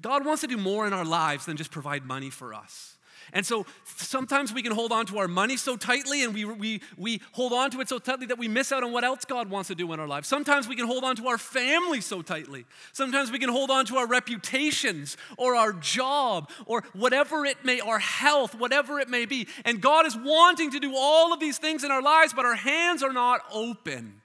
God 0.03 0.25
wants 0.25 0.41
to 0.41 0.49
do 0.49 0.57
more 0.57 0.87
in 0.87 0.93
our 0.93 1.05
lives 1.05 1.47
than 1.47 1.57
just 1.57 1.71
provide 1.71 2.05
money 2.05 2.31
for 2.31 2.55
us. 2.55 2.96
And 3.33 3.45
so 3.45 3.67
sometimes 3.85 4.53
we 4.53 4.63
can 4.63 4.73
hold 4.73 4.93
on 4.93 5.07
to 5.07 5.19
our 5.19 5.29
money 5.29 5.57
so 5.57 5.77
tightly 5.77 6.25
and 6.25 6.35
we, 6.35 6.45
we, 6.45 6.81
we 6.97 7.21
hold 7.33 7.53
on 7.53 7.71
to 7.73 7.81
it 7.81 7.89
so 7.89 7.99
tightly 7.99 8.27
that 8.27 8.39
we 8.39 8.49
miss 8.49 8.73
out 8.73 8.85
on 8.85 8.93
what 8.93 9.05
else 9.05 9.25
God 9.25 9.51
wants 9.51 9.69
to 9.69 9.75
do 9.75 9.93
in 9.93 10.01
our 10.01 10.07
lives. 10.07 10.29
Sometimes 10.29 10.69
we 10.69 10.77
can 10.77 10.87
hold 10.87 11.05
on 11.05 11.17
to 11.17 11.27
our 11.29 11.39
family 11.39 12.01
so 12.01 12.23
tightly. 12.23 12.65
Sometimes 12.93 13.31
we 13.31 13.39
can 13.39 13.49
hold 13.49 13.71
on 13.71 13.87
to 13.87 13.97
our 13.97 14.07
reputations 14.07 15.17
or 15.37 15.55
our 15.57 15.73
job 15.73 16.51
or 16.67 16.83
whatever 16.93 17.45
it 17.45 17.65
may, 17.65 17.81
our 17.81 17.99
health, 17.99 18.55
whatever 18.55 18.99
it 19.01 19.09
may 19.09 19.27
be. 19.27 19.49
And 19.65 19.81
God 19.81 20.07
is 20.07 20.17
wanting 20.17 20.71
to 20.73 20.81
do 20.81 20.95
all 20.97 21.33
of 21.33 21.41
these 21.41 21.59
things 21.59 21.85
in 21.85 21.91
our 21.91 22.03
lives, 22.03 22.33
but 22.33 22.45
our 22.45 22.55
hands 22.55 23.03
are 23.03 23.13
not 23.13 23.41
open 23.53 24.21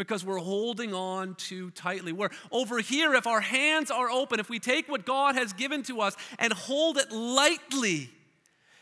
because 0.00 0.24
we're 0.24 0.38
holding 0.38 0.94
on 0.94 1.34
too 1.34 1.70
tightly. 1.72 2.10
We're 2.10 2.30
over 2.50 2.78
here, 2.78 3.14
if 3.14 3.26
our 3.26 3.42
hands 3.42 3.90
are 3.90 4.10
open, 4.10 4.40
if 4.40 4.48
we 4.48 4.58
take 4.58 4.88
what 4.88 5.04
God 5.04 5.34
has 5.34 5.52
given 5.52 5.82
to 5.84 6.00
us 6.00 6.16
and 6.38 6.54
hold 6.54 6.96
it 6.96 7.12
lightly, 7.12 8.10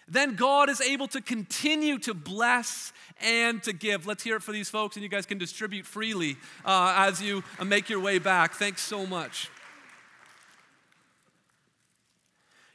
then 0.09 0.35
God 0.35 0.69
is 0.69 0.81
able 0.81 1.09
to 1.09 1.21
continue 1.21 1.99
to 2.01 2.15
bless 2.15 2.93
and 3.21 3.63
to 3.65 3.73
give. 3.73 4.07
Let's 4.07 4.23
hear 4.23 4.37
it 4.37 4.43
for 4.43 4.53
these 4.53 4.71
folks, 4.71 4.97
and 4.97 5.03
you 5.03 5.09
guys 5.09 5.27
can 5.27 5.39
distribute 5.39 5.87
freely 5.87 6.37
uh, 6.65 6.95
as 6.97 7.21
you 7.21 7.43
make 7.65 7.89
your 7.89 8.01
way 8.01 8.19
back. 8.19 8.55
Thanks 8.55 8.83
so 8.83 9.07
much. 9.07 9.51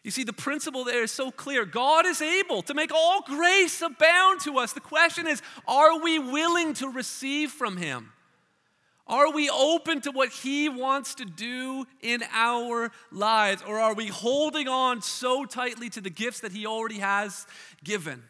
You 0.04 0.12
see, 0.12 0.26
the 0.26 0.34
principle 0.34 0.84
there 0.84 1.04
is 1.04 1.12
so 1.12 1.32
clear. 1.32 1.64
God 1.66 2.06
is 2.06 2.22
able 2.22 2.62
to 2.64 2.74
make 2.74 2.94
all 2.94 3.22
grace 3.22 3.82
abound 3.82 4.42
to 4.42 4.58
us. 4.58 4.74
The 4.74 4.82
question 4.82 5.28
is, 5.28 5.42
are 5.66 5.98
we 6.00 6.20
willing 6.20 6.74
to 6.76 6.90
receive 6.90 7.52
from 7.52 7.78
Him? 7.78 8.12
Are 9.06 9.32
we 9.32 9.50
open 9.50 10.02
to 10.02 10.12
what 10.12 10.30
He 10.30 10.70
wants 10.70 11.16
to 11.16 11.26
do 11.26 11.86
in 12.02 12.24
our 12.32 12.92
lives? 13.12 13.62
Or 13.68 13.80
are 13.80 13.94
we 13.94 14.08
holding 14.08 14.68
on 14.68 15.02
so 15.02 15.46
tightly 15.46 15.90
to 15.92 16.02
the 16.02 16.10
gifts 16.10 16.40
that 16.40 16.54
He 16.54 16.66
already 16.66 17.00
has 17.00 17.46
given? 17.84 18.24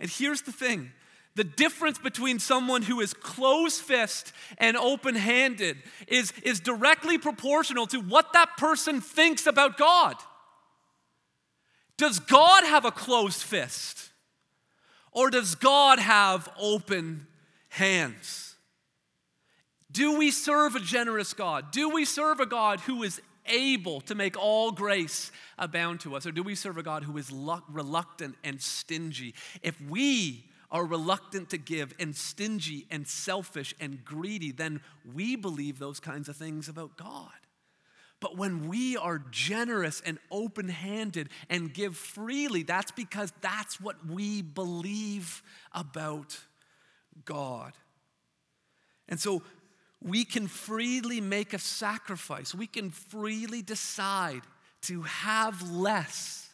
And 0.00 0.08
here's 0.08 0.42
the 0.42 0.52
thing 0.52 0.92
the 1.36 1.44
difference 1.44 1.98
between 1.98 2.38
someone 2.38 2.82
who 2.82 3.00
is 3.00 3.14
close 3.14 3.80
fist 3.80 4.32
and 4.58 4.76
open 4.76 5.14
handed 5.14 5.76
is, 6.08 6.32
is 6.42 6.60
directly 6.60 7.18
proportional 7.18 7.86
to 7.86 8.00
what 8.00 8.32
that 8.32 8.56
person 8.56 9.00
thinks 9.00 9.46
about 9.46 9.78
God. 9.78 10.16
Does 11.96 12.18
God 12.18 12.64
have 12.64 12.84
a 12.84 12.90
closed 12.90 13.42
fist? 13.42 14.10
Or 15.12 15.30
does 15.30 15.54
God 15.54 15.98
have 15.98 16.48
open 16.58 17.26
hands? 17.68 18.49
Do 19.92 20.16
we 20.18 20.30
serve 20.30 20.76
a 20.76 20.80
generous 20.80 21.34
God? 21.34 21.72
Do 21.72 21.90
we 21.90 22.04
serve 22.04 22.40
a 22.40 22.46
God 22.46 22.80
who 22.80 23.02
is 23.02 23.20
able 23.46 24.00
to 24.02 24.14
make 24.14 24.38
all 24.38 24.70
grace 24.70 25.32
abound 25.58 26.00
to 26.00 26.14
us? 26.14 26.26
Or 26.26 26.32
do 26.32 26.42
we 26.42 26.54
serve 26.54 26.76
a 26.76 26.82
God 26.82 27.04
who 27.04 27.16
is 27.18 27.30
reluctant 27.32 28.36
and 28.44 28.60
stingy? 28.60 29.34
If 29.62 29.80
we 29.80 30.44
are 30.70 30.84
reluctant 30.84 31.50
to 31.50 31.58
give 31.58 31.92
and 31.98 32.14
stingy 32.14 32.86
and 32.90 33.06
selfish 33.06 33.74
and 33.80 34.04
greedy, 34.04 34.52
then 34.52 34.80
we 35.14 35.34
believe 35.34 35.78
those 35.78 35.98
kinds 35.98 36.28
of 36.28 36.36
things 36.36 36.68
about 36.68 36.96
God. 36.96 37.30
But 38.20 38.36
when 38.36 38.68
we 38.68 38.96
are 38.98 39.24
generous 39.30 40.02
and 40.04 40.18
open 40.30 40.68
handed 40.68 41.30
and 41.48 41.72
give 41.72 41.96
freely, 41.96 42.62
that's 42.62 42.92
because 42.92 43.32
that's 43.40 43.80
what 43.80 44.06
we 44.06 44.42
believe 44.42 45.42
about 45.72 46.38
God. 47.24 47.72
And 49.08 49.18
so 49.18 49.42
we 50.02 50.24
can 50.24 50.46
freely 50.46 51.20
make 51.20 51.52
a 51.52 51.58
sacrifice. 51.58 52.54
We 52.54 52.66
can 52.66 52.90
freely 52.90 53.62
decide 53.62 54.42
to 54.82 55.02
have 55.02 55.70
less, 55.70 56.48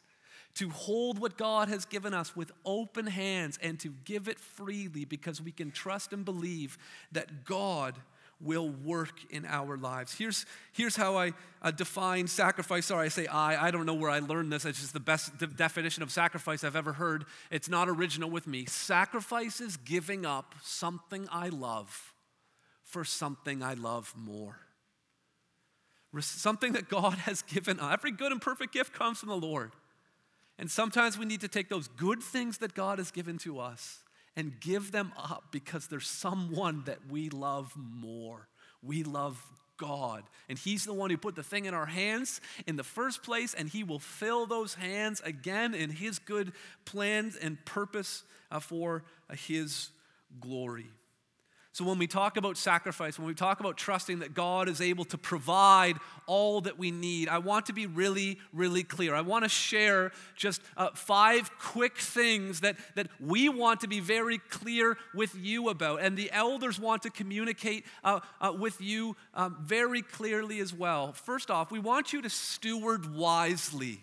to 0.54 0.68
hold 0.70 1.20
what 1.20 1.36
God 1.36 1.68
has 1.68 1.84
given 1.84 2.12
us 2.12 2.34
with 2.34 2.50
open 2.64 3.06
hands, 3.06 3.58
and 3.62 3.78
to 3.80 3.94
give 4.04 4.26
it 4.28 4.40
freely 4.40 5.04
because 5.04 5.40
we 5.40 5.52
can 5.52 5.70
trust 5.70 6.12
and 6.12 6.24
believe 6.24 6.76
that 7.12 7.44
God 7.44 7.94
will 8.40 8.68
work 8.68 9.20
in 9.30 9.46
our 9.46 9.78
lives. 9.78 10.12
Here's, 10.12 10.44
here's 10.72 10.96
how 10.96 11.16
I 11.16 11.32
uh, 11.62 11.70
define 11.70 12.26
sacrifice. 12.26 12.86
Sorry, 12.86 13.06
I 13.06 13.08
say 13.08 13.26
I. 13.26 13.68
I 13.68 13.70
don't 13.70 13.86
know 13.86 13.94
where 13.94 14.10
I 14.10 14.18
learned 14.18 14.52
this. 14.52 14.64
It's 14.64 14.80
just 14.80 14.92
the 14.92 15.00
best 15.00 15.38
de- 15.38 15.46
definition 15.46 16.02
of 16.02 16.10
sacrifice 16.10 16.62
I've 16.62 16.76
ever 16.76 16.92
heard. 16.92 17.24
It's 17.50 17.68
not 17.68 17.88
original 17.88 18.28
with 18.28 18.46
me. 18.46 18.66
Sacrifice 18.66 19.60
is 19.60 19.78
giving 19.78 20.26
up 20.26 20.54
something 20.62 21.28
I 21.30 21.48
love 21.48 22.12
for 22.86 23.04
something 23.04 23.62
I 23.62 23.74
love 23.74 24.14
more. 24.16 24.56
Something 26.18 26.72
that 26.72 26.88
God 26.88 27.12
has 27.18 27.42
given. 27.42 27.78
Every 27.80 28.12
good 28.12 28.32
and 28.32 28.40
perfect 28.40 28.72
gift 28.72 28.94
comes 28.94 29.18
from 29.18 29.28
the 29.28 29.36
Lord. 29.36 29.72
And 30.58 30.70
sometimes 30.70 31.18
we 31.18 31.26
need 31.26 31.42
to 31.42 31.48
take 31.48 31.68
those 31.68 31.88
good 31.88 32.22
things 32.22 32.58
that 32.58 32.74
God 32.74 32.98
has 32.98 33.10
given 33.10 33.36
to 33.38 33.58
us 33.60 33.98
and 34.34 34.58
give 34.60 34.92
them 34.92 35.12
up 35.18 35.44
because 35.50 35.88
there's 35.88 36.06
someone 36.06 36.84
that 36.86 36.98
we 37.10 37.28
love 37.28 37.72
more. 37.76 38.48
We 38.82 39.02
love 39.02 39.42
God. 39.76 40.22
And 40.48 40.58
He's 40.58 40.86
the 40.86 40.94
one 40.94 41.10
who 41.10 41.18
put 41.18 41.34
the 41.34 41.42
thing 41.42 41.66
in 41.66 41.74
our 41.74 41.86
hands 41.86 42.40
in 42.66 42.76
the 42.76 42.84
first 42.84 43.22
place, 43.22 43.52
and 43.52 43.68
He 43.68 43.84
will 43.84 43.98
fill 43.98 44.46
those 44.46 44.74
hands 44.74 45.20
again 45.24 45.74
in 45.74 45.90
His 45.90 46.18
good 46.18 46.52
plans 46.86 47.36
and 47.36 47.62
purpose 47.66 48.22
uh, 48.50 48.60
for 48.60 49.04
His 49.34 49.90
glory. 50.40 50.86
So, 51.76 51.84
when 51.84 51.98
we 51.98 52.06
talk 52.06 52.38
about 52.38 52.56
sacrifice, 52.56 53.18
when 53.18 53.28
we 53.28 53.34
talk 53.34 53.60
about 53.60 53.76
trusting 53.76 54.20
that 54.20 54.32
God 54.32 54.66
is 54.66 54.80
able 54.80 55.04
to 55.04 55.18
provide 55.18 55.98
all 56.24 56.62
that 56.62 56.78
we 56.78 56.90
need, 56.90 57.28
I 57.28 57.36
want 57.36 57.66
to 57.66 57.74
be 57.74 57.84
really, 57.84 58.38
really 58.54 58.82
clear. 58.82 59.14
I 59.14 59.20
want 59.20 59.44
to 59.44 59.50
share 59.50 60.12
just 60.34 60.62
uh, 60.78 60.88
five 60.94 61.50
quick 61.58 61.98
things 61.98 62.60
that, 62.60 62.76
that 62.94 63.08
we 63.20 63.50
want 63.50 63.80
to 63.82 63.88
be 63.88 64.00
very 64.00 64.38
clear 64.38 64.96
with 65.14 65.34
you 65.34 65.68
about. 65.68 66.00
And 66.00 66.16
the 66.16 66.32
elders 66.32 66.80
want 66.80 67.02
to 67.02 67.10
communicate 67.10 67.84
uh, 68.02 68.20
uh, 68.40 68.54
with 68.58 68.80
you 68.80 69.14
um, 69.34 69.58
very 69.60 70.00
clearly 70.00 70.60
as 70.60 70.72
well. 70.72 71.12
First 71.12 71.50
off, 71.50 71.70
we 71.70 71.78
want 71.78 72.10
you 72.10 72.22
to 72.22 72.30
steward 72.30 73.14
wisely. 73.14 74.00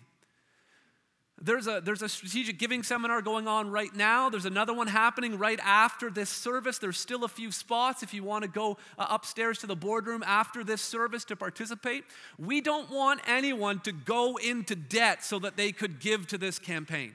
There's 1.44 1.66
a, 1.66 1.82
there's 1.84 2.00
a 2.00 2.08
strategic 2.08 2.58
giving 2.58 2.82
seminar 2.82 3.20
going 3.20 3.46
on 3.46 3.70
right 3.70 3.94
now. 3.94 4.30
There's 4.30 4.46
another 4.46 4.72
one 4.72 4.86
happening 4.86 5.36
right 5.36 5.60
after 5.62 6.08
this 6.08 6.30
service. 6.30 6.78
There's 6.78 6.96
still 6.96 7.22
a 7.22 7.28
few 7.28 7.52
spots 7.52 8.02
if 8.02 8.14
you 8.14 8.22
want 8.22 8.44
to 8.44 8.48
go 8.48 8.78
uh, 8.98 9.06
upstairs 9.10 9.58
to 9.58 9.66
the 9.66 9.76
boardroom 9.76 10.24
after 10.26 10.64
this 10.64 10.80
service 10.80 11.22
to 11.26 11.36
participate. 11.36 12.04
We 12.38 12.62
don't 12.62 12.90
want 12.90 13.20
anyone 13.26 13.80
to 13.80 13.92
go 13.92 14.36
into 14.36 14.74
debt 14.74 15.22
so 15.22 15.38
that 15.40 15.58
they 15.58 15.70
could 15.70 16.00
give 16.00 16.26
to 16.28 16.38
this 16.38 16.58
campaign. 16.58 17.12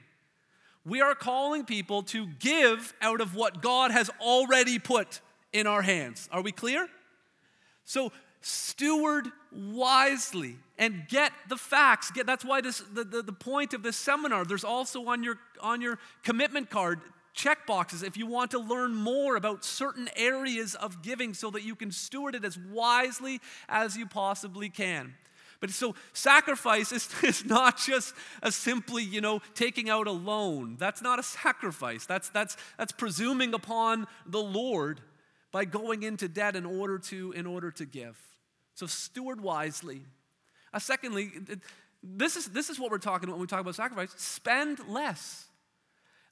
We 0.84 1.00
are 1.00 1.16
calling 1.16 1.64
people 1.64 2.04
to 2.04 2.28
give 2.38 2.94
out 3.02 3.20
of 3.20 3.34
what 3.34 3.60
God 3.60 3.90
has 3.90 4.10
already 4.20 4.78
put 4.78 5.20
in 5.52 5.66
our 5.66 5.82
hands. 5.82 6.28
Are 6.30 6.40
we 6.40 6.52
clear? 6.52 6.88
So, 7.84 8.12
steward 8.40 9.28
wisely 9.52 10.56
and 10.78 11.06
get 11.08 11.32
the 11.48 11.56
facts. 11.56 12.10
Get 12.10 12.26
that's 12.26 12.44
why 12.44 12.60
this 12.60 12.78
the, 12.92 13.04
the, 13.04 13.22
the, 13.22 13.32
point 13.32 13.74
of 13.74 13.82
this 13.82 13.96
seminar 13.96 14.44
there's 14.44 14.64
also 14.64 15.06
on 15.06 15.22
your 15.22 15.38
on 15.60 15.80
your 15.80 15.98
commitment 16.22 16.70
card 16.70 17.00
check 17.32 17.66
boxes 17.66 18.02
if 18.02 18.16
you 18.16 18.26
want 18.26 18.50
to 18.50 18.58
learn 18.58 18.94
more 18.94 19.36
about 19.36 19.64
certain 19.64 20.08
areas 20.16 20.74
of 20.74 21.02
giving 21.02 21.32
so 21.34 21.50
that 21.50 21.62
you 21.62 21.74
can 21.74 21.92
steward 21.92 22.34
it 22.34 22.44
as 22.44 22.58
wisely 22.58 23.40
as 23.68 23.96
you 23.96 24.06
possibly 24.06 24.68
can. 24.68 25.14
But 25.60 25.70
so 25.70 25.94
sacrifice 26.12 26.90
is, 26.90 27.08
is 27.22 27.44
not 27.44 27.78
just 27.78 28.14
a 28.42 28.50
simply 28.50 29.02
you 29.02 29.20
know 29.20 29.40
taking 29.54 29.90
out 29.90 30.06
a 30.06 30.12
loan. 30.12 30.76
That's 30.78 31.02
not 31.02 31.18
a 31.18 31.22
sacrifice. 31.22 32.06
That's 32.06 32.30
that's 32.30 32.56
that's 32.78 32.92
presuming 32.92 33.52
upon 33.52 34.06
the 34.24 34.42
lord 34.42 35.02
by 35.52 35.66
going 35.66 36.04
into 36.04 36.28
debt 36.28 36.56
in 36.56 36.64
order 36.64 36.98
to 36.98 37.32
in 37.32 37.46
order 37.46 37.70
to 37.72 37.84
give 37.84 38.29
so 38.80 38.86
steward 38.86 39.40
wisely. 39.42 40.00
Uh, 40.72 40.78
secondly, 40.78 41.30
this 42.02 42.36
is, 42.36 42.46
this 42.46 42.70
is 42.70 42.80
what 42.80 42.90
we're 42.90 42.98
talking 42.98 43.28
about 43.28 43.36
when 43.36 43.42
we 43.42 43.46
talk 43.46 43.60
about 43.60 43.74
sacrifice 43.74 44.12
spend 44.16 44.80
less. 44.88 45.44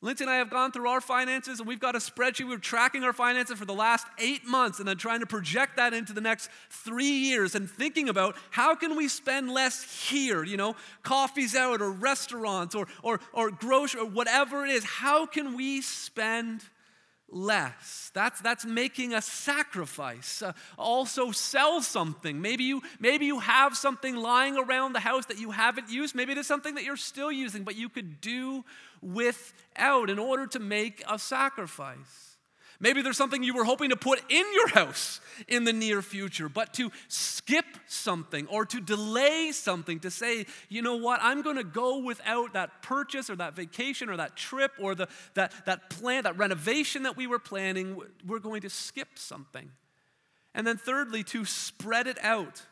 Lindsay 0.01 0.25
and 0.25 0.31
I 0.31 0.37
have 0.37 0.49
gone 0.49 0.71
through 0.71 0.89
our 0.89 1.01
finances 1.01 1.59
and 1.59 1.69
we've 1.69 1.81
got 1.81 1.95
a 1.97 1.99
spreadsheet. 1.99 2.49
We're 2.49 2.59
tracking 2.59 3.03
our 3.03 3.13
finances 3.13 3.59
for 3.59 3.65
the 3.65 3.75
last 3.75 4.07
eight 4.19 4.47
months 4.47 4.79
and 4.79 4.89
then 4.89 4.97
trying 4.97 5.21
to 5.21 5.27
project 5.27 5.77
that 5.77 5.93
into 5.93 6.13
the 6.13 6.21
next 6.21 6.49
three 6.71 7.05
years 7.05 7.57
and 7.57 7.69
thinking 7.69 8.09
about 8.09 8.37
how 8.51 8.77
can 8.77 8.97
we 8.97 9.09
spend 9.09 9.51
less 9.51 10.09
here, 10.09 10.45
you 10.45 10.57
know, 10.57 10.77
coffees 11.03 11.57
out 11.57 11.83
or 11.83 11.91
restaurants 11.91 12.77
or, 12.77 12.87
or, 13.03 13.21
or 13.33 13.51
grocery 13.51 14.01
or 14.01 14.07
whatever 14.07 14.65
it 14.65 14.71
is. 14.71 14.85
How 14.85 15.27
can 15.27 15.57
we 15.57 15.81
spend 15.81 16.63
less. 17.31 18.11
That's, 18.15 18.41
that's 18.41 18.65
making 18.65 19.15
a 19.15 19.23
sacrifice. 19.23 20.43
Uh, 20.43 20.53
also, 20.77 21.31
sell 21.31 21.83
something. 21.83 22.41
Maybe 22.41 22.65
you, 22.65 22.83
maybe 22.99 23.27
you 23.27 23.39
have 23.41 23.77
something 23.77 24.17
lying 24.17 24.57
around 24.57 24.93
the 24.93 25.01
house 25.01 25.27
that 25.27 25.39
you 25.39 25.51
haven't 25.51 25.91
used. 25.91 26.15
Maybe 26.15 26.33
it 26.33 26.39
is 26.39 26.47
something 26.47 26.75
that 26.75 26.85
you're 26.85 26.97
still 26.97 27.33
using, 27.33 27.65
but 27.65 27.77
you 27.77 27.89
could 27.89 28.21
do 28.21 28.65
without 29.03 30.11
in 30.11 30.19
order 30.19 30.47
to 30.49 30.59
make 30.59 31.03
a 31.09 31.19
sacrifice. 31.19 32.28
Maybe 32.81 33.03
there's 33.03 33.17
something 33.17 33.43
you 33.43 33.55
were 33.55 33.65
hoping 33.65 33.91
to 33.91 33.97
put 33.97 34.21
in 34.29 34.45
your 34.55 34.69
house 34.69 35.21
in 35.49 35.65
the 35.65 35.73
near 35.73 36.01
future, 36.01 36.49
but 36.49 36.75
to 36.75 36.93
skip 37.09 37.65
something 37.89 38.47
or 38.47 38.65
to 38.67 38.81
delay 38.81 39.51
something 39.51 39.99
to 40.01 40.11
say, 40.13 40.47
you 40.69 40.81
know 40.81 40.95
what, 40.95 41.19
I'm 41.21 41.43
going 41.43 41.57
to 41.57 41.65
go 41.65 41.99
without 41.99 42.53
that 42.53 42.83
purchase 42.83 43.31
or 43.31 43.37
that 43.37 43.55
vacation 43.55 44.09
or 44.09 44.17
that 44.19 44.37
trip 44.37 44.73
or 44.79 44.95
the, 44.95 45.09
that, 45.35 45.53
that 45.67 45.91
plan, 45.91 46.23
that 46.23 46.39
renovation 46.39 47.03
that 47.03 47.17
we 47.17 47.27
were 47.27 47.41
planning. 47.41 48.01
We're 48.25 48.39
going 48.39 48.61
to 48.61 48.71
skip 48.71 49.09
something. 49.17 49.73
And 50.55 50.65
then, 50.65 50.77
thirdly, 50.77 51.25
to 51.25 51.45
spread 51.45 52.07
it 52.07 52.23
out. 52.23 52.63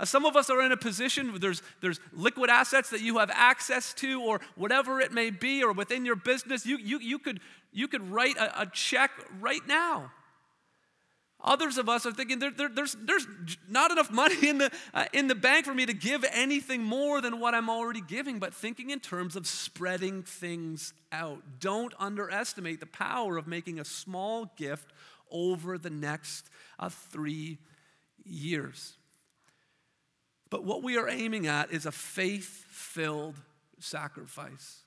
Uh, 0.00 0.04
some 0.04 0.24
of 0.24 0.36
us 0.36 0.50
are 0.50 0.60
in 0.60 0.72
a 0.72 0.76
position 0.76 1.30
where 1.30 1.38
there's, 1.38 1.62
there's 1.80 2.00
liquid 2.12 2.50
assets 2.50 2.90
that 2.90 3.00
you 3.00 3.18
have 3.18 3.30
access 3.32 3.94
to, 3.94 4.20
or 4.22 4.40
whatever 4.56 5.00
it 5.00 5.12
may 5.12 5.30
be, 5.30 5.62
or 5.62 5.72
within 5.72 6.04
your 6.04 6.16
business. 6.16 6.66
You, 6.66 6.78
you, 6.78 6.98
you 6.98 7.18
could 7.18 7.40
you 7.74 7.88
could 7.88 8.08
write 8.10 8.36
a, 8.36 8.62
a 8.62 8.66
check 8.66 9.10
right 9.40 9.66
now. 9.66 10.12
Others 11.42 11.76
of 11.76 11.90
us 11.90 12.06
are 12.06 12.12
thinking 12.12 12.38
there, 12.38 12.50
there, 12.50 12.70
there's, 12.70 12.96
there's 13.02 13.26
not 13.68 13.90
enough 13.90 14.10
money 14.10 14.48
in 14.48 14.58
the, 14.58 14.70
uh, 14.94 15.04
in 15.12 15.26
the 15.26 15.34
bank 15.34 15.66
for 15.66 15.74
me 15.74 15.84
to 15.84 15.92
give 15.92 16.24
anything 16.32 16.82
more 16.82 17.20
than 17.20 17.38
what 17.38 17.52
I'm 17.52 17.68
already 17.68 18.00
giving, 18.00 18.38
but 18.38 18.54
thinking 18.54 18.88
in 18.88 19.00
terms 19.00 19.36
of 19.36 19.46
spreading 19.46 20.22
things 20.22 20.94
out. 21.12 21.42
Don't 21.60 21.92
underestimate 21.98 22.80
the 22.80 22.86
power 22.86 23.36
of 23.36 23.46
making 23.46 23.78
a 23.78 23.84
small 23.84 24.50
gift 24.56 24.90
over 25.30 25.76
the 25.76 25.90
next 25.90 26.48
uh, 26.78 26.88
three 26.88 27.58
years. 28.24 28.94
But 30.50 30.64
what 30.64 30.82
we 30.82 30.98
are 30.98 31.08
aiming 31.08 31.46
at 31.46 31.72
is 31.72 31.86
a 31.86 31.92
faith 31.92 32.64
filled 32.68 33.36
sacrifice. 33.78 34.84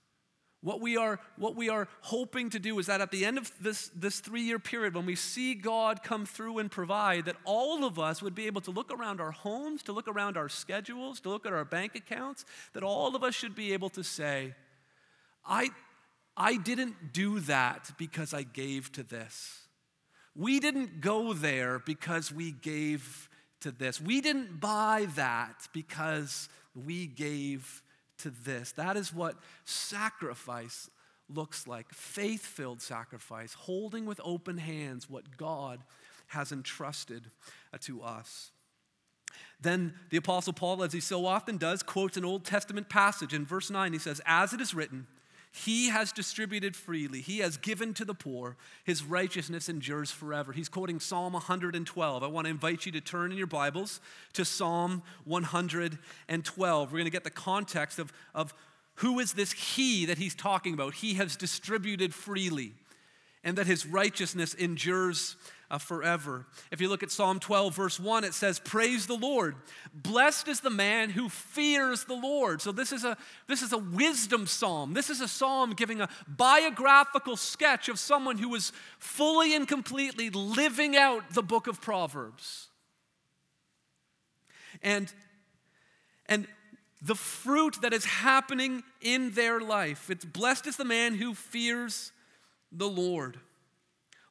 What 0.62 0.82
we 0.82 0.98
are, 0.98 1.20
what 1.38 1.56
we 1.56 1.70
are 1.70 1.88
hoping 2.02 2.50
to 2.50 2.60
do 2.60 2.80
is 2.80 2.88
that 2.88 3.00
at 3.00 3.12
the 3.12 3.26
end 3.26 3.38
of 3.38 3.52
this, 3.62 3.92
this 3.96 4.20
three 4.20 4.42
year 4.42 4.58
period, 4.58 4.96
when 4.96 5.06
we 5.06 5.16
see 5.16 5.54
God 5.54 6.02
come 6.04 6.26
through 6.26 6.58
and 6.58 6.72
provide, 6.72 7.26
that 7.26 7.36
all 7.46 7.86
of 7.86 8.00
us 8.00 8.24
would 8.24 8.34
be 8.34 8.48
able 8.48 8.62
to 8.62 8.72
look 8.72 8.92
around 8.92 9.22
our 9.22 9.32
homes, 9.32 9.84
to 9.84 9.92
look 9.92 10.08
around 10.08 10.36
our 10.36 10.50
schedules, 10.50 11.20
to 11.22 11.30
look 11.30 11.46
at 11.46 11.54
our 11.54 11.66
bank 11.66 11.96
accounts, 11.96 12.44
that 12.74 12.84
all 12.84 13.16
of 13.16 13.24
us 13.24 13.36
should 13.36 13.56
be 13.56 13.74
able 13.74 13.90
to 13.90 14.04
say, 14.04 14.56
I, 15.46 15.70
I 16.36 16.58
didn't 16.58 17.14
do 17.14 17.40
that 17.42 17.92
because 17.98 18.34
I 18.34 18.42
gave 18.44 18.92
to 18.94 19.04
this. 19.04 19.62
We 20.36 20.60
didn't 20.60 21.02
go 21.02 21.34
there 21.34 21.80
because 21.80 22.32
we 22.32 22.52
gave 22.52 23.30
to 23.62 23.72
this. 23.72 24.02
We 24.02 24.22
didn't 24.22 24.60
buy 24.60 25.08
that 25.16 25.68
because 25.74 26.50
we 26.76 27.08
gave 27.08 27.82
to 28.20 28.30
this. 28.30 28.72
That 28.74 28.98
is 28.98 29.14
what 29.14 29.36
sacrifice 29.66 30.90
looks 31.34 31.68
like 31.68 31.92
faith 31.94 32.46
filled 32.46 32.82
sacrifice, 32.82 33.54
holding 33.54 34.06
with 34.06 34.22
open 34.24 34.58
hands 34.58 35.10
what 35.10 35.38
God 35.38 35.84
has 36.28 36.52
entrusted 36.52 37.24
to 37.82 38.02
us. 38.02 38.52
Then 39.60 39.94
the 40.10 40.18
Apostle 40.18 40.54
Paul, 40.54 40.84
as 40.84 40.94
he 40.94 41.00
so 41.00 41.26
often 41.26 41.58
does, 41.58 41.84
quotes 41.84 42.18
an 42.18 42.26
Old 42.26 42.46
Testament 42.46 42.90
passage. 42.90 43.34
In 43.34 43.46
verse 43.46 43.70
9, 43.70 43.94
he 43.94 44.00
says, 44.00 44.22
As 44.26 44.54
it 44.54 44.62
is 44.62 44.74
written, 44.74 45.08
he 45.52 45.90
has 45.90 46.12
distributed 46.12 46.76
freely. 46.76 47.22
He 47.22 47.40
has 47.40 47.58
given 47.58 47.94
to 47.96 48.06
the 48.06 48.14
poor. 48.14 48.58
His 48.84 49.04
righteousness 49.04 49.70
endures 49.70 50.12
forever. 50.12 50.52
He's 50.52 50.70
quoting 50.70 51.00
Psalm 51.00 51.34
112. 51.34 52.24
I 52.24 52.28
want 52.28 52.46
to 52.46 52.52
invite 52.52 52.86
you 52.86 52.92
to 52.94 53.02
turn 53.02 53.32
in 53.32 53.38
your 53.38 53.48
Bibles 53.48 54.00
to 54.34 54.46
Psalm 54.46 55.02
112. 55.26 56.92
We're 56.92 56.98
going 56.98 57.06
to 57.06 57.12
get 57.12 57.24
the 57.24 57.30
context 57.30 57.98
of, 57.98 58.14
of 58.36 58.54
who 58.96 59.20
is 59.20 59.34
this 59.34 59.52
he 59.52 60.06
that 60.06 60.18
he's 60.18 60.36
talking 60.36 60.74
about. 60.74 60.96
He 60.96 61.16
has 61.16 61.36
distributed 61.36 62.14
freely, 62.14 62.74
and 63.44 63.58
that 63.58 63.68
his 63.68 63.86
righteousness 63.86 64.54
endures 64.54 65.36
uh, 65.70 65.78
forever. 65.78 66.46
If 66.72 66.80
you 66.80 66.90
look 66.90 67.04
at 67.04 67.12
Psalm 67.12 67.40
12, 67.40 67.76
verse 67.76 68.00
1, 68.00 68.24
it 68.24 68.34
says, 68.34 68.60
Praise 68.60 69.06
the 69.06 69.16
Lord. 69.16 69.56
Blessed 69.94 70.48
is 70.48 70.62
the 70.62 70.70
man 70.70 71.10
who 71.10 71.30
fears 71.30 72.06
the 72.06 72.16
Lord. 72.16 72.62
So 72.62 72.72
this 72.72 72.92
is 72.92 73.04
a, 73.04 73.18
this 73.48 73.62
is 73.62 73.74
a 73.74 73.78
wisdom 73.78 74.48
psalm. 74.48 74.94
This 74.94 75.10
is 75.10 75.20
a 75.20 75.28
psalm 75.28 75.72
giving 75.72 76.00
a 76.00 76.10
biographical 76.28 77.36
sketch 77.36 77.90
of 77.90 78.00
someone 78.00 78.38
who 78.38 78.50
was 78.50 78.72
fully 79.00 79.56
and 79.56 79.68
completely 79.68 80.30
living 80.30 80.96
out 80.96 81.34
the 81.34 81.44
book 81.44 81.68
of 81.68 81.82
Proverbs. 81.82 82.68
And, 84.82 85.12
and 86.28 86.48
the 87.02 87.16
fruit 87.16 87.82
that 87.82 87.94
is 87.94 88.06
happening 88.06 88.84
in 89.02 89.32
their 89.32 89.60
life. 89.60 90.10
It's 90.10 90.26
blessed 90.26 90.68
is 90.68 90.78
the 90.78 90.86
man 90.86 91.16
who 91.16 91.34
fears 91.34 92.12
the 92.72 92.88
Lord. 92.88 93.40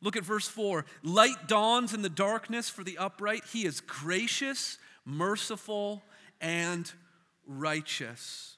Look 0.02 0.16
at 0.16 0.24
verse 0.24 0.48
4. 0.48 0.84
Light 1.02 1.48
dawns 1.48 1.94
in 1.94 2.02
the 2.02 2.08
darkness 2.08 2.68
for 2.68 2.84
the 2.84 2.98
upright. 2.98 3.44
He 3.52 3.64
is 3.64 3.80
gracious, 3.80 4.78
merciful, 5.04 6.02
and 6.40 6.90
righteous. 7.46 8.56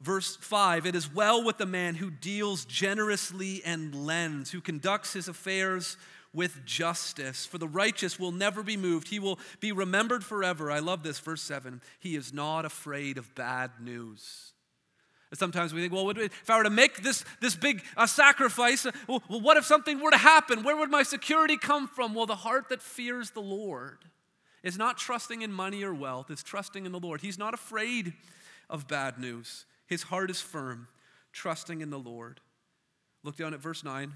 Verse 0.00 0.36
5 0.36 0.86
It 0.86 0.94
is 0.94 1.12
well 1.12 1.42
with 1.42 1.58
the 1.58 1.66
man 1.66 1.96
who 1.96 2.10
deals 2.10 2.64
generously 2.64 3.62
and 3.64 3.94
lends, 4.06 4.50
who 4.50 4.60
conducts 4.60 5.12
his 5.12 5.28
affairs 5.28 5.96
with 6.32 6.64
justice. 6.64 7.46
For 7.46 7.58
the 7.58 7.68
righteous 7.68 8.18
will 8.18 8.32
never 8.32 8.62
be 8.62 8.76
moved, 8.76 9.08
he 9.08 9.18
will 9.18 9.38
be 9.60 9.72
remembered 9.72 10.24
forever. 10.24 10.70
I 10.70 10.78
love 10.78 11.02
this, 11.02 11.18
verse 11.18 11.42
7. 11.42 11.80
He 11.98 12.16
is 12.16 12.32
not 12.32 12.64
afraid 12.64 13.18
of 13.18 13.34
bad 13.34 13.72
news. 13.80 14.52
Sometimes 15.34 15.74
we 15.74 15.82
think, 15.82 15.92
well, 15.92 16.08
if 16.10 16.48
I 16.48 16.56
were 16.56 16.64
to 16.64 16.70
make 16.70 17.02
this, 17.02 17.24
this 17.40 17.54
big 17.54 17.82
uh, 17.96 18.06
sacrifice, 18.06 18.86
uh, 18.86 18.92
well, 19.06 19.20
what 19.28 19.58
if 19.58 19.66
something 19.66 20.00
were 20.00 20.10
to 20.10 20.16
happen? 20.16 20.62
Where 20.62 20.76
would 20.76 20.90
my 20.90 21.02
security 21.02 21.58
come 21.58 21.86
from? 21.86 22.14
Well, 22.14 22.24
the 22.24 22.36
heart 22.36 22.70
that 22.70 22.80
fears 22.80 23.30
the 23.32 23.42
Lord 23.42 23.98
is 24.62 24.78
not 24.78 24.96
trusting 24.96 25.42
in 25.42 25.52
money 25.52 25.82
or 25.82 25.92
wealth, 25.92 26.30
it's 26.30 26.42
trusting 26.42 26.86
in 26.86 26.92
the 26.92 26.98
Lord. 26.98 27.20
He's 27.20 27.38
not 27.38 27.52
afraid 27.52 28.14
of 28.70 28.88
bad 28.88 29.18
news. 29.18 29.66
His 29.86 30.04
heart 30.04 30.30
is 30.30 30.40
firm, 30.40 30.88
trusting 31.32 31.82
in 31.82 31.90
the 31.90 31.98
Lord. 31.98 32.40
Look 33.22 33.36
down 33.36 33.52
at 33.52 33.60
verse 33.60 33.84
9. 33.84 34.14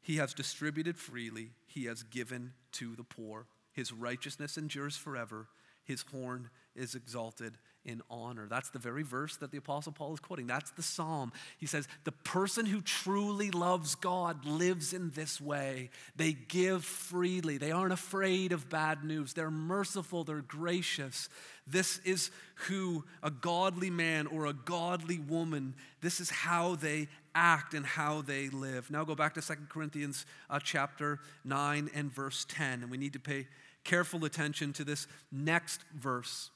He 0.00 0.16
has 0.16 0.32
distributed 0.32 0.96
freely, 0.96 1.50
he 1.66 1.84
has 1.84 2.02
given 2.02 2.54
to 2.72 2.96
the 2.96 3.04
poor. 3.04 3.46
His 3.72 3.92
righteousness 3.92 4.56
endures 4.56 4.96
forever, 4.96 5.48
his 5.84 6.02
horn 6.10 6.48
is 6.74 6.94
exalted 6.94 7.58
in 7.84 8.02
honor. 8.10 8.46
That's 8.48 8.70
the 8.70 8.78
very 8.78 9.02
verse 9.02 9.36
that 9.36 9.50
the 9.50 9.58
Apostle 9.58 9.92
Paul 9.92 10.12
is 10.12 10.20
quoting. 10.20 10.46
That's 10.46 10.70
the 10.72 10.82
psalm. 10.82 11.32
He 11.58 11.66
says, 11.66 11.88
The 12.04 12.12
person 12.12 12.66
who 12.66 12.80
truly 12.82 13.50
loves 13.50 13.94
God 13.94 14.44
lives 14.44 14.92
in 14.92 15.10
this 15.10 15.40
way. 15.40 15.90
They 16.14 16.32
give 16.32 16.84
freely, 16.84 17.58
they 17.58 17.72
aren't 17.72 17.92
afraid 17.92 18.52
of 18.52 18.68
bad 18.68 19.02
news, 19.04 19.32
they're 19.32 19.50
merciful, 19.50 20.24
they're 20.24 20.42
gracious. 20.42 21.28
This 21.66 21.98
is 22.04 22.30
who 22.66 23.04
a 23.22 23.30
godly 23.30 23.90
man 23.90 24.26
or 24.26 24.46
a 24.46 24.52
godly 24.52 25.18
woman, 25.18 25.74
this 26.00 26.20
is 26.20 26.30
how 26.30 26.74
they 26.74 27.08
act 27.34 27.74
and 27.74 27.86
how 27.86 28.22
they 28.22 28.48
live. 28.48 28.90
Now 28.90 29.04
go 29.04 29.14
back 29.14 29.34
to 29.34 29.42
Second 29.42 29.68
Corinthians 29.68 30.26
uh, 30.50 30.58
chapter 30.62 31.20
9 31.44 31.90
and 31.94 32.12
verse 32.12 32.44
10, 32.48 32.82
and 32.82 32.90
we 32.90 32.98
need 32.98 33.12
to 33.14 33.20
pay 33.20 33.46
careful 33.84 34.24
attention 34.24 34.72
to 34.74 34.84
this 34.84 35.06
next 35.32 35.80
verse 35.94 36.50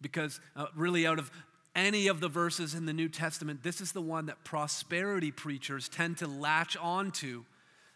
because 0.00 0.40
uh, 0.56 0.66
really, 0.74 1.06
out 1.06 1.18
of 1.18 1.30
any 1.74 2.08
of 2.08 2.20
the 2.20 2.28
verses 2.28 2.74
in 2.74 2.86
the 2.86 2.92
New 2.92 3.08
Testament, 3.08 3.62
this 3.62 3.80
is 3.80 3.92
the 3.92 4.02
one 4.02 4.26
that 4.26 4.44
prosperity 4.44 5.30
preachers 5.30 5.88
tend 5.88 6.18
to 6.18 6.26
latch 6.26 6.76
onto 6.76 7.44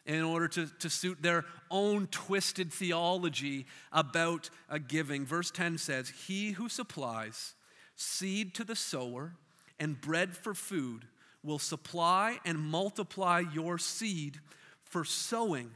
in 0.04 0.22
order 0.22 0.48
to, 0.48 0.66
to 0.78 0.90
suit 0.90 1.22
their 1.22 1.44
own 1.70 2.06
twisted 2.08 2.72
theology 2.72 3.66
about 3.92 4.50
a 4.68 4.78
giving. 4.78 5.24
Verse 5.24 5.50
10 5.50 5.78
says, 5.78 6.08
He 6.26 6.52
who 6.52 6.68
supplies 6.68 7.54
seed 7.94 8.54
to 8.54 8.64
the 8.64 8.76
sower 8.76 9.34
and 9.78 10.00
bread 10.00 10.36
for 10.36 10.54
food 10.54 11.06
will 11.44 11.58
supply 11.58 12.38
and 12.44 12.58
multiply 12.58 13.42
your 13.52 13.78
seed 13.78 14.40
for 14.82 15.04
sowing 15.04 15.70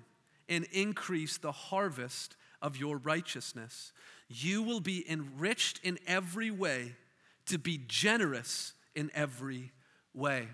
and 0.48 0.66
increase 0.72 1.38
the 1.38 1.52
harvest 1.52 2.36
of 2.62 2.76
your 2.76 2.98
righteousness 2.98 3.92
you 4.28 4.62
will 4.62 4.80
be 4.80 5.08
enriched 5.08 5.80
in 5.82 5.98
every 6.06 6.50
way 6.50 6.94
to 7.46 7.58
be 7.58 7.80
generous 7.86 8.72
in 8.94 9.10
every 9.14 9.72
way. 10.14 10.48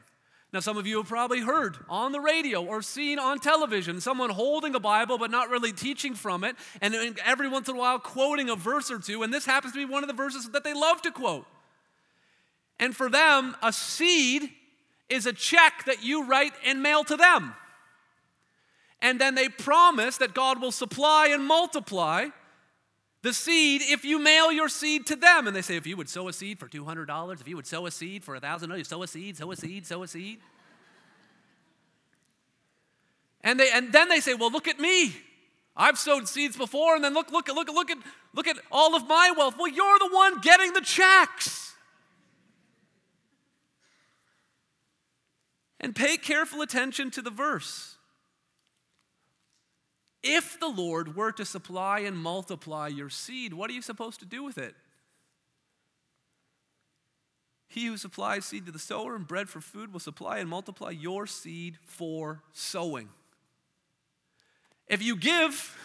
Now, 0.53 0.61
some 0.61 0.77
of 0.77 0.87
you 0.87 0.99
have 0.99 1.09
probably 1.09 1.41
heard 1.41 1.79
on 1.89 2.13
the 2.13 2.21
radio 2.21 2.63
or 2.63 2.83
seen 2.83 3.19
on 3.19 3.39
television 3.39 4.03
someone 4.03 4.29
holding 4.29 4.75
a 4.75 4.81
Bible 4.81 5.17
but 5.17 5.31
not 5.31 5.49
really 5.49 5.73
teaching 5.73 6.15
from 6.15 6.45
it, 6.45 6.57
and 6.83 6.95
every 7.25 7.49
once 7.49 7.71
in 7.71 7.77
a 7.77 7.79
while 7.79 7.99
quoting 7.99 8.51
a 8.51 8.57
verse 8.57 8.91
or 8.91 8.99
two, 8.99 9.23
and 9.23 9.33
this 9.33 9.47
happens 9.47 9.73
to 9.73 9.79
be 9.79 9.91
one 9.91 10.05
of 10.05 10.09
the 10.09 10.15
verses 10.15 10.51
that 10.51 10.63
they 10.63 10.75
love 10.75 11.01
to 11.03 11.11
quote. 11.11 11.47
And 12.79 12.95
for 12.95 13.09
them, 13.09 13.57
a 13.63 13.73
seed 13.73 14.51
is 15.09 15.25
a 15.25 15.33
check 15.33 15.85
that 15.87 16.03
you 16.03 16.25
write 16.27 16.53
and 16.67 16.83
mail 16.83 17.05
to 17.05 17.17
them. 17.17 17.55
And 19.01 19.21
then 19.21 19.35
they 19.35 19.49
promise 19.49 20.19
that 20.19 20.35
God 20.35 20.61
will 20.61 20.71
supply 20.71 21.29
and 21.29 21.47
multiply 21.47 22.27
the 23.23 23.33
seed 23.33 23.83
if 23.85 24.05
you 24.05 24.19
mail 24.19 24.53
your 24.53 24.69
seed 24.69 25.07
to 25.07 25.17
them. 25.17 25.47
And 25.47 25.55
they 25.55 25.63
say, 25.63 25.77
if 25.77 25.87
you 25.87 25.97
would 25.97 26.09
sow 26.09 26.29
a 26.29 26.33
seed 26.33 26.59
for 26.59 26.69
$200, 26.69 27.41
if 27.41 27.49
you 27.49 27.57
would 27.57 27.67
sow 27.67 27.87
a 27.87 27.91
seed 27.91 28.25
for 28.25 28.39
$1,000, 28.39 28.77
you 28.79 28.85
sow 28.85 29.03
a 29.03 29.07
seed, 29.07 29.37
sow 29.37 29.51
a 29.51 29.57
seed, 29.57 29.87
sow 29.87 30.03
a 30.03 30.09
seed. 30.09 30.41
And, 33.43 33.59
they, 33.59 33.71
and 33.73 33.93
then 33.93 34.09
they 34.09 34.21
say, 34.21 34.35
well, 34.35 34.51
look 34.51 34.69
at 34.69 34.79
me. 34.79 35.17
I've 35.77 35.99
sowed 35.99 36.29
seeds 36.29 36.57
before, 36.57 36.95
and 36.95 37.03
then 37.03 37.15
look, 37.15 37.33
look, 37.33 37.49
look, 37.49 37.69
look 37.69 37.91
at, 37.91 37.99
look 38.35 38.47
at 38.47 38.57
all 38.71 38.95
of 38.95 39.09
my 39.09 39.33
wealth. 39.37 39.55
Well, 39.59 39.69
you're 39.69 39.99
the 39.99 40.11
one 40.13 40.41
getting 40.41 40.73
the 40.75 40.83
checks. 40.83 41.73
And 45.81 45.95
pay 45.95 46.17
careful 46.17 46.61
attention 46.61 47.11
to 47.13 47.23
the 47.23 47.31
verse. 47.31 47.92
If 50.23 50.61
the 50.61 50.69
Lord 50.69 51.17
were 51.17 51.33
to 51.33 51.45
supply 51.45 52.01
and 52.01 52.17
multiply 52.17 52.89
your 52.89 53.11
seed, 53.11 53.55
what 53.55 53.71
are 53.71 53.73
you 53.73 53.83
supposed 53.83 54.21
to 54.21 54.27
do 54.27 54.45
with 54.45 54.59
it? 54.59 54.75
He 57.69 57.87
who 57.87 57.97
supplies 57.97 58.45
seed 58.45 58.67
to 58.67 58.73
the 58.73 58.79
sower 58.79 59.17
and 59.17 59.27
bread 59.27 59.49
for 59.49 59.61
food 59.61 59.93
will 59.93 60.01
supply 60.01 60.39
and 60.39 60.49
multiply 60.49 60.91
your 60.91 61.27
seed 61.27 61.79
for 61.85 62.43
sowing. 62.53 63.09
If 64.87 65.03
you 65.03 65.17
give, 65.17 65.77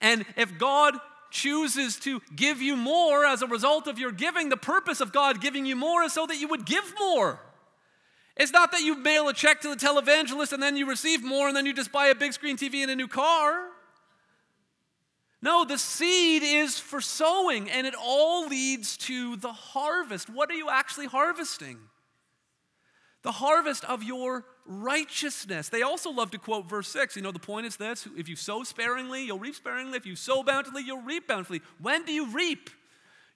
and 0.00 0.26
if 0.36 0.58
God 0.58 0.94
chooses 1.30 1.98
to 2.00 2.20
give 2.34 2.60
you 2.60 2.76
more 2.76 3.24
as 3.24 3.42
a 3.42 3.46
result 3.46 3.86
of 3.86 3.98
your 3.98 4.12
giving, 4.12 4.48
the 4.48 4.56
purpose 4.56 5.00
of 5.00 5.12
God 5.12 5.40
giving 5.40 5.66
you 5.66 5.76
more 5.76 6.02
is 6.02 6.12
so 6.12 6.26
that 6.26 6.40
you 6.40 6.48
would 6.48 6.66
give 6.66 6.94
more. 6.98 7.40
It's 8.36 8.52
not 8.52 8.72
that 8.72 8.82
you 8.82 8.96
mail 8.96 9.28
a 9.28 9.32
check 9.32 9.60
to 9.60 9.68
the 9.68 9.76
televangelist 9.76 10.52
and 10.52 10.62
then 10.62 10.76
you 10.76 10.86
receive 10.86 11.22
more 11.22 11.46
and 11.46 11.56
then 11.56 11.66
you 11.66 11.72
just 11.72 11.92
buy 11.92 12.08
a 12.08 12.14
big 12.14 12.32
screen 12.32 12.56
TV 12.56 12.82
and 12.82 12.90
a 12.90 12.96
new 12.96 13.06
car. 13.06 13.68
No, 15.40 15.64
the 15.64 15.78
seed 15.78 16.42
is 16.42 16.78
for 16.78 17.00
sowing 17.00 17.70
and 17.70 17.86
it 17.86 17.94
all 17.94 18.48
leads 18.48 18.96
to 18.96 19.36
the 19.36 19.52
harvest. 19.52 20.28
What 20.28 20.50
are 20.50 20.54
you 20.54 20.68
actually 20.70 21.06
harvesting? 21.06 21.78
The 23.22 23.32
harvest 23.32 23.84
of 23.84 24.02
your 24.02 24.44
righteousness. 24.66 25.68
They 25.68 25.82
also 25.82 26.10
love 26.10 26.30
to 26.32 26.38
quote 26.38 26.68
verse 26.68 26.88
6. 26.88 27.16
You 27.16 27.22
know, 27.22 27.30
the 27.30 27.38
point 27.38 27.66
is 27.66 27.76
this 27.76 28.08
if 28.16 28.28
you 28.28 28.36
sow 28.36 28.64
sparingly, 28.64 29.24
you'll 29.24 29.38
reap 29.38 29.54
sparingly. 29.54 29.96
If 29.96 30.06
you 30.06 30.16
sow 30.16 30.42
bountifully, 30.42 30.82
you'll 30.82 31.02
reap 31.02 31.28
bountifully. 31.28 31.62
When 31.78 32.04
do 32.04 32.12
you 32.12 32.30
reap? 32.30 32.70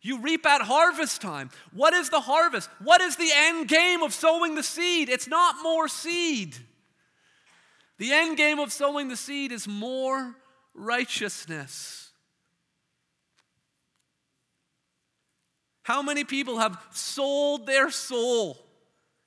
You 0.00 0.20
reap 0.20 0.46
at 0.46 0.62
harvest 0.62 1.20
time. 1.20 1.50
What 1.72 1.92
is 1.92 2.10
the 2.10 2.20
harvest? 2.20 2.70
What 2.82 3.00
is 3.00 3.16
the 3.16 3.30
end 3.34 3.68
game 3.68 4.02
of 4.02 4.14
sowing 4.14 4.54
the 4.54 4.62
seed? 4.62 5.08
It's 5.08 5.26
not 5.26 5.56
more 5.62 5.88
seed. 5.88 6.56
The 7.98 8.12
end 8.12 8.36
game 8.36 8.60
of 8.60 8.72
sowing 8.72 9.08
the 9.08 9.16
seed 9.16 9.50
is 9.50 9.66
more 9.66 10.36
righteousness. 10.72 12.10
How 15.82 16.02
many 16.02 16.22
people 16.22 16.58
have 16.58 16.78
sold 16.92 17.66
their 17.66 17.90
soul 17.90 18.64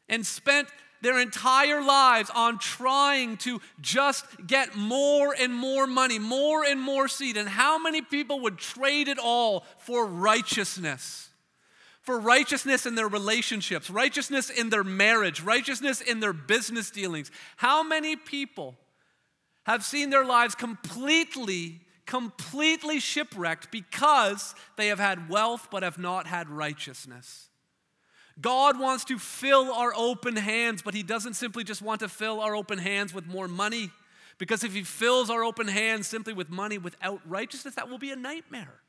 and 0.08 0.26
spent 0.26 0.68
their 1.02 1.20
entire 1.20 1.82
lives 1.82 2.30
on 2.34 2.60
trying 2.60 3.38
to 3.38 3.60
just 3.82 4.26
get 4.46 4.76
more 4.76 5.36
and 5.38 5.54
more 5.54 5.88
money, 5.88 6.20
more 6.20 6.64
and 6.64 6.80
more 6.80 7.08
seed. 7.08 7.38
And 7.38 7.50
how 7.50 7.80
many 7.80 8.02
people 8.02 8.40
would 8.42 8.58
trade 8.58 9.08
it 9.08 9.18
all 9.18 9.66
for 9.80 10.06
righteousness? 10.06 11.30
For 12.02 12.20
righteousness 12.20 12.86
in 12.86 12.96
their 12.96 13.08
relationships, 13.08 13.90
righteousness 13.90 14.50
in 14.50 14.70
their 14.70 14.84
marriage, 14.84 15.42
righteousness 15.42 16.02
in 16.02 16.20
their 16.20 16.34
business 16.34 16.90
dealings. 16.90 17.30
How 17.58 17.84
many 17.84 18.16
people 18.16 18.76
have 19.64 19.84
seen 19.84 20.10
their 20.10 20.26
lives 20.26 20.56
completely, 20.56 21.82
completely 22.08 23.00
shipwrecked 23.00 23.72
because 23.72 24.56
they 24.78 24.88
have 24.88 25.00
had 25.00 25.30
wealth 25.30 25.68
but 25.70 25.84
have 25.84 26.00
not 26.00 26.26
had 26.26 26.50
righteousness? 26.50 27.51
God 28.42 28.80
wants 28.80 29.06
to 29.06 29.20
fill 29.20 29.72
our 29.72 29.94
open 29.96 30.36
hands, 30.36 30.82
but 30.82 30.94
He 30.94 31.04
doesn't 31.04 31.36
simply 31.36 31.64
just 31.64 31.82
want 31.82 32.02
to 32.02 32.10
fill 32.10 32.40
our 32.40 32.56
open 32.56 32.80
hands 32.80 33.14
with 33.14 33.28
more 33.28 33.48
money. 33.48 33.92
Because 34.38 34.64
if 34.64 34.74
He 34.74 34.84
fills 34.84 35.30
our 35.30 35.44
open 35.44 35.68
hands 35.68 36.08
simply 36.08 36.34
with 36.34 36.50
money 36.50 36.78
without 36.78 37.22
righteousness, 37.26 37.76
that 37.76 37.90
will 37.90 38.00
be 38.00 38.12
a 38.12 38.16
nightmare. 38.16 38.82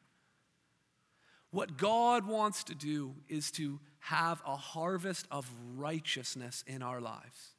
What 1.51 1.77
God 1.77 2.27
wants 2.27 2.65
to 2.65 2.75
do 2.75 3.15
is 3.29 3.51
to 3.53 3.79
have 4.01 4.41
a 4.47 4.57
harvest 4.57 5.27
of 5.31 5.49
righteousness 5.77 6.65
in 6.67 6.83
our 6.83 7.01
lives 7.01 7.53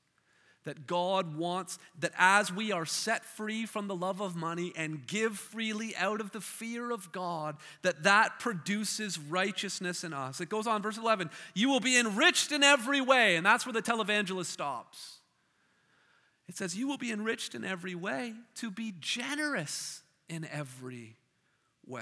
that 0.63 0.88
God 0.88 1.36
wants 1.36 1.78
that 1.99 2.13
as 2.17 2.52
we 2.52 2.71
are 2.71 2.86
set 2.86 3.26
free 3.26 3.65
from 3.65 3.88
the 3.88 3.95
love 3.95 4.21
of 4.21 4.36
money 4.36 4.71
and 4.76 5.06
give 5.06 5.38
freely 5.38 5.95
out 5.95 6.21
of 6.21 6.32
the 6.32 6.41
fear 6.41 6.91
of 6.91 7.12
God 7.12 7.58
that 7.82 8.04
that 8.04 8.39
produces 8.39 9.19
righteousness 9.19 10.04
in 10.04 10.13
us. 10.13 10.39
It 10.39 10.49
goes 10.49 10.67
on 10.67 10.82
verse 10.82 10.97
11, 10.97 11.30
you 11.54 11.69
will 11.69 11.80
be 11.80 11.97
enriched 11.97 12.52
in 12.52 12.63
every 12.63 13.02
way 13.02 13.36
and 13.36 13.45
that's 13.45 13.65
where 13.65 13.73
the 13.73 13.82
televangelist 13.82 14.45
stops. 14.45 15.17
It 16.47 16.58
says 16.58 16.76
you 16.76 16.88
will 16.88 16.97
be 16.97 17.12
enriched 17.12 17.56
in 17.56 17.63
every 17.63 17.95
way 17.95 18.34
to 18.56 18.71
be 18.71 18.93
generous 18.99 20.02
in 20.30 20.47
every 20.52 21.15
way. 21.86 21.99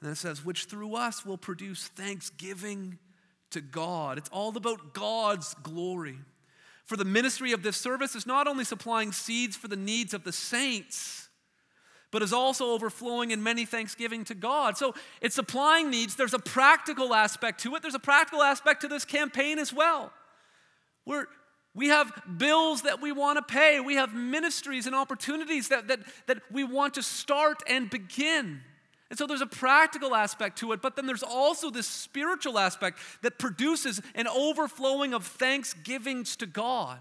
And 0.00 0.02
then 0.02 0.12
it 0.12 0.16
says 0.16 0.44
which 0.44 0.66
through 0.66 0.94
us 0.94 1.24
will 1.24 1.38
produce 1.38 1.88
thanksgiving 1.88 2.98
to 3.50 3.60
God. 3.60 4.18
It's 4.18 4.28
all 4.30 4.56
about 4.56 4.92
God's 4.92 5.54
glory. 5.62 6.18
For 6.84 6.96
the 6.96 7.04
ministry 7.04 7.52
of 7.52 7.62
this 7.62 7.76
service 7.76 8.14
is 8.14 8.26
not 8.26 8.46
only 8.46 8.64
supplying 8.64 9.12
seeds 9.12 9.56
for 9.56 9.68
the 9.68 9.76
needs 9.76 10.12
of 10.12 10.24
the 10.24 10.32
saints, 10.32 11.28
but 12.10 12.22
is 12.22 12.32
also 12.32 12.72
overflowing 12.72 13.30
in 13.30 13.42
many 13.42 13.64
thanksgiving 13.64 14.24
to 14.24 14.34
God. 14.34 14.76
So 14.76 14.94
it's 15.20 15.34
supplying 15.34 15.90
needs. 15.90 16.14
There's 16.14 16.34
a 16.34 16.38
practical 16.38 17.14
aspect 17.14 17.60
to 17.62 17.74
it, 17.74 17.82
there's 17.82 17.94
a 17.94 17.98
practical 17.98 18.42
aspect 18.42 18.82
to 18.82 18.88
this 18.88 19.04
campaign 19.04 19.58
as 19.58 19.72
well. 19.72 20.12
We're, 21.06 21.26
we 21.74 21.88
have 21.88 22.12
bills 22.38 22.82
that 22.82 23.02
we 23.02 23.12
want 23.12 23.36
to 23.38 23.42
pay. 23.42 23.80
We 23.80 23.96
have 23.96 24.14
ministries 24.14 24.86
and 24.86 24.94
opportunities 24.94 25.68
that, 25.68 25.88
that, 25.88 26.00
that 26.26 26.38
we 26.52 26.64
want 26.64 26.94
to 26.94 27.02
start 27.02 27.62
and 27.68 27.90
begin. 27.90 28.60
And 29.14 29.18
so 29.20 29.28
there's 29.28 29.40
a 29.40 29.46
practical 29.46 30.12
aspect 30.12 30.58
to 30.58 30.72
it, 30.72 30.82
but 30.82 30.96
then 30.96 31.06
there's 31.06 31.22
also 31.22 31.70
this 31.70 31.86
spiritual 31.86 32.58
aspect 32.58 32.98
that 33.22 33.38
produces 33.38 34.02
an 34.16 34.26
overflowing 34.26 35.14
of 35.14 35.24
thanksgivings 35.24 36.34
to 36.34 36.46
God. 36.46 36.98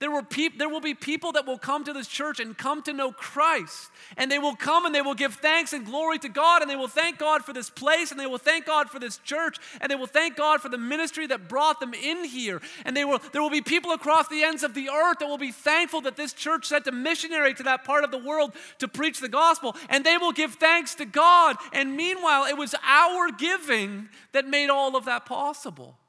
There, 0.00 0.10
there 0.56 0.68
will 0.70 0.80
be 0.80 0.94
people 0.94 1.32
that 1.32 1.46
will 1.46 1.58
come 1.58 1.84
to 1.84 1.92
this 1.92 2.08
church 2.08 2.40
and 2.40 2.56
come 2.56 2.82
to 2.84 2.92
know 2.94 3.12
Christ. 3.12 3.90
And 4.16 4.32
they 4.32 4.38
will 4.38 4.56
come 4.56 4.86
and 4.86 4.94
they 4.94 5.02
will 5.02 5.14
give 5.14 5.34
thanks 5.34 5.74
and 5.74 5.84
glory 5.84 6.18
to 6.20 6.28
God. 6.30 6.62
And 6.62 6.70
they 6.70 6.76
will 6.76 6.88
thank 6.88 7.18
God 7.18 7.44
for 7.44 7.52
this 7.52 7.68
place. 7.68 8.10
And 8.10 8.18
they 8.18 8.26
will 8.26 8.38
thank 8.38 8.64
God 8.64 8.88
for 8.88 8.98
this 8.98 9.18
church. 9.18 9.58
And 9.78 9.90
they 9.90 9.96
will 9.96 10.06
thank 10.06 10.36
God 10.36 10.62
for 10.62 10.70
the 10.70 10.78
ministry 10.78 11.26
that 11.26 11.48
brought 11.48 11.80
them 11.80 11.92
in 11.92 12.24
here. 12.24 12.62
And 12.86 12.96
they 12.96 13.04
will, 13.04 13.20
there 13.32 13.42
will 13.42 13.50
be 13.50 13.60
people 13.60 13.92
across 13.92 14.26
the 14.28 14.42
ends 14.42 14.62
of 14.62 14.72
the 14.72 14.88
earth 14.88 15.18
that 15.18 15.28
will 15.28 15.36
be 15.36 15.52
thankful 15.52 16.00
that 16.02 16.16
this 16.16 16.32
church 16.32 16.64
sent 16.64 16.86
a 16.86 16.92
missionary 16.92 17.52
to 17.52 17.62
that 17.64 17.84
part 17.84 18.02
of 18.02 18.10
the 18.10 18.16
world 18.16 18.54
to 18.78 18.88
preach 18.88 19.20
the 19.20 19.28
gospel. 19.28 19.76
And 19.90 20.02
they 20.02 20.16
will 20.16 20.32
give 20.32 20.54
thanks 20.54 20.94
to 20.94 21.04
God. 21.04 21.56
And 21.74 21.94
meanwhile, 21.94 22.46
it 22.46 22.56
was 22.56 22.74
our 22.82 23.30
giving 23.32 24.08
that 24.32 24.48
made 24.48 24.70
all 24.70 24.96
of 24.96 25.04
that 25.04 25.26
possible. 25.26 25.99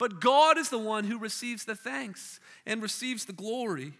But 0.00 0.18
God 0.18 0.56
is 0.56 0.70
the 0.70 0.78
one 0.78 1.04
who 1.04 1.18
receives 1.18 1.66
the 1.66 1.74
thanks 1.74 2.40
and 2.64 2.80
receives 2.80 3.26
the 3.26 3.34
glory. 3.34 3.92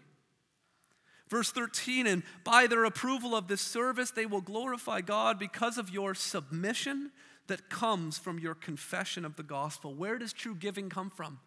Verse 1.29 1.53
13, 1.53 2.07
and 2.07 2.23
by 2.43 2.67
their 2.67 2.87
approval 2.87 3.37
of 3.37 3.49
this 3.49 3.61
service, 3.61 4.11
they 4.11 4.25
will 4.25 4.41
glorify 4.41 5.03
God 5.03 5.39
because 5.39 5.77
of 5.77 5.91
your 5.91 6.15
submission 6.15 7.13
that 7.49 7.69
comes 7.69 8.17
from 8.17 8.39
your 8.39 8.55
confession 8.55 9.27
of 9.27 9.37
the 9.37 9.43
gospel. 9.43 9.95
Where 9.95 10.17
does 10.17 10.33
true 10.33 10.55
giving 10.55 10.89
come 10.89 11.11
from? 11.11 11.39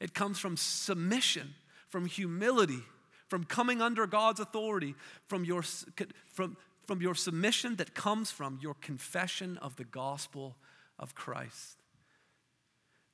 It 0.00 0.14
comes 0.14 0.40
from 0.40 0.56
submission, 0.56 1.54
from 1.88 2.06
humility, 2.06 2.82
from 3.28 3.44
coming 3.44 3.80
under 3.80 4.08
God's 4.08 4.40
authority, 4.40 4.96
from 5.28 5.44
your, 5.44 5.62
from, 5.62 6.56
from 6.88 7.00
your 7.00 7.14
submission 7.14 7.76
that 7.76 7.94
comes 7.94 8.32
from 8.32 8.58
your 8.60 8.74
confession 8.74 9.58
of 9.58 9.76
the 9.76 9.84
gospel 9.84 10.56
of 10.98 11.14
Christ. 11.14 11.81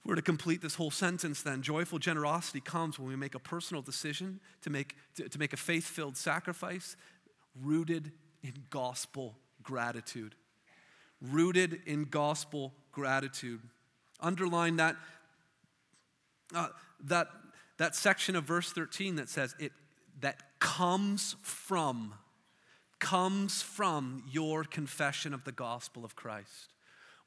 We're 0.09 0.15
to 0.15 0.23
complete 0.23 0.63
this 0.63 0.77
whole 0.77 0.91
sentence 0.91 1.43
then. 1.43 1.61
Joyful 1.61 1.99
generosity 1.99 2.63
comes 2.63 2.99
when 2.99 3.09
we 3.09 3.17
make 3.17 3.35
a 3.35 3.39
personal 3.39 3.83
decision 3.83 4.41
to 4.63 4.71
make, 4.71 4.97
to, 5.17 5.29
to 5.29 5.39
make 5.39 5.53
a 5.53 5.59
faith 5.59 5.85
filled 5.85 6.17
sacrifice 6.17 6.97
rooted 7.63 8.13
in 8.43 8.55
gospel 8.71 9.37
gratitude. 9.63 10.35
Rooted 11.21 11.83
in 11.85 12.05
gospel 12.05 12.73
gratitude. 12.91 13.61
Underline 14.19 14.77
that, 14.77 14.97
uh, 16.55 16.69
that, 17.05 17.29
that 17.77 17.95
section 17.95 18.35
of 18.35 18.45
verse 18.45 18.73
13 18.73 19.17
that 19.17 19.29
says 19.29 19.55
it 19.59 19.73
that 20.21 20.59
comes 20.59 21.37
from 21.43 22.15
comes 22.99 23.61
from 23.61 24.25
your 24.31 24.65
confession 24.65 25.35
of 25.35 25.45
the 25.45 25.53
gospel 25.53 26.03
of 26.03 26.17
Christ. 26.17 26.73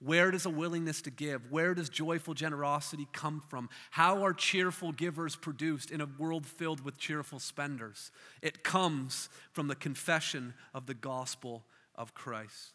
Where 0.03 0.31
does 0.31 0.47
a 0.47 0.49
willingness 0.49 1.03
to 1.03 1.11
give? 1.11 1.51
Where 1.51 1.75
does 1.75 1.87
joyful 1.87 2.33
generosity 2.33 3.07
come 3.13 3.39
from? 3.49 3.69
How 3.91 4.25
are 4.25 4.33
cheerful 4.33 4.91
givers 4.91 5.35
produced 5.35 5.91
in 5.91 6.01
a 6.01 6.07
world 6.17 6.47
filled 6.47 6.83
with 6.83 6.97
cheerful 6.97 7.39
spenders? 7.39 8.11
It 8.41 8.63
comes 8.63 9.29
from 9.51 9.67
the 9.67 9.75
confession 9.75 10.55
of 10.73 10.87
the 10.87 10.95
gospel 10.95 11.65
of 11.93 12.15
Christ. 12.15 12.73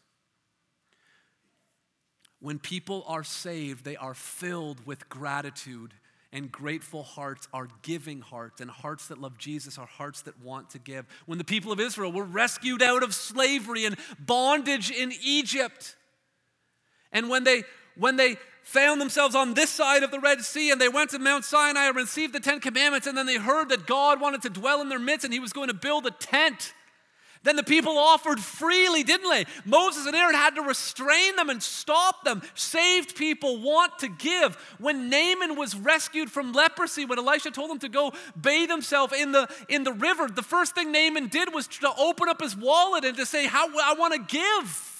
When 2.39 2.59
people 2.59 3.03
are 3.07 3.25
saved, 3.25 3.83
they 3.83 3.97
are 3.97 4.13
filled 4.13 4.85
with 4.85 5.09
gratitude, 5.09 5.93
and 6.31 6.49
grateful 6.49 7.03
hearts 7.03 7.49
are 7.51 7.67
giving 7.81 8.21
hearts, 8.21 8.61
and 8.61 8.71
hearts 8.71 9.07
that 9.07 9.17
love 9.17 9.37
Jesus 9.37 9.77
are 9.77 9.87
hearts 9.87 10.21
that 10.21 10.41
want 10.41 10.69
to 10.69 10.79
give. 10.79 11.05
When 11.25 11.39
the 11.39 11.43
people 11.43 11.73
of 11.73 11.79
Israel 11.81 12.13
were 12.13 12.23
rescued 12.23 12.81
out 12.81 13.03
of 13.03 13.13
slavery 13.13 13.83
and 13.83 13.97
bondage 14.17 14.91
in 14.91 15.11
Egypt, 15.21 15.97
and 17.11 17.29
when 17.29 17.43
they 17.43 17.63
when 17.95 18.15
they 18.15 18.37
found 18.63 18.99
themselves 18.99 19.33
on 19.33 19.53
this 19.53 19.69
side 19.69 20.03
of 20.03 20.11
the 20.11 20.19
Red 20.19 20.41
Sea 20.41 20.71
and 20.71 20.79
they 20.79 20.89
went 20.89 21.11
to 21.11 21.19
Mount 21.19 21.45
Sinai 21.45 21.87
and 21.87 21.95
received 21.95 22.33
the 22.33 22.39
Ten 22.39 22.59
Commandments, 22.59 23.07
and 23.07 23.17
then 23.17 23.25
they 23.25 23.37
heard 23.37 23.69
that 23.69 23.87
God 23.87 24.19
wanted 24.19 24.41
to 24.41 24.49
dwell 24.49 24.81
in 24.81 24.89
their 24.89 24.99
midst 24.99 25.23
and 25.23 25.33
he 25.33 25.39
was 25.39 25.53
going 25.53 25.69
to 25.69 25.73
build 25.73 26.05
a 26.05 26.11
tent. 26.11 26.73
Then 27.43 27.55
the 27.55 27.63
people 27.63 27.97
offered 27.97 28.41
freely, 28.41 29.03
didn't 29.03 29.29
they? 29.29 29.45
Moses 29.63 30.05
and 30.05 30.13
Aaron 30.13 30.35
had 30.35 30.55
to 30.55 30.61
restrain 30.61 31.37
them 31.37 31.49
and 31.49 31.63
stop 31.63 32.25
them. 32.25 32.41
Saved 32.55 33.15
people 33.15 33.61
want 33.61 33.99
to 33.99 34.09
give. 34.09 34.55
When 34.79 35.09
Naaman 35.09 35.55
was 35.55 35.73
rescued 35.73 36.29
from 36.29 36.51
leprosy, 36.51 37.05
when 37.05 37.19
Elisha 37.19 37.51
told 37.51 37.71
him 37.71 37.79
to 37.79 37.89
go 37.89 38.11
bathe 38.39 38.69
himself 38.69 39.13
in 39.13 39.31
the, 39.31 39.47
in 39.69 39.85
the 39.85 39.93
river, 39.93 40.27
the 40.27 40.41
first 40.41 40.75
thing 40.75 40.91
Naaman 40.91 41.27
did 41.27 41.53
was 41.53 41.67
to 41.67 41.89
open 41.97 42.27
up 42.27 42.41
his 42.41 42.57
wallet 42.57 43.05
and 43.05 43.15
to 43.15 43.25
say, 43.25 43.47
How 43.47 43.67
I 43.67 43.93
want 43.93 44.13
to 44.13 44.19
give. 44.19 44.96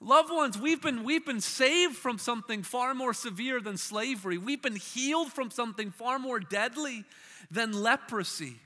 Loved 0.00 0.30
ones, 0.30 0.58
we've 0.58 0.82
been, 0.82 1.04
we've 1.04 1.24
been 1.24 1.40
saved 1.40 1.96
from 1.96 2.18
something 2.18 2.62
far 2.62 2.94
more 2.94 3.14
severe 3.14 3.60
than 3.60 3.78
slavery. 3.78 4.36
We've 4.36 4.60
been 4.60 4.76
healed 4.76 5.32
from 5.32 5.50
something 5.50 5.90
far 5.90 6.18
more 6.18 6.38
deadly 6.38 7.04
than 7.50 7.72
leprosy. 7.72 8.60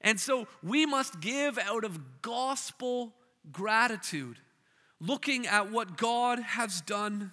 And 0.00 0.20
so 0.20 0.46
we 0.62 0.86
must 0.86 1.20
give 1.20 1.58
out 1.58 1.84
of 1.84 2.22
gospel 2.22 3.12
gratitude, 3.52 4.38
looking 5.00 5.46
at 5.46 5.70
what 5.70 5.96
God 5.96 6.38
has 6.38 6.80
done 6.80 7.32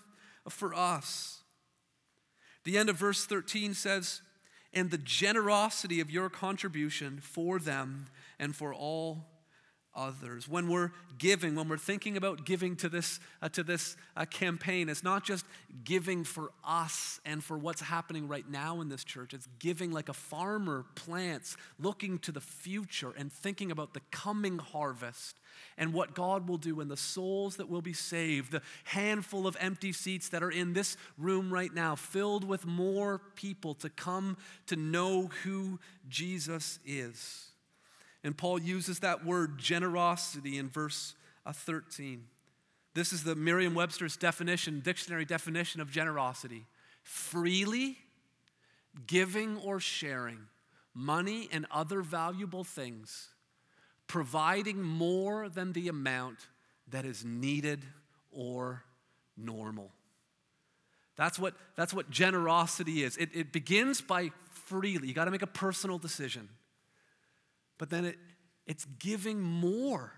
for 0.50 0.74
us. 0.74 1.42
The 2.64 2.78
end 2.78 2.90
of 2.90 2.98
verse 2.98 3.26
13 3.26 3.74
says, 3.74 4.22
And 4.74 4.90
the 4.90 4.98
generosity 4.98 6.00
of 6.00 6.12
your 6.12 6.30
contribution 6.30 7.20
for 7.22 7.60
them 7.60 8.08
and 8.40 8.56
for 8.56 8.74
all 8.74 9.26
others. 9.98 10.48
When 10.48 10.70
we're 10.70 10.92
giving, 11.18 11.56
when 11.56 11.68
we're 11.68 11.78
thinking 11.78 12.16
about 12.16 12.46
giving 12.46 12.76
to 12.78 12.88
this, 12.88 13.20
uh, 13.42 13.50
to 13.50 13.64
this 13.64 13.98
uh, 14.16 14.26
campaign, 14.26 14.88
it's 14.88 15.04
not 15.04 15.26
just 15.26 15.46
giving 15.84 16.24
for 16.24 16.52
us 16.64 17.20
and 17.26 17.44
for 17.44 17.58
what's 17.58 17.82
happening 17.82 18.28
right 18.28 18.50
now 18.50 18.80
in 18.80 18.88
this 18.88 19.04
church. 19.04 19.34
It's 19.34 19.48
giving 19.60 19.92
like 19.92 20.08
a 20.08 20.14
farmer 20.14 20.86
plants, 20.96 21.58
looking 21.80 22.20
to 22.20 22.32
the 22.32 22.40
future 22.40 23.14
and 23.18 23.34
thinking 23.34 23.72
about 23.72 23.94
the 23.94 24.02
coming 24.12 24.60
harvest 24.60 25.40
and 25.78 25.92
what 25.92 26.14
God 26.14 26.48
will 26.48 26.58
do 26.58 26.80
and 26.80 26.90
the 26.90 26.98
souls 26.98 27.56
that 27.56 27.68
will 27.68 27.82
be 27.82 27.94
saved, 27.94 28.52
the 28.52 28.62
handful 28.84 29.48
of 29.48 29.58
empty 29.60 29.92
seats 29.92 30.30
that 30.30 30.44
are 30.44 30.52
in 30.52 30.74
this 30.74 30.98
room 31.18 31.52
right 31.52 31.74
now, 31.74 31.96
filled 31.96 32.44
with 32.44 32.66
more 32.66 33.22
people 33.36 33.74
to 33.76 33.90
come 33.90 34.38
to 34.68 34.76
know 34.76 35.32
who 35.44 35.80
Jesus 36.08 36.80
is. 36.86 37.48
And 38.24 38.38
Paul 38.38 38.60
uses 38.60 39.00
that 39.00 39.26
word 39.26 39.58
generosity 39.58 40.58
in 40.58 40.70
verse 40.70 41.16
uh, 41.46 41.54
13. 41.54 42.24
This 42.94 43.14
is 43.14 43.24
the 43.24 43.36
Merriam 43.36 43.76
Webster's 43.76 44.18
definition, 44.18 44.82
dictionary 44.82 45.26
definition 45.26 45.82
of 45.82 45.92
generosity 45.92 46.66
freely 47.04 47.98
giving 49.06 49.58
or 49.60 49.80
sharing 49.80 50.40
money 50.94 51.48
and 51.52 51.66
other 51.72 52.02
valuable 52.02 52.64
things, 52.64 53.30
providing 54.08 54.82
more 54.82 55.48
than 55.48 55.72
the 55.72 55.88
amount 55.88 56.40
that 56.90 57.06
is 57.06 57.24
needed 57.24 57.86
or 58.32 58.84
normal. 59.38 59.92
That's 61.16 61.40
what, 61.40 61.54
that's 61.76 61.94
what 61.94 62.10
generosity 62.10 63.04
is. 63.04 63.16
It, 63.18 63.30
it 63.34 63.54
begins 63.54 64.02
by 64.02 64.32
freely. 64.50 65.08
You 65.08 65.14
got 65.14 65.26
to 65.26 65.32
make 65.32 65.42
a 65.42 65.48
personal 65.48 65.98
decision 65.98 66.50
but 67.78 67.90
then 67.90 68.06
it, 68.06 68.18
it's 68.66 68.86
giving 69.00 69.42
more 69.42 70.14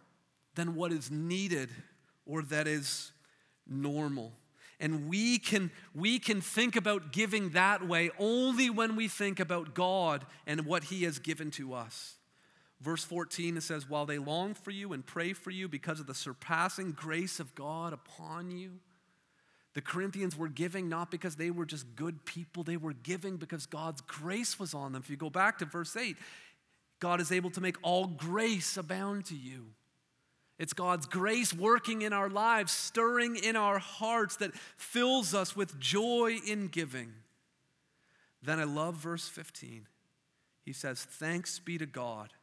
than 0.56 0.76
what 0.76 0.92
is 0.92 1.12
needed 1.12 1.70
or 2.26 2.42
that 2.44 2.68
is 2.68 3.12
normal. 3.68 4.34
And 4.80 5.10
we 5.10 5.40
can, 5.40 5.72
we 5.94 6.20
can 6.20 6.40
think 6.40 6.76
about 6.76 7.12
giving 7.12 7.50
that 7.50 7.86
way 7.86 8.12
only 8.18 8.70
when 8.70 8.96
we 8.96 9.08
think 9.08 9.40
about 9.40 9.74
God 9.74 10.26
and 10.48 10.66
what 10.66 10.86
He 10.86 11.04
has 11.04 11.20
given 11.20 11.52
to 11.52 11.74
us. 11.74 12.16
Verse 12.80 13.04
14, 13.04 13.58
it 13.58 13.64
says, 13.64 13.90
While 13.90 14.06
they 14.06 14.18
long 14.18 14.54
for 14.54 14.72
you 14.72 14.94
and 14.94 15.06
pray 15.06 15.34
for 15.34 15.52
you 15.52 15.68
because 15.68 16.00
of 16.00 16.08
the 16.08 16.14
surpassing 16.14 16.94
grace 16.94 17.40
of 17.42 17.54
God 17.56 17.92
upon 17.92 18.52
you. 18.52 18.80
The 19.74 19.82
Corinthians 19.82 20.36
were 20.36 20.48
giving 20.48 20.90
not 20.90 21.12
because 21.12 21.36
they 21.36 21.52
were 21.52 21.66
just 21.66 21.96
good 21.96 22.26
people, 22.26 22.64
they 22.64 22.78
were 22.78 22.94
giving 22.94 23.38
because 23.38 23.66
God's 23.66 24.02
grace 24.02 24.58
was 24.60 24.74
on 24.74 24.94
them. 24.94 25.02
If 25.04 25.10
you 25.10 25.18
go 25.18 25.30
back 25.30 25.60
to 25.60 25.66
verse 25.66 25.96
8, 25.96 26.16
God 27.00 27.22
is 27.22 27.32
able 27.32 27.50
to 27.52 27.62
make 27.62 27.78
all 27.82 28.08
grace 28.08 28.78
abound 28.78 29.26
to 29.26 29.36
you. 29.36 29.68
It's 30.58 30.74
God's 30.74 31.06
grace 31.06 31.54
working 31.54 32.02
in 32.02 32.12
our 32.12 32.30
lives, 32.30 32.74
stirring 32.74 33.38
in 33.38 33.56
our 33.56 33.80
hearts 33.80 34.36
that 34.38 34.54
fills 34.76 35.34
us 35.34 35.56
with 35.56 35.80
joy 35.80 36.38
in 36.46 36.68
giving. 36.68 37.14
Then 38.44 38.60
I 38.60 38.66
love 38.66 38.96
verse 38.96 39.28
15. 39.28 39.88
He 40.66 40.74
says, 40.74 41.02
Thanks 41.02 41.60
be 41.60 41.78
to 41.78 41.86
God 41.86 42.34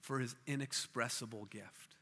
for 0.00 0.18
his 0.18 0.34
inexpressible 0.46 1.46
gift. 1.46 1.96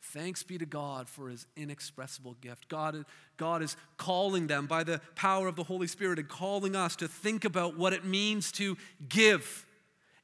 Thanks 0.00 0.44
be 0.44 0.58
to 0.58 0.66
God 0.66 1.08
for 1.08 1.28
his 1.28 1.46
inexpressible 1.56 2.36
gift. 2.40 2.68
God, 2.68 3.04
God 3.36 3.62
is 3.62 3.76
calling 3.96 4.46
them 4.46 4.66
by 4.66 4.84
the 4.84 5.00
power 5.16 5.48
of 5.48 5.56
the 5.56 5.64
Holy 5.64 5.88
Spirit 5.88 6.20
and 6.20 6.28
calling 6.28 6.76
us 6.76 6.94
to 6.96 7.08
think 7.08 7.44
about 7.44 7.76
what 7.76 7.92
it 7.92 8.04
means 8.04 8.52
to 8.52 8.76
give 9.08 9.66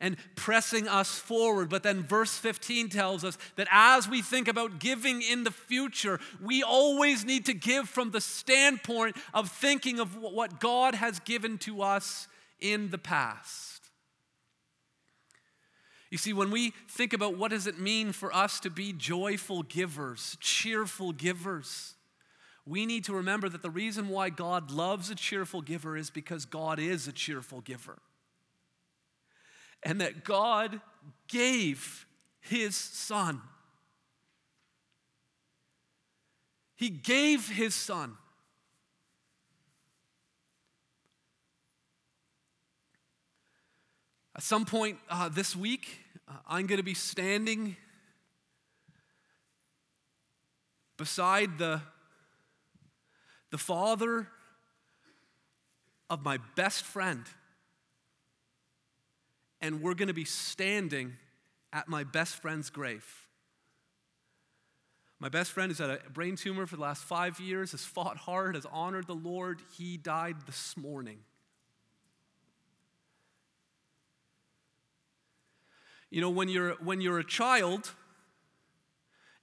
and 0.01 0.17
pressing 0.35 0.89
us 0.89 1.11
forward. 1.11 1.69
But 1.69 1.83
then 1.83 2.03
verse 2.03 2.37
15 2.37 2.89
tells 2.89 3.25
us 3.25 3.37
that 3.57 3.69
as 3.71 4.09
we 4.09 4.23
think 4.23 4.49
about 4.49 4.79
giving 4.79 5.23
in 5.23 5.45
the 5.45 5.51
future, 5.51 6.19
we 6.43 6.63
always 6.63 7.25
need 7.25 7.47
to 7.47 7.55
give 7.55 7.89
from 7.89 8.11
the 8.11 8.21
standpoint 8.21 9.17
of 9.35 9.51
thinking 9.51 10.01
of 10.01 10.17
what 10.17 10.59
God 10.59 10.95
has 10.95 11.21
given 11.21 11.59
to 11.59 11.83
us 11.83 12.29
in 12.59 12.91
the 12.91 12.99
past. 12.99 13.91
You 16.11 16.19
see, 16.19 16.33
when 16.33 16.51
we 16.51 16.73
think 16.89 17.13
about 17.13 17.39
what 17.39 17.53
does 17.53 17.69
it 17.69 17.79
mean 17.79 18.11
for 18.11 18.35
us 18.35 18.59
to 18.61 18.71
be 18.71 18.93
joyful 18.93 19.63
givers, 19.63 20.37
cheerful 20.41 21.13
givers, 21.13 21.95
we 22.67 22.85
need 22.85 23.05
to 23.05 23.15
remember 23.15 23.49
that 23.49 23.63
the 23.63 23.71
reason 23.71 24.09
why 24.09 24.31
God 24.31 24.73
loves 24.73 25.09
a 25.11 25.15
cheerful 25.15 25.63
giver 25.63 25.97
is 25.97 26.11
because 26.11 26.45
God 26.45 26.81
is 26.81 27.07
a 27.07 27.13
cheerful 27.13 27.61
giver 27.61 27.99
and 29.83 30.01
that 30.01 30.25
God 30.25 30.81
gave 31.29 32.07
his 32.41 32.77
son. 32.77 33.41
He 36.77 36.89
gave 36.89 37.49
his 37.49 37.75
son. 37.75 38.17
At 44.35 44.43
some 44.43 44.65
point 44.65 44.99
uh, 45.11 45.29
this 45.29 45.55
week, 45.55 45.99
uh, 46.27 46.33
I'm 46.49 46.67
going 46.67 46.79
to 46.79 46.83
be 46.83 46.95
standing 46.95 47.77
beside 50.97 51.59
the, 51.59 51.83
the 53.51 53.59
father 53.59 54.29
of 56.09 56.25
my 56.25 56.39
best 56.57 56.85
friend 56.85 57.25
and 59.61 59.83
we're 59.83 59.95
going 59.95 60.09
to 60.09 60.15
be 60.15 60.25
standing 60.25 61.15
at 61.73 61.89
my 61.89 62.05
best 62.05 62.37
friend's 62.37 62.71
grave. 62.71 63.05
My 65.19 65.29
best 65.29 65.53
friend 65.53 65.71
has 65.71 65.79
had 65.79 65.91
a 65.91 66.11
brain 66.11 66.35
tumor 66.35 66.67
for 66.67 66.77
the 66.77 66.83
last 66.83 67.05
five 67.05 67.39
years, 67.39 67.73
has 67.73 67.85
fought 67.85 68.17
hard, 68.17 68.55
has 68.55 68.67
honored 68.73 69.07
the 69.07 69.15
Lord. 69.15 69.61
He 69.77 69.99
died 69.99 70.47
this 70.47 70.77
morning. 70.79 71.19
You 76.09 76.23
know, 76.23 76.31
when 76.31 76.49
you're, 76.49 76.73
when 76.83 77.01
you're 77.01 77.19
a 77.19 77.25
child 77.25 77.93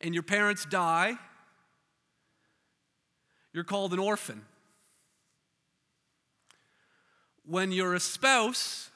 and 0.01 0.13
your 0.13 0.23
parents 0.23 0.65
die, 0.65 1.17
you're 3.53 3.63
called 3.63 3.93
an 3.93 3.99
orphan. 3.99 4.41
When 7.45 7.71
you're 7.71 7.93
a 7.93 7.99
spouse 7.99 8.89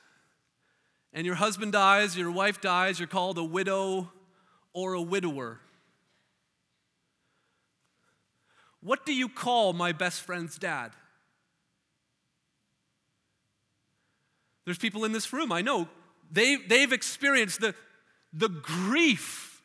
and 1.14 1.26
your 1.26 1.36
husband 1.36 1.74
dies, 1.74 2.18
your 2.18 2.32
wife 2.32 2.62
dies, 2.62 2.99
you're 2.99 3.07
called 3.07 3.38
a 3.38 3.43
widow 3.43 4.12
or 4.74 4.93
a 4.93 5.01
widower. 5.01 5.59
What 8.82 9.05
do 9.05 9.14
you 9.14 9.30
call 9.30 9.74
my 9.74 9.91
best 9.91 10.22
friend's 10.22 10.57
dad? 10.57 10.91
There's 14.66 14.78
people 14.78 15.05
in 15.05 15.12
this 15.12 15.34
room, 15.34 15.51
I 15.51 15.62
know, 15.62 15.88
they, 16.32 16.55
they've 16.55 16.91
experienced 16.91 17.59
the, 17.59 17.76
the 18.32 18.47
grief, 18.47 19.62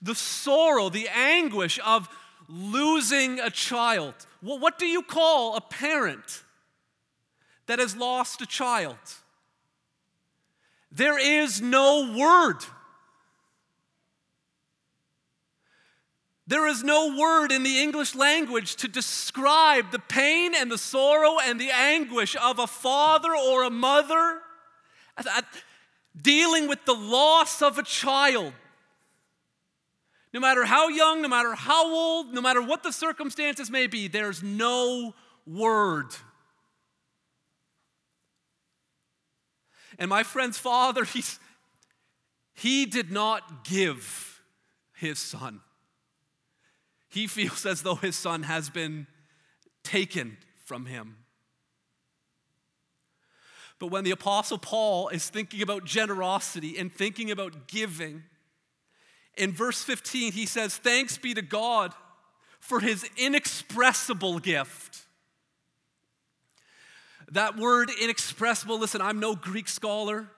the 0.00 0.14
sorrow, 0.14 0.88
the 0.88 1.08
anguish 1.08 1.80
of 1.84 2.08
losing 2.48 3.40
a 3.40 3.50
child. 3.50 4.14
Well, 4.42 4.58
what 4.58 4.78
do 4.78 4.86
you 4.86 5.02
call 5.02 5.56
a 5.56 5.60
parent 5.60 6.44
that 7.66 7.78
has 7.78 7.96
lost 7.96 8.40
a 8.40 8.46
child? 8.46 8.96
There 10.90 11.18
is 11.18 11.60
no 11.60 12.14
word. 12.16 12.64
There 16.46 16.66
is 16.66 16.82
no 16.82 17.14
word 17.14 17.52
in 17.52 17.62
the 17.62 17.78
English 17.78 18.14
language 18.14 18.76
to 18.76 18.88
describe 18.88 19.90
the 19.90 19.98
pain 19.98 20.54
and 20.54 20.72
the 20.72 20.78
sorrow 20.78 21.36
and 21.38 21.60
the 21.60 21.70
anguish 21.70 22.36
of 22.36 22.58
a 22.58 22.66
father 22.66 23.36
or 23.36 23.64
a 23.64 23.70
mother 23.70 24.40
uh, 25.18 25.24
uh, 25.30 25.42
dealing 26.20 26.66
with 26.66 26.82
the 26.86 26.94
loss 26.94 27.60
of 27.60 27.76
a 27.76 27.82
child. 27.82 28.54
No 30.32 30.40
matter 30.40 30.64
how 30.64 30.88
young, 30.88 31.20
no 31.20 31.28
matter 31.28 31.54
how 31.54 31.86
old, 31.86 32.32
no 32.32 32.40
matter 32.40 32.62
what 32.62 32.82
the 32.82 32.92
circumstances 32.92 33.70
may 33.70 33.86
be, 33.86 34.08
there's 34.08 34.42
no 34.42 35.14
word. 35.46 36.06
And 39.98 40.08
my 40.08 40.22
friend's 40.22 40.58
father, 40.58 41.04
he's, 41.14 41.38
he 42.54 42.86
did 42.86 43.10
not 43.10 43.64
give 43.64 44.42
his 44.94 45.18
son. 45.18 45.60
He 47.08 47.26
feels 47.26 47.64
as 47.64 47.82
though 47.82 47.94
his 47.94 48.16
son 48.16 48.42
has 48.42 48.68
been 48.68 49.06
taken 49.82 50.36
from 50.64 50.86
him. 50.86 51.16
But 53.78 53.88
when 53.88 54.04
the 54.04 54.10
Apostle 54.10 54.58
Paul 54.58 55.08
is 55.08 55.30
thinking 55.30 55.62
about 55.62 55.84
generosity 55.84 56.76
and 56.78 56.92
thinking 56.92 57.30
about 57.30 57.68
giving, 57.68 58.24
in 59.36 59.52
verse 59.52 59.82
15, 59.84 60.32
he 60.32 60.46
says, 60.46 60.76
Thanks 60.76 61.16
be 61.16 61.32
to 61.34 61.42
God 61.42 61.94
for 62.60 62.80
his 62.80 63.08
inexpressible 63.16 64.40
gift. 64.40 65.06
That 67.32 67.56
word 67.56 67.90
inexpressible, 68.00 68.78
listen, 68.78 69.00
I'm 69.00 69.20
no 69.20 69.34
Greek 69.34 69.68
scholar, 69.68 70.28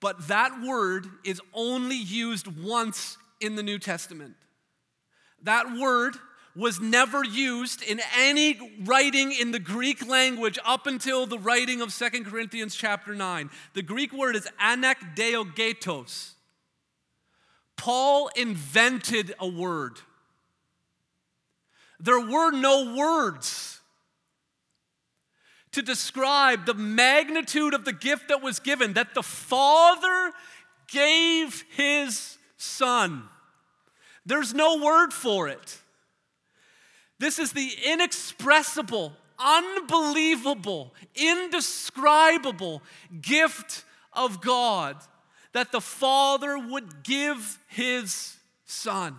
but 0.00 0.28
that 0.28 0.62
word 0.62 1.06
is 1.24 1.40
only 1.52 1.96
used 1.96 2.46
once 2.46 3.18
in 3.40 3.56
the 3.56 3.62
New 3.62 3.78
Testament. 3.78 4.36
That 5.42 5.76
word 5.78 6.16
was 6.56 6.80
never 6.80 7.24
used 7.24 7.82
in 7.82 8.00
any 8.16 8.58
writing 8.84 9.32
in 9.32 9.52
the 9.52 9.58
Greek 9.60 10.06
language 10.06 10.58
up 10.64 10.86
until 10.86 11.26
the 11.26 11.38
writing 11.38 11.80
of 11.80 11.92
Second 11.92 12.24
Corinthians 12.24 12.74
chapter 12.74 13.14
9. 13.14 13.50
The 13.74 13.82
Greek 13.82 14.12
word 14.12 14.34
is 14.34 14.48
anekdiegetos. 14.60 16.32
Paul 17.76 18.28
invented 18.34 19.34
a 19.38 19.46
word. 19.46 20.00
There 22.00 22.20
were 22.20 22.50
no 22.50 22.94
words 22.94 23.80
to 25.72 25.82
describe 25.82 26.66
the 26.66 26.74
magnitude 26.74 27.74
of 27.74 27.84
the 27.84 27.92
gift 27.92 28.28
that 28.28 28.42
was 28.42 28.58
given, 28.58 28.94
that 28.94 29.14
the 29.14 29.22
Father 29.22 30.32
gave 30.88 31.64
his 31.70 32.38
Son. 32.56 33.24
There's 34.24 34.54
no 34.54 34.78
word 34.78 35.12
for 35.12 35.48
it. 35.48 35.78
This 37.18 37.38
is 37.38 37.52
the 37.52 37.70
inexpressible, 37.86 39.12
unbelievable, 39.38 40.94
indescribable 41.14 42.82
gift 43.20 43.84
of 44.12 44.40
God 44.40 44.96
that 45.52 45.72
the 45.72 45.80
Father 45.80 46.58
would 46.58 47.02
give 47.02 47.58
his 47.68 48.36
Son. 48.64 49.16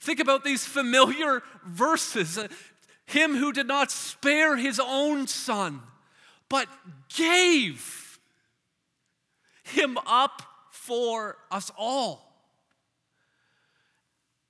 Think 0.00 0.20
about 0.20 0.44
these 0.44 0.64
familiar 0.64 1.42
verses. 1.66 2.38
Him 3.04 3.36
who 3.36 3.52
did 3.52 3.66
not 3.66 3.90
spare 3.90 4.56
his 4.56 4.80
own 4.82 5.26
son, 5.26 5.80
but 6.48 6.66
gave 7.14 8.18
him 9.64 9.98
up 10.06 10.42
for 10.70 11.36
us 11.50 11.70
all. 11.76 12.26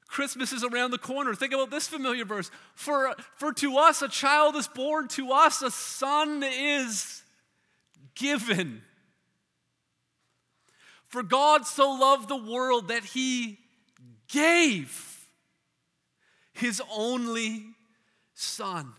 Christmas 0.06 0.52
is 0.52 0.64
around 0.64 0.90
the 0.90 0.98
corner. 0.98 1.34
Think 1.34 1.52
about 1.52 1.70
this 1.70 1.86
familiar 1.86 2.24
verse. 2.24 2.50
For, 2.74 3.14
for 3.36 3.52
to 3.54 3.76
us 3.78 4.02
a 4.02 4.08
child 4.08 4.56
is 4.56 4.66
born, 4.66 5.08
to 5.08 5.30
us 5.32 5.62
a 5.62 5.70
son 5.70 6.42
is 6.42 7.22
given. 8.14 8.82
For 11.06 11.22
God 11.22 11.66
so 11.66 11.90
loved 11.90 12.28
the 12.28 12.36
world 12.36 12.88
that 12.88 13.04
he 13.04 13.58
gave 14.28 15.09
his 16.60 16.80
only 16.94 17.64
son. 18.34 18.92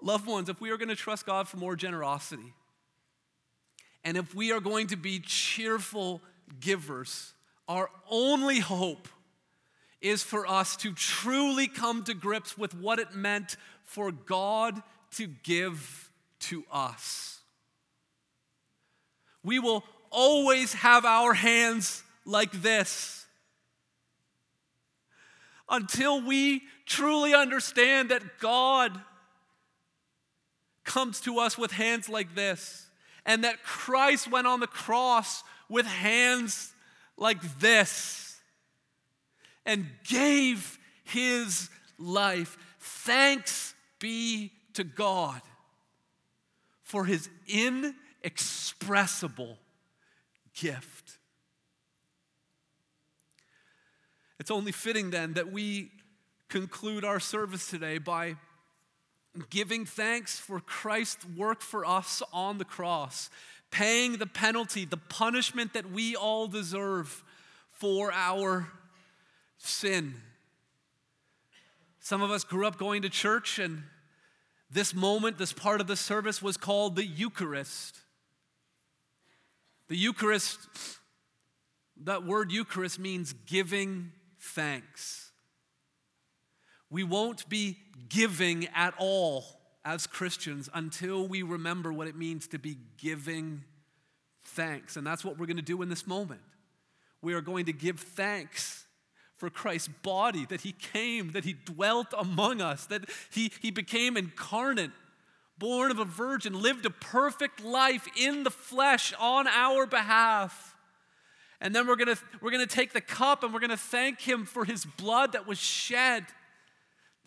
Loved 0.00 0.26
ones, 0.26 0.48
if 0.48 0.60
we 0.60 0.70
are 0.70 0.76
going 0.76 0.88
to 0.88 0.96
trust 0.96 1.26
God 1.26 1.48
for 1.48 1.56
more 1.56 1.74
generosity, 1.74 2.54
and 4.04 4.16
if 4.16 4.34
we 4.34 4.52
are 4.52 4.60
going 4.60 4.86
to 4.88 4.96
be 4.96 5.18
cheerful 5.18 6.22
givers, 6.60 7.32
our 7.66 7.90
only 8.08 8.60
hope 8.60 9.08
is 10.00 10.22
for 10.22 10.46
us 10.46 10.76
to 10.76 10.92
truly 10.92 11.66
come 11.66 12.04
to 12.04 12.14
grips 12.14 12.56
with 12.56 12.74
what 12.74 13.00
it 13.00 13.14
meant 13.14 13.56
for 13.82 14.12
God 14.12 14.80
to 15.12 15.26
give 15.26 16.10
to 16.40 16.64
us. 16.70 17.40
We 19.42 19.58
will 19.58 19.84
always 20.10 20.72
have 20.74 21.04
our 21.04 21.34
hands 21.34 22.02
like 22.24 22.52
this 22.52 23.26
until 25.68 26.20
we 26.20 26.62
truly 26.86 27.34
understand 27.34 28.10
that 28.10 28.38
God 28.38 29.00
comes 30.84 31.20
to 31.20 31.38
us 31.38 31.58
with 31.58 31.72
hands 31.72 32.08
like 32.08 32.34
this 32.34 32.86
and 33.26 33.44
that 33.44 33.62
Christ 33.62 34.30
went 34.30 34.46
on 34.46 34.60
the 34.60 34.66
cross 34.66 35.42
with 35.68 35.86
hands 35.86 36.72
like 37.18 37.58
this 37.58 38.40
and 39.66 39.86
gave 40.08 40.78
his 41.04 41.68
life. 41.98 42.56
Thanks 42.78 43.74
be 43.98 44.52
to 44.74 44.84
God 44.84 45.40
for 46.82 47.04
his 47.04 47.28
inexpressible 47.46 49.58
gift. 50.54 51.07
It's 54.38 54.50
only 54.50 54.72
fitting 54.72 55.10
then 55.10 55.34
that 55.34 55.50
we 55.50 55.90
conclude 56.48 57.04
our 57.04 57.20
service 57.20 57.68
today 57.68 57.98
by 57.98 58.36
giving 59.50 59.84
thanks 59.84 60.38
for 60.38 60.60
Christ's 60.60 61.26
work 61.36 61.60
for 61.60 61.84
us 61.84 62.22
on 62.32 62.58
the 62.58 62.64
cross, 62.64 63.30
paying 63.70 64.16
the 64.16 64.26
penalty, 64.26 64.84
the 64.84 64.96
punishment 64.96 65.74
that 65.74 65.90
we 65.90 66.16
all 66.16 66.46
deserve 66.46 67.22
for 67.70 68.12
our 68.12 68.68
sin. 69.58 70.14
Some 72.00 72.22
of 72.22 72.30
us 72.30 72.44
grew 72.44 72.66
up 72.66 72.78
going 72.78 73.02
to 73.02 73.10
church, 73.10 73.58
and 73.58 73.82
this 74.70 74.94
moment, 74.94 75.36
this 75.36 75.52
part 75.52 75.80
of 75.80 75.86
the 75.86 75.96
service 75.96 76.40
was 76.40 76.56
called 76.56 76.96
the 76.96 77.04
Eucharist. 77.04 77.98
The 79.88 79.96
Eucharist, 79.96 80.58
that 82.04 82.24
word 82.24 82.50
Eucharist 82.52 82.98
means 82.98 83.34
giving 83.46 84.12
thanks. 84.40 85.30
We 86.90 87.04
won't 87.04 87.48
be 87.48 87.76
giving 88.08 88.68
at 88.74 88.94
all 88.98 89.44
as 89.84 90.06
Christians 90.06 90.68
until 90.72 91.26
we 91.26 91.42
remember 91.42 91.92
what 91.92 92.08
it 92.08 92.16
means 92.16 92.46
to 92.48 92.58
be 92.58 92.78
giving 92.96 93.64
thanks. 94.44 94.96
And 94.96 95.06
that's 95.06 95.24
what 95.24 95.38
we're 95.38 95.46
going 95.46 95.56
to 95.56 95.62
do 95.62 95.82
in 95.82 95.88
this 95.88 96.06
moment. 96.06 96.40
We 97.20 97.34
are 97.34 97.40
going 97.40 97.66
to 97.66 97.72
give 97.72 98.00
thanks 98.00 98.86
for 99.36 99.50
Christ's 99.50 99.88
body, 100.02 100.46
that 100.46 100.62
he 100.62 100.72
came, 100.72 101.30
that 101.32 101.44
he 101.44 101.52
dwelt 101.52 102.08
among 102.16 102.60
us, 102.60 102.86
that 102.86 103.08
he, 103.30 103.52
he 103.60 103.70
became 103.70 104.16
incarnate, 104.16 104.90
born 105.58 105.92
of 105.92 105.98
a 105.98 106.04
virgin, 106.04 106.60
lived 106.60 106.84
a 106.84 106.90
perfect 106.90 107.62
life 107.62 108.08
in 108.16 108.42
the 108.42 108.50
flesh 108.50 109.14
on 109.18 109.46
our 109.46 109.86
behalf. 109.86 110.67
And 111.60 111.74
then 111.74 111.86
we're 111.86 111.96
gonna, 111.96 112.16
we're 112.40 112.52
gonna 112.52 112.66
take 112.66 112.92
the 112.92 113.00
cup 113.00 113.42
and 113.42 113.52
we're 113.52 113.60
gonna 113.60 113.76
thank 113.76 114.20
him 114.20 114.44
for 114.44 114.64
his 114.64 114.84
blood 114.84 115.32
that 115.32 115.46
was 115.46 115.58
shed 115.58 116.24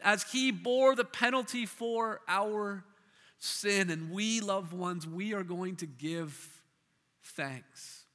as 0.03 0.23
he 0.23 0.51
bore 0.51 0.95
the 0.95 1.03
penalty 1.03 1.65
for 1.65 2.21
our 2.27 2.83
sin. 3.39 3.89
And 3.89 4.11
we, 4.11 4.39
loved 4.39 4.73
ones, 4.73 5.07
we 5.07 5.33
are 5.33 5.43
going 5.43 5.75
to 5.77 5.85
give 5.85 6.61
thanks. 7.23 8.05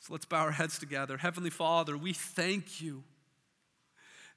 So 0.00 0.12
let's 0.12 0.24
bow 0.24 0.42
our 0.42 0.52
heads 0.52 0.78
together. 0.78 1.16
Heavenly 1.16 1.50
Father, 1.50 1.96
we 1.96 2.12
thank 2.12 2.80
you 2.80 3.02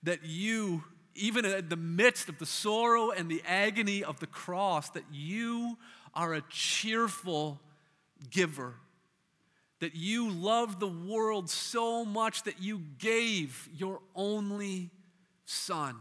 that 0.03 0.23
you, 0.23 0.83
even 1.15 1.45
in 1.45 1.69
the 1.69 1.75
midst 1.75 2.29
of 2.29 2.39
the 2.39 2.45
sorrow 2.45 3.11
and 3.11 3.29
the 3.29 3.41
agony 3.47 4.03
of 4.03 4.19
the 4.19 4.27
cross, 4.27 4.89
that 4.91 5.03
you 5.11 5.77
are 6.13 6.33
a 6.33 6.41
cheerful 6.49 7.59
giver. 8.29 8.75
That 9.81 9.95
you 9.95 10.29
loved 10.31 10.79
the 10.79 10.87
world 10.87 11.49
so 11.49 12.05
much 12.05 12.43
that 12.43 12.61
you 12.61 12.81
gave 12.97 13.67
your 13.75 13.99
only 14.15 14.89
Son. 15.45 15.97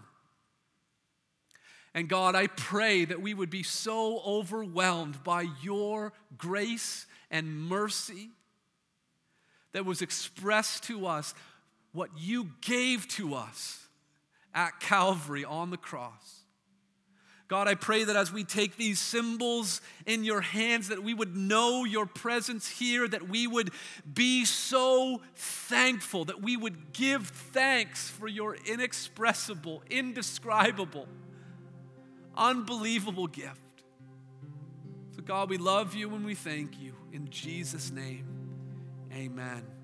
And 1.95 2.09
God, 2.09 2.37
I 2.37 2.47
pray 2.47 3.05
that 3.05 3.21
we 3.21 3.35
would 3.35 3.51
be 3.51 3.65
so 3.65 4.21
overwhelmed 4.25 5.25
by 5.25 5.47
your 5.61 6.13
grace 6.39 7.07
and 7.31 7.69
mercy 7.69 8.31
that 9.73 9.85
was 9.85 10.03
expressed 10.03 10.85
to 10.85 11.07
us, 11.07 11.35
what 11.93 12.11
you 12.17 12.51
gave 12.61 13.09
to 13.09 13.35
us 13.35 13.89
at 14.55 14.79
Calvary 14.81 15.45
on 15.45 15.71
the 15.71 15.77
cross. 15.77 16.40
God, 17.51 17.67
I 17.67 17.75
pray 17.75 18.05
that 18.05 18.15
as 18.15 18.33
we 18.33 18.45
take 18.45 18.77
these 18.77 19.01
symbols 19.01 19.81
in 20.07 20.23
your 20.23 20.41
hands, 20.41 20.87
that 20.87 21.03
we 21.03 21.13
would 21.13 21.37
know 21.37 21.85
your 21.85 22.07
presence 22.07 22.69
here, 22.69 23.09
that 23.09 23.29
we 23.29 23.49
would 23.49 23.73
be 24.15 24.45
so 24.45 25.21
thankful, 25.35 26.27
that 26.27 26.41
we 26.41 26.57
would 26.57 26.93
give 26.93 27.27
thanks 27.27 28.09
for 28.09 28.29
your 28.29 28.55
inexpressible, 28.55 29.83
indescribable, 29.91 31.09
unbelievable 32.37 33.27
gift. 33.27 33.83
So, 35.17 35.23
God, 35.23 35.51
we 35.51 35.59
love 35.59 35.97
you 35.97 36.15
and 36.15 36.25
we 36.25 36.37
thank 36.37 36.81
you. 36.81 36.95
In 37.13 37.31
Jesus' 37.31 37.91
name, 37.91 38.27
amen. 39.13 39.80